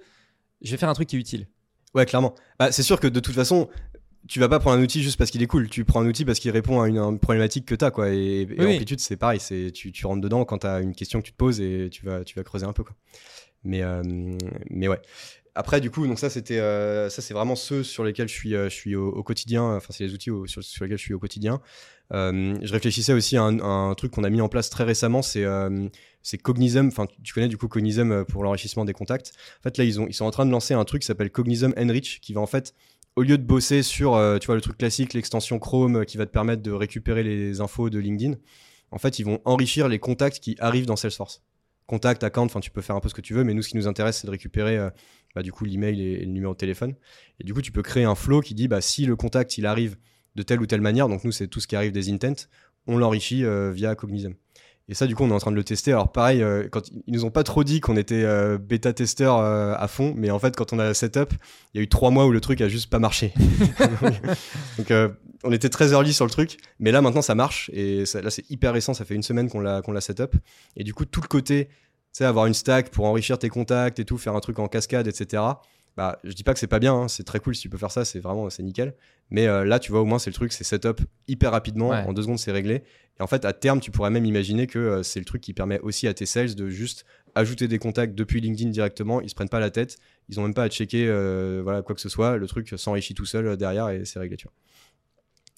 [0.61, 1.47] je vais faire un truc qui est utile.
[1.93, 2.33] Ouais, clairement.
[2.57, 3.67] Bah, c'est sûr que de toute façon,
[4.27, 5.69] tu vas pas prendre un outil juste parce qu'il est cool.
[5.69, 7.91] Tu prends un outil parce qu'il répond à une, à une problématique que tu as.
[7.91, 8.09] Quoi.
[8.09, 8.73] Et, et Oui, oui.
[8.75, 9.39] Amplitude, c'est pareil.
[9.39, 11.89] C'est, tu, tu rentres dedans quand tu as une question que tu te poses et
[11.91, 12.83] tu vas, tu vas creuser un peu.
[12.83, 12.95] Quoi.
[13.63, 14.01] Mais, euh,
[14.69, 14.99] mais ouais.
[15.59, 18.55] Après, du coup, donc ça, c'était, euh, ça, c'est vraiment ceux sur lesquels je suis,
[18.55, 19.75] euh, je suis au, quotidien.
[19.75, 21.59] Enfin, c'est les outils au- sur, lesquels je suis au quotidien.
[22.13, 25.21] Euh, je réfléchissais aussi à un, truc qu'on a mis en place très récemment.
[25.21, 25.89] C'est, euh,
[26.23, 26.87] c'est Cognism.
[26.87, 29.33] Enfin, tu- connais du coup Cognism euh, pour l'enrichissement des contacts.
[29.59, 31.29] En fait, là, ils, ont, ils sont en train de lancer un truc qui s'appelle
[31.29, 32.73] Cognism Enrich, qui va en fait,
[33.17, 36.15] au lieu de bosser sur, euh, tu vois, le truc classique, l'extension Chrome euh, qui
[36.15, 38.35] va te permettre de récupérer les infos de LinkedIn,
[38.91, 41.43] en fait, ils vont enrichir les contacts qui arrivent dans Salesforce.
[41.89, 43.69] Contact, account, enfin, tu peux faire un peu ce que tu veux, mais nous, ce
[43.69, 44.91] qui nous intéresse, c'est de récupérer, euh,
[45.33, 46.93] bah, du coup, l'email et, le numéro de téléphone.
[47.39, 49.65] Et du coup, tu peux créer un flow qui dit, bah, si le contact, il
[49.65, 49.97] arrive
[50.35, 52.45] de telle ou telle manière, donc nous, c'est tout ce qui arrive des intents,
[52.85, 54.33] on l'enrichit euh, via Cognism.
[54.91, 55.91] Et ça, du coup, on est en train de le tester.
[55.91, 59.75] Alors, pareil, euh, quand ils nous ont pas trop dit qu'on était euh, bêta-testeur euh,
[59.77, 61.31] à fond, mais en fait, quand on a setup,
[61.73, 63.31] il y a eu trois mois où le truc a juste pas marché.
[64.77, 65.09] Donc, euh,
[65.43, 67.69] on était très early sur le truc, mais là, maintenant, ça marche.
[67.73, 68.93] Et ça- là, c'est hyper récent.
[68.93, 70.35] Ça fait une semaine qu'on l'a qu'on l'a setup.
[70.75, 71.73] Et du coup, tout le côté, tu
[72.13, 75.07] sais, avoir une stack pour enrichir tes contacts et tout, faire un truc en cascade,
[75.07, 75.43] etc.
[75.97, 77.77] Bah, je dis pas que c'est pas bien, hein, c'est très cool si tu peux
[77.77, 78.93] faire ça, c'est vraiment c'est nickel.
[79.31, 82.03] Mais euh, là, tu vois, au moins, c'est le truc, c'est setup hyper rapidement, Ouais.
[82.07, 82.83] en deux secondes, c'est réglé.
[83.19, 85.53] Et en fait, à terme, tu pourrais même imaginer que euh, c'est le truc qui
[85.53, 89.19] permet aussi à tes sales de juste ajouter des contacts depuis LinkedIn directement.
[89.21, 89.97] Ils se prennent pas la tête,
[90.29, 92.37] ils ont même pas à checker euh, voilà, quoi que ce soit.
[92.37, 94.53] Le truc s'enrichit tout seul derrière et c'est réglé, tu vois.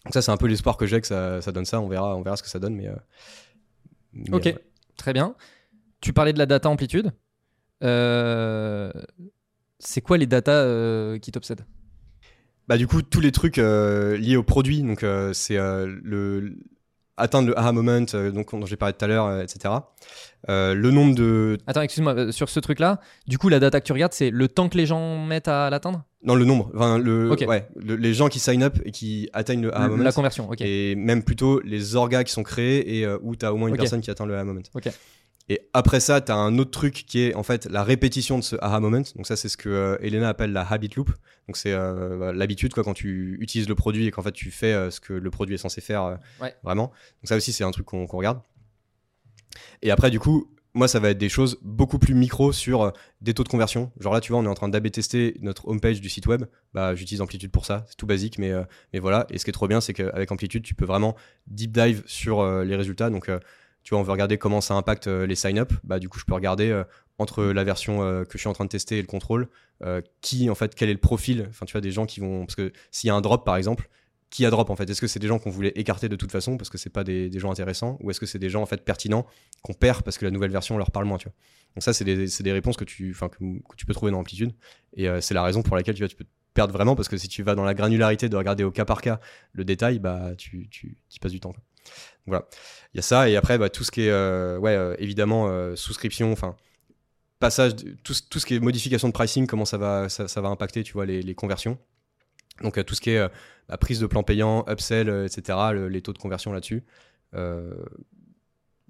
[0.06, 1.80] Donc, ça, c'est un peu l'espoir que j'ai que ça, ça donne ça.
[1.80, 2.74] On verra, on verra ce que ça donne.
[2.76, 2.90] Mais,
[4.14, 4.54] mais, Ok,
[4.98, 5.36] très bien.
[6.02, 7.12] Tu parlais de la data amplitude.
[7.84, 8.92] Euh,
[9.84, 11.66] c'est quoi les data euh, qui t'obsèdent?
[12.68, 16.56] Bah du coup tous les trucs euh, liés au produit, donc euh, c'est euh, le
[17.18, 19.74] atteindre le aha moment, donc dont j'ai parlé tout à l'heure, etc.
[20.48, 24.14] Le nombre de Attends, excuse-moi, sur ce truc-là, du coup, la data que tu regardes,
[24.14, 26.04] c'est le temps que les gens mettent à l'atteindre?
[26.24, 27.44] Non le nombre, enfin le Ok.
[27.48, 30.50] ouais le- les gens qui sign up et qui atteignent le aha moment, La conversion,
[30.50, 30.62] ok.
[30.62, 33.78] et même plutôt les orgas qui sont créés et où tu as au moins une
[33.78, 34.62] personne qui atteint le aha moment.
[34.74, 34.90] Ok.
[35.50, 38.44] Et après ça, tu as un autre truc qui est en fait la répétition de
[38.44, 39.02] ce aha moment.
[39.16, 41.10] Donc ça, c'est ce que euh, Elena appelle la habit loop.
[41.48, 44.52] Donc c'est euh, bah, l'habitude quoi quand tu utilises le produit et qu'en fait tu
[44.52, 46.56] fais euh, ce que le produit est censé faire euh, Ouais.
[46.64, 46.88] vraiment.
[46.88, 48.40] Donc ça aussi, c'est un truc qu'on regarde.
[49.82, 53.34] Et après, du coup, moi, ça va être des choses beaucoup plus micro sur des
[53.34, 53.92] taux de conversion.
[54.00, 56.46] Genre là, tu vois, on est en train d'AB tester notre homepage du site web.
[56.74, 57.84] Bah, j'utilise Amplitude pour ça.
[57.90, 58.54] C'est tout basique, mais,
[58.94, 59.28] mais voilà.
[59.32, 61.18] Et ce qui est trop bien, c'est qu'avec Amplitude, tu peux vraiment
[61.48, 63.10] deep dive sur les résultats.
[63.10, 63.30] Donc,
[63.84, 65.74] tu vois, on veut regarder comment ça impacte euh, les sign-up.
[65.84, 66.84] Bah, du coup, je peux regarder euh,
[67.18, 69.48] entre la version euh, que je suis en train de tester et le contrôle,
[70.22, 71.48] qui, en fait, quel est le profil.
[71.50, 72.46] Enfin, tu vois, des gens qui vont.
[72.46, 73.90] Parce que s'il y a un drop, par exemple,
[74.30, 74.90] qui a drop en fait?
[74.90, 77.04] Est-ce que c'est des gens qu'on voulait écarter de toute façon parce que c'est pas
[77.04, 77.98] des, gens intéressants?
[78.00, 79.26] Ou est-ce que c'est des gens en fait pertinents
[79.62, 81.36] qu'on perd parce que la nouvelle version leur parle moins tu vois?
[81.76, 84.54] Donc ça c'est des, des réponses que tu, que, que tu peux trouver dans Amplitude
[84.96, 87.18] et c'est la raison pour laquelle tu, vois, tu peux te perdre vraiment parce que
[87.18, 89.20] si tu vas dans la granularité de regarder au cas par cas
[89.52, 91.54] le détail bah tu, tu, passes du temps.
[92.28, 92.46] Voilà
[92.94, 95.48] il y a ça et après bah, tout ce qui est euh, ouais euh, évidemment
[95.48, 96.56] euh, souscription enfin
[97.40, 97.72] passage
[98.04, 100.50] tout, ce- tout ce qui est modification de pricing comment ça va ça, ça va
[100.50, 101.78] impacter tu vois les, les conversions
[102.62, 103.28] donc tout ce qui est
[103.70, 106.84] la prise de plan payant, upsell, etc., le- les taux de conversion là-dessus.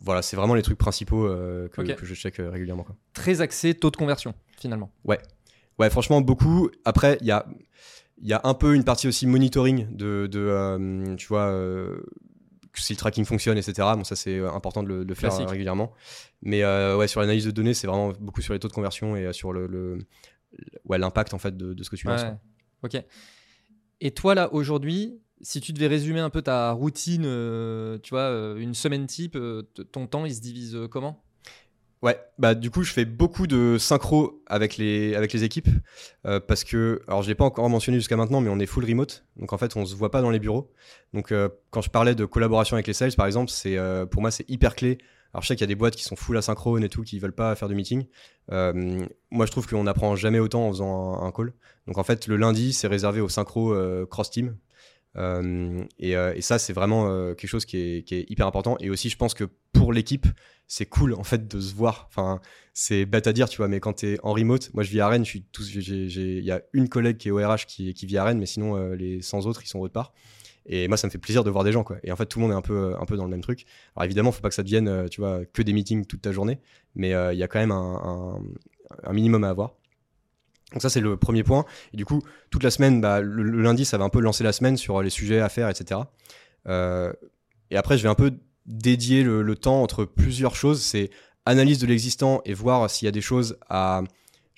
[0.03, 1.27] Voilà, c'est vraiment les trucs principaux
[1.72, 2.84] que, je check régulièrement.
[2.84, 2.95] quoi.
[3.13, 4.91] Très axé taux de conversion, finalement.
[5.05, 5.19] Ouais,
[5.89, 6.69] franchement, beaucoup.
[6.85, 7.45] Après, il y a,
[8.22, 12.01] il y a un peu une partie aussi monitoring de, de euh, tu vois, euh,
[12.76, 13.73] si le tracking fonctionne, etc.
[13.95, 15.91] Bon, ça, c'est euh, important de le, de le faire euh, régulièrement.
[16.41, 19.15] Mais euh, ouais, sur l'analyse de données, c'est vraiment beaucoup sur les taux de conversion
[19.15, 19.99] et sur le, le-
[20.85, 22.22] ouais, l'impact en fait de, de ce que tu lances.
[22.84, 22.98] Ouais.
[22.98, 23.03] Ok.
[23.99, 28.56] Et toi, là, aujourd'hui, si tu devais résumer un peu ta routine, euh, tu vois,
[28.57, 29.38] une semaine type,
[29.91, 31.23] ton temps, il se divise comment?
[32.02, 35.69] Ouais, bah du coup je fais beaucoup de synchro avec les, équipes
[36.26, 38.86] euh, parce que, alors je l'ai pas encore mentionné jusqu'à maintenant, mais on est full
[38.86, 40.72] remote, donc en fait on se voit pas dans les bureaux.
[41.14, 44.22] Donc euh, quand je parlais de collaboration avec les sales par exemple, c'est euh, pour
[44.22, 44.98] moi c'est hyper clé
[45.32, 47.19] Alors je sais qu'il y a des boîtes qui sont full asynchrone et tout, qui
[47.19, 48.07] veulent pas faire de meeting.
[48.49, 51.53] Moi je trouve qu'on apprend jamais autant en faisant un, call.
[51.86, 53.76] Donc en fait le lundi c'est réservé au synchro
[54.07, 54.56] cross team.
[55.17, 58.77] Euh, et, et, ça c'est vraiment quelque chose qui est, hyper important.
[58.79, 60.27] Et aussi je pense que pour l'équipe
[60.67, 62.07] c'est cool en fait de se voir.
[62.09, 62.39] Enfin
[62.73, 65.01] c'est bête à dire tu vois, mais quand tu es en remote, moi je vis
[65.01, 68.39] à Rennes, il y a une collègue qui est au RH qui, vit à Rennes,
[68.39, 70.13] mais sinon les 100 autres ils sont autre part.
[70.65, 71.97] Et moi, ça me fait plaisir de voir des gens, quoi.
[72.03, 72.61] Et en fait, tout le monde est un
[73.05, 73.65] peu, dans le même truc.
[73.95, 76.59] Alors évidemment, faut pas que ça devienne, euh, que des meetings toute ta journée,
[76.95, 78.39] mais euh, il y a quand même un,
[79.11, 79.75] minimum à avoir.
[80.73, 81.65] Donc ça, c'est le premier point.
[81.93, 84.53] Et du coup, toute la semaine, bah, le, lundi, ça va un peu lancer la
[84.53, 86.02] semaine sur les sujets à faire, etc.
[86.68, 87.11] Euh,
[87.69, 88.34] et après, je vais un peu
[88.65, 90.81] dédier le, temps entre plusieurs choses.
[90.81, 91.10] C'est
[91.45, 94.03] analyse de l'existant et voir s'il y a des choses à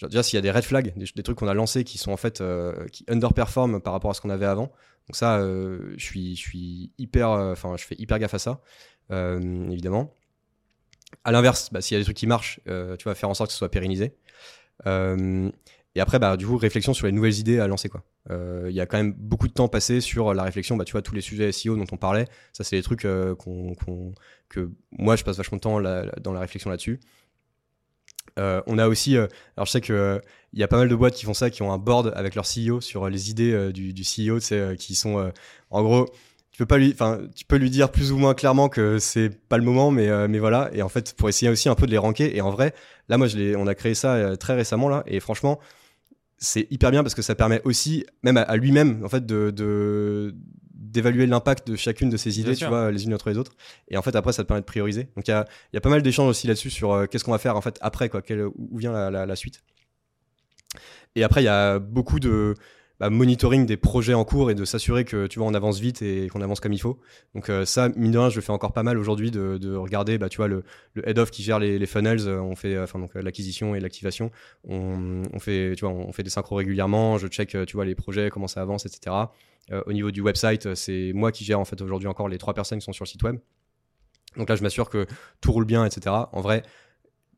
[0.02, 2.18] déjà s'il y a des red flags, des, trucs qu'on a lancés qui sont en
[2.18, 2.44] fait
[2.92, 4.70] qui underperforment par rapport à ce qu'on avait avant.
[5.08, 8.40] Donc ça, euh, je suis, je suis hyper, euh, enfin, je fais hyper gaffe à
[8.40, 8.62] ça,
[9.12, 10.14] euh, évidemment.
[11.24, 13.50] À l'inverse, bah, s'il y a des trucs qui marchent, tu vas faire en sorte
[13.50, 14.16] que ce soit pérennisé.
[15.96, 17.90] Et après, bah, du coup, réflexion sur les nouvelles idées à lancer.
[17.90, 18.04] quoi.
[18.30, 21.02] Il y a quand même beaucoup de temps passé sur la réflexion, bah, tu vois,
[21.02, 22.26] tous les sujets SEO dont on parlait.
[22.52, 23.02] Ça, c'est des trucs
[23.38, 23.76] qu'on,
[24.50, 25.82] que moi, je passe vachement de temps
[26.22, 27.00] dans la réflexion là-dessus.
[28.40, 30.20] Euh, on a aussi, euh, alors je sais que euh,
[30.54, 32.36] il y a pas mal de boîtes qui font ça, qui ont un board avec
[32.36, 34.40] leur CEO sur les idées du, du, CEO,
[34.78, 35.32] qui sont,
[35.72, 36.06] en gros,
[36.52, 39.30] tu peux pas lui, enfin, tu peux lui dire plus ou moins clairement que c'est
[39.30, 40.70] pas le moment, mais mais voilà.
[40.74, 42.36] Et en fait, pour essayer aussi un peu de les ranker.
[42.36, 42.76] Et en vrai,
[43.10, 45.60] là, moi, on a créé ça très récemment là, et franchement,
[46.38, 50.36] c'est hyper bien parce que ça permet aussi, même à, lui-même, en fait, de,
[50.74, 53.54] d'évaluer l'impact de chacune de ces idées, tu vois, les unes entre les autres.
[53.90, 55.10] Et en fait, après, ça te permet de prioriser.
[55.16, 57.32] Donc, il y a, y a, pas mal d'échanges aussi là-dessus sur euh, qu'est-ce qu'on
[57.32, 58.22] va faire en fait après, quoi,
[58.56, 59.64] où vient la, la, suite.
[61.16, 62.56] Et après, il y a beaucoup de
[63.04, 66.02] bah, monitoring des projets en cours et de s'assurer que tu vois, on avance vite
[66.02, 67.00] et qu'on avance comme il faut.
[67.36, 70.18] Donc, euh, ça, mine de rien, je fais encore pas mal aujourd'hui de, de, regarder,
[70.18, 70.64] bah, tu vois, le,
[71.04, 74.32] head of qui gère les, funnels, euh, on fait, enfin, donc l'acquisition et l'activation.
[74.68, 77.18] On, fait, tu vois, on fait des synchros régulièrement.
[77.18, 79.28] Je check, tu vois, les projets, comment ça avance, etc.
[79.72, 82.38] Euh, au niveau du website, euh, c'est moi qui gère en fait aujourd'hui encore les
[82.38, 83.38] trois personnes qui sont sur le site web.
[84.36, 85.06] Donc là, je m'assure que
[85.42, 86.16] tout roule bien, etc.
[86.32, 86.64] En vrai,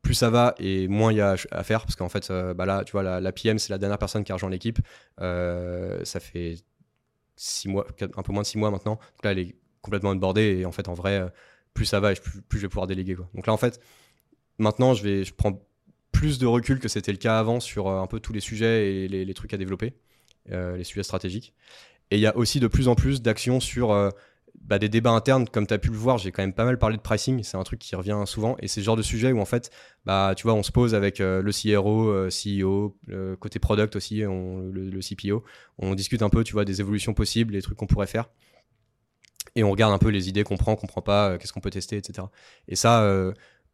[0.05, 2.67] plus ça va et moins il y a à faire parce qu'en fait, euh, bah
[2.67, 4.79] là, tu vois, la, PM, c'est la dernière personne qui a rejoint l'équipe.
[5.17, 6.57] ça fait
[7.35, 8.95] six mois, un peu moins de six mois maintenant.
[8.95, 11.27] Donc là, elle est complètement onboardée et en fait, en vrai,
[11.73, 13.15] plus ça va et plus, je vais pouvoir déléguer.
[13.15, 13.27] Quoi.
[13.33, 13.81] Donc là, en fait,
[14.59, 15.59] maintenant, je, vais, je prends
[16.11, 19.07] plus de recul que c'était le cas avant sur un peu tous les sujets et
[19.07, 19.95] les, trucs à développer,
[20.49, 21.55] les sujets stratégiques.
[22.11, 24.09] Et il y a aussi de plus en plus d'actions sur euh,
[24.65, 26.79] bah, des débats internes, comme tu as pu le voir, j'ai quand même pas mal
[26.79, 29.31] parlé de pricing, c'est un truc qui revient souvent, et c'est ce genre de sujet
[29.31, 29.69] où en fait,
[30.05, 33.95] bah, tu vois, on se pose avec euh, le CRO, euh, CEO, le côté product
[33.95, 35.43] aussi, le, CPO,
[35.77, 38.29] on discute un peu, tu vois, des évolutions possibles, les trucs qu'on pourrait faire,
[39.55, 41.69] et on regarde un peu les idées qu'on prend, qu'on prend pas, qu'est-ce qu'on peut
[41.69, 42.27] tester, etc.
[42.67, 43.07] Et ça,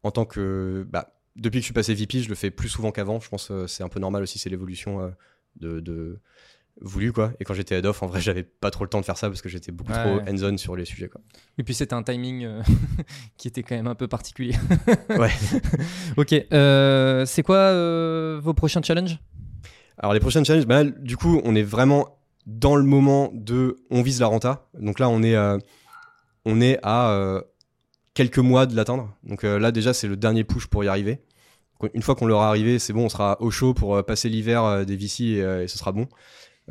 [0.03, 0.85] en tant que...
[0.89, 3.47] Bah, depuis que je suis passé VP, je le fais plus souvent qu'avant, je pense
[3.47, 5.11] que c'est un peu normal aussi, c'est l'évolution
[5.55, 6.19] de
[6.79, 7.33] voulu quoi.
[7.39, 9.27] Et quand j'étais head off en vrai j'avais pas trop le temps de faire ça
[9.27, 11.21] parce que j'étais beaucoup trop hands on sur les sujets quoi.
[11.57, 12.61] Et puis c'était un timing euh,
[13.37, 14.55] qui était quand même un peu particulier.
[15.09, 15.31] Ouais.
[16.17, 19.19] Ok euh, c'est quoi euh, vos prochains challenges?
[19.97, 24.01] Alors les prochains challenges bah, du coup on est vraiment dans le moment de on
[24.01, 25.37] vise la renta donc là on est
[26.45, 27.41] on est à
[28.13, 29.13] quelques mois de l'atteindre.
[29.23, 31.21] Donc là déjà c'est le dernier push pour y arriver.
[31.93, 34.95] Une fois qu'on l'aura arrivé, c'est bon, on sera au chaud pour passer l'hiver des
[34.95, 36.07] VC et, ce sera bon.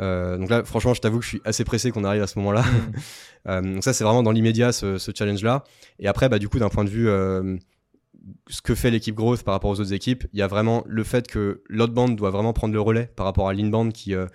[0.01, 2.39] Euh, donc là, franchement, je t'avoue que je suis assez pressé qu'on arrive à ce
[2.39, 2.63] moment-là.
[2.63, 2.93] Mm.
[3.49, 5.65] euh, donc ça, c'est vraiment dans l'immédiat ce, ce challenge-là.
[5.99, 7.57] Et après, bah, du coup, d'un point de vue euh,
[8.49, 11.05] ce que fait l'équipe growth par rapport aux autres équipes, il y a vraiment le
[11.05, 14.27] fait que l'outbound doit vraiment prendre le relais par rapport à l'inbound qui euh,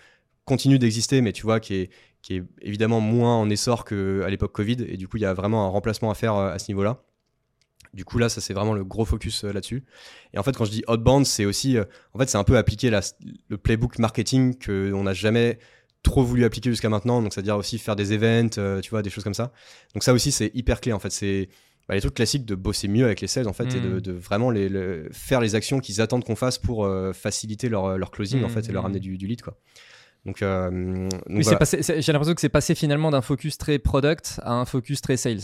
[0.45, 1.89] continue d'exister, mais tu vois, qui est,
[2.21, 4.77] qui est évidemment moins en essor qu'à l'époque Covid.
[4.87, 7.01] Et du coup, il y a vraiment un remplacement à faire à ce niveau-là.
[7.95, 9.85] Du coup, là, ça c'est vraiment le gros focus euh, là-dessus.
[10.33, 12.57] Et en fait, quand je dis outbound, c'est aussi, euh, en fait, c'est un peu
[12.57, 15.59] appliquer le playbook marketing qu'on n'a jamais
[16.03, 17.21] trop voulu appliquer jusqu'à maintenant.
[17.21, 19.53] Donc, c'est-à-dire aussi faire des events, euh, tu vois, des choses comme ça.
[19.93, 20.91] Donc, ça aussi, c'est hyper clé.
[20.91, 21.47] En fait, c'est
[21.87, 24.17] bah, les trucs classiques de bosser mieux avec les sales, en fait, et de, hmm.
[24.17, 24.69] vraiment les,
[25.13, 28.73] faire les actions qu'ils attendent qu'on fasse pour faciliter leur, leur closing, en fait, et
[28.73, 28.87] leur hmm.
[28.87, 29.57] amener du, du lead, quoi.
[30.25, 34.99] Donc, donc j'ai l'impression que c'est passé finalement d'un focus très product à un focus
[34.99, 35.43] très sales.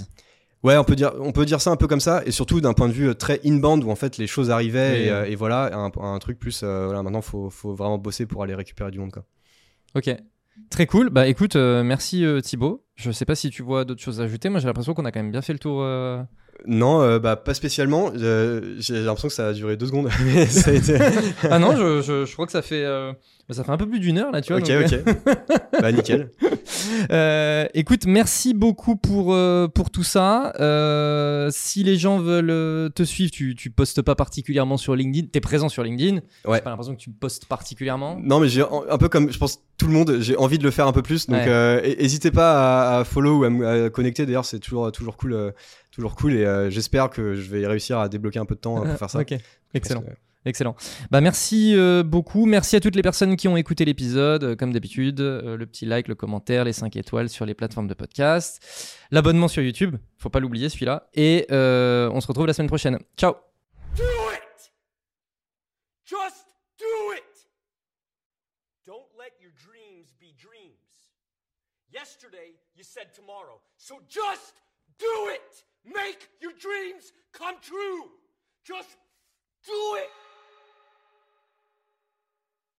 [0.63, 2.73] Ouais, on peut dire, on peut dire ça un peu comme ça, et surtout d'un
[2.73, 5.71] point de vue euh, très in-band où en fait les choses arrivaient et, euh, voilà,
[5.73, 9.11] un, truc plus, euh, voilà, maintenant faut, faut vraiment bosser pour aller récupérer du monde
[9.11, 9.25] quoi.
[9.95, 10.15] Ok,
[10.69, 11.09] très cool.
[11.09, 12.85] Bah écoute, merci Thibaut.
[12.95, 14.49] Je sais pas si tu vois d'autres choses à ajouter.
[14.49, 15.83] Moi j'ai l'impression qu'on a quand même bien fait le tour.
[16.67, 18.11] Non, bah pas spécialement.
[18.15, 20.09] j'ai l'impression que ça a duré deux secondes.
[21.49, 22.85] ah non, je, je, je, crois que ça fait,
[23.53, 24.61] ça fait un peu plus d'une heure là, tu vois.
[24.61, 24.99] Ok, ok.
[25.81, 26.29] bah nickel.
[27.11, 30.53] Euh, écoute, merci beaucoup pour, euh, pour tout ça.
[30.59, 35.27] Euh, si les gens veulent euh, te suivre, tu, tu postes pas particulièrement sur LinkedIn.
[35.31, 36.17] Tu es présent sur LinkedIn.
[36.45, 36.57] Ouais.
[36.57, 38.17] J'ai pas l'impression que tu postes particulièrement.
[38.21, 40.71] Non, mais j'ai un peu comme je pense tout le monde, j'ai envie de le
[40.71, 41.27] faire un peu plus.
[41.27, 41.45] Donc, Ouais.
[41.47, 44.25] euh, hé- hésitez pas à, à follow ou à, me- connecter.
[44.25, 45.51] D'ailleurs, c'est toujours toujours cool, euh,
[45.91, 46.33] toujours cool.
[46.33, 48.97] Et euh, j'espère que je vais réussir à débloquer un peu de temps euh, pour
[48.97, 49.19] faire ça.
[49.19, 49.41] Ok, Parce
[49.73, 50.01] excellent.
[50.01, 50.07] que-
[50.43, 50.75] Excellent.
[51.11, 52.45] Bah merci euh, beaucoup.
[52.47, 54.43] Merci à toutes les personnes qui ont écouté l'épisode.
[54.43, 57.87] Euh, Comme d'habitude, euh, le petit like, le commentaire, les 5 étoiles sur les plateformes
[57.87, 59.97] de podcast, l'abonnement sur YouTube.
[60.17, 61.09] Faut pas l'oublier celui-là.
[61.13, 62.97] Et on se retrouve la semaine prochaine.
[63.17, 63.35] Ciao.
[63.95, 64.71] Do it!
[66.05, 66.47] Just
[66.79, 67.47] do it!
[68.85, 71.11] Don't let your dreams be dreams.
[71.93, 73.61] Yesterday, you said tomorrow.
[73.77, 74.55] So just
[74.97, 75.65] do it!
[75.85, 78.09] Make your dreams come true!
[78.63, 78.97] Just
[79.65, 80.09] do it!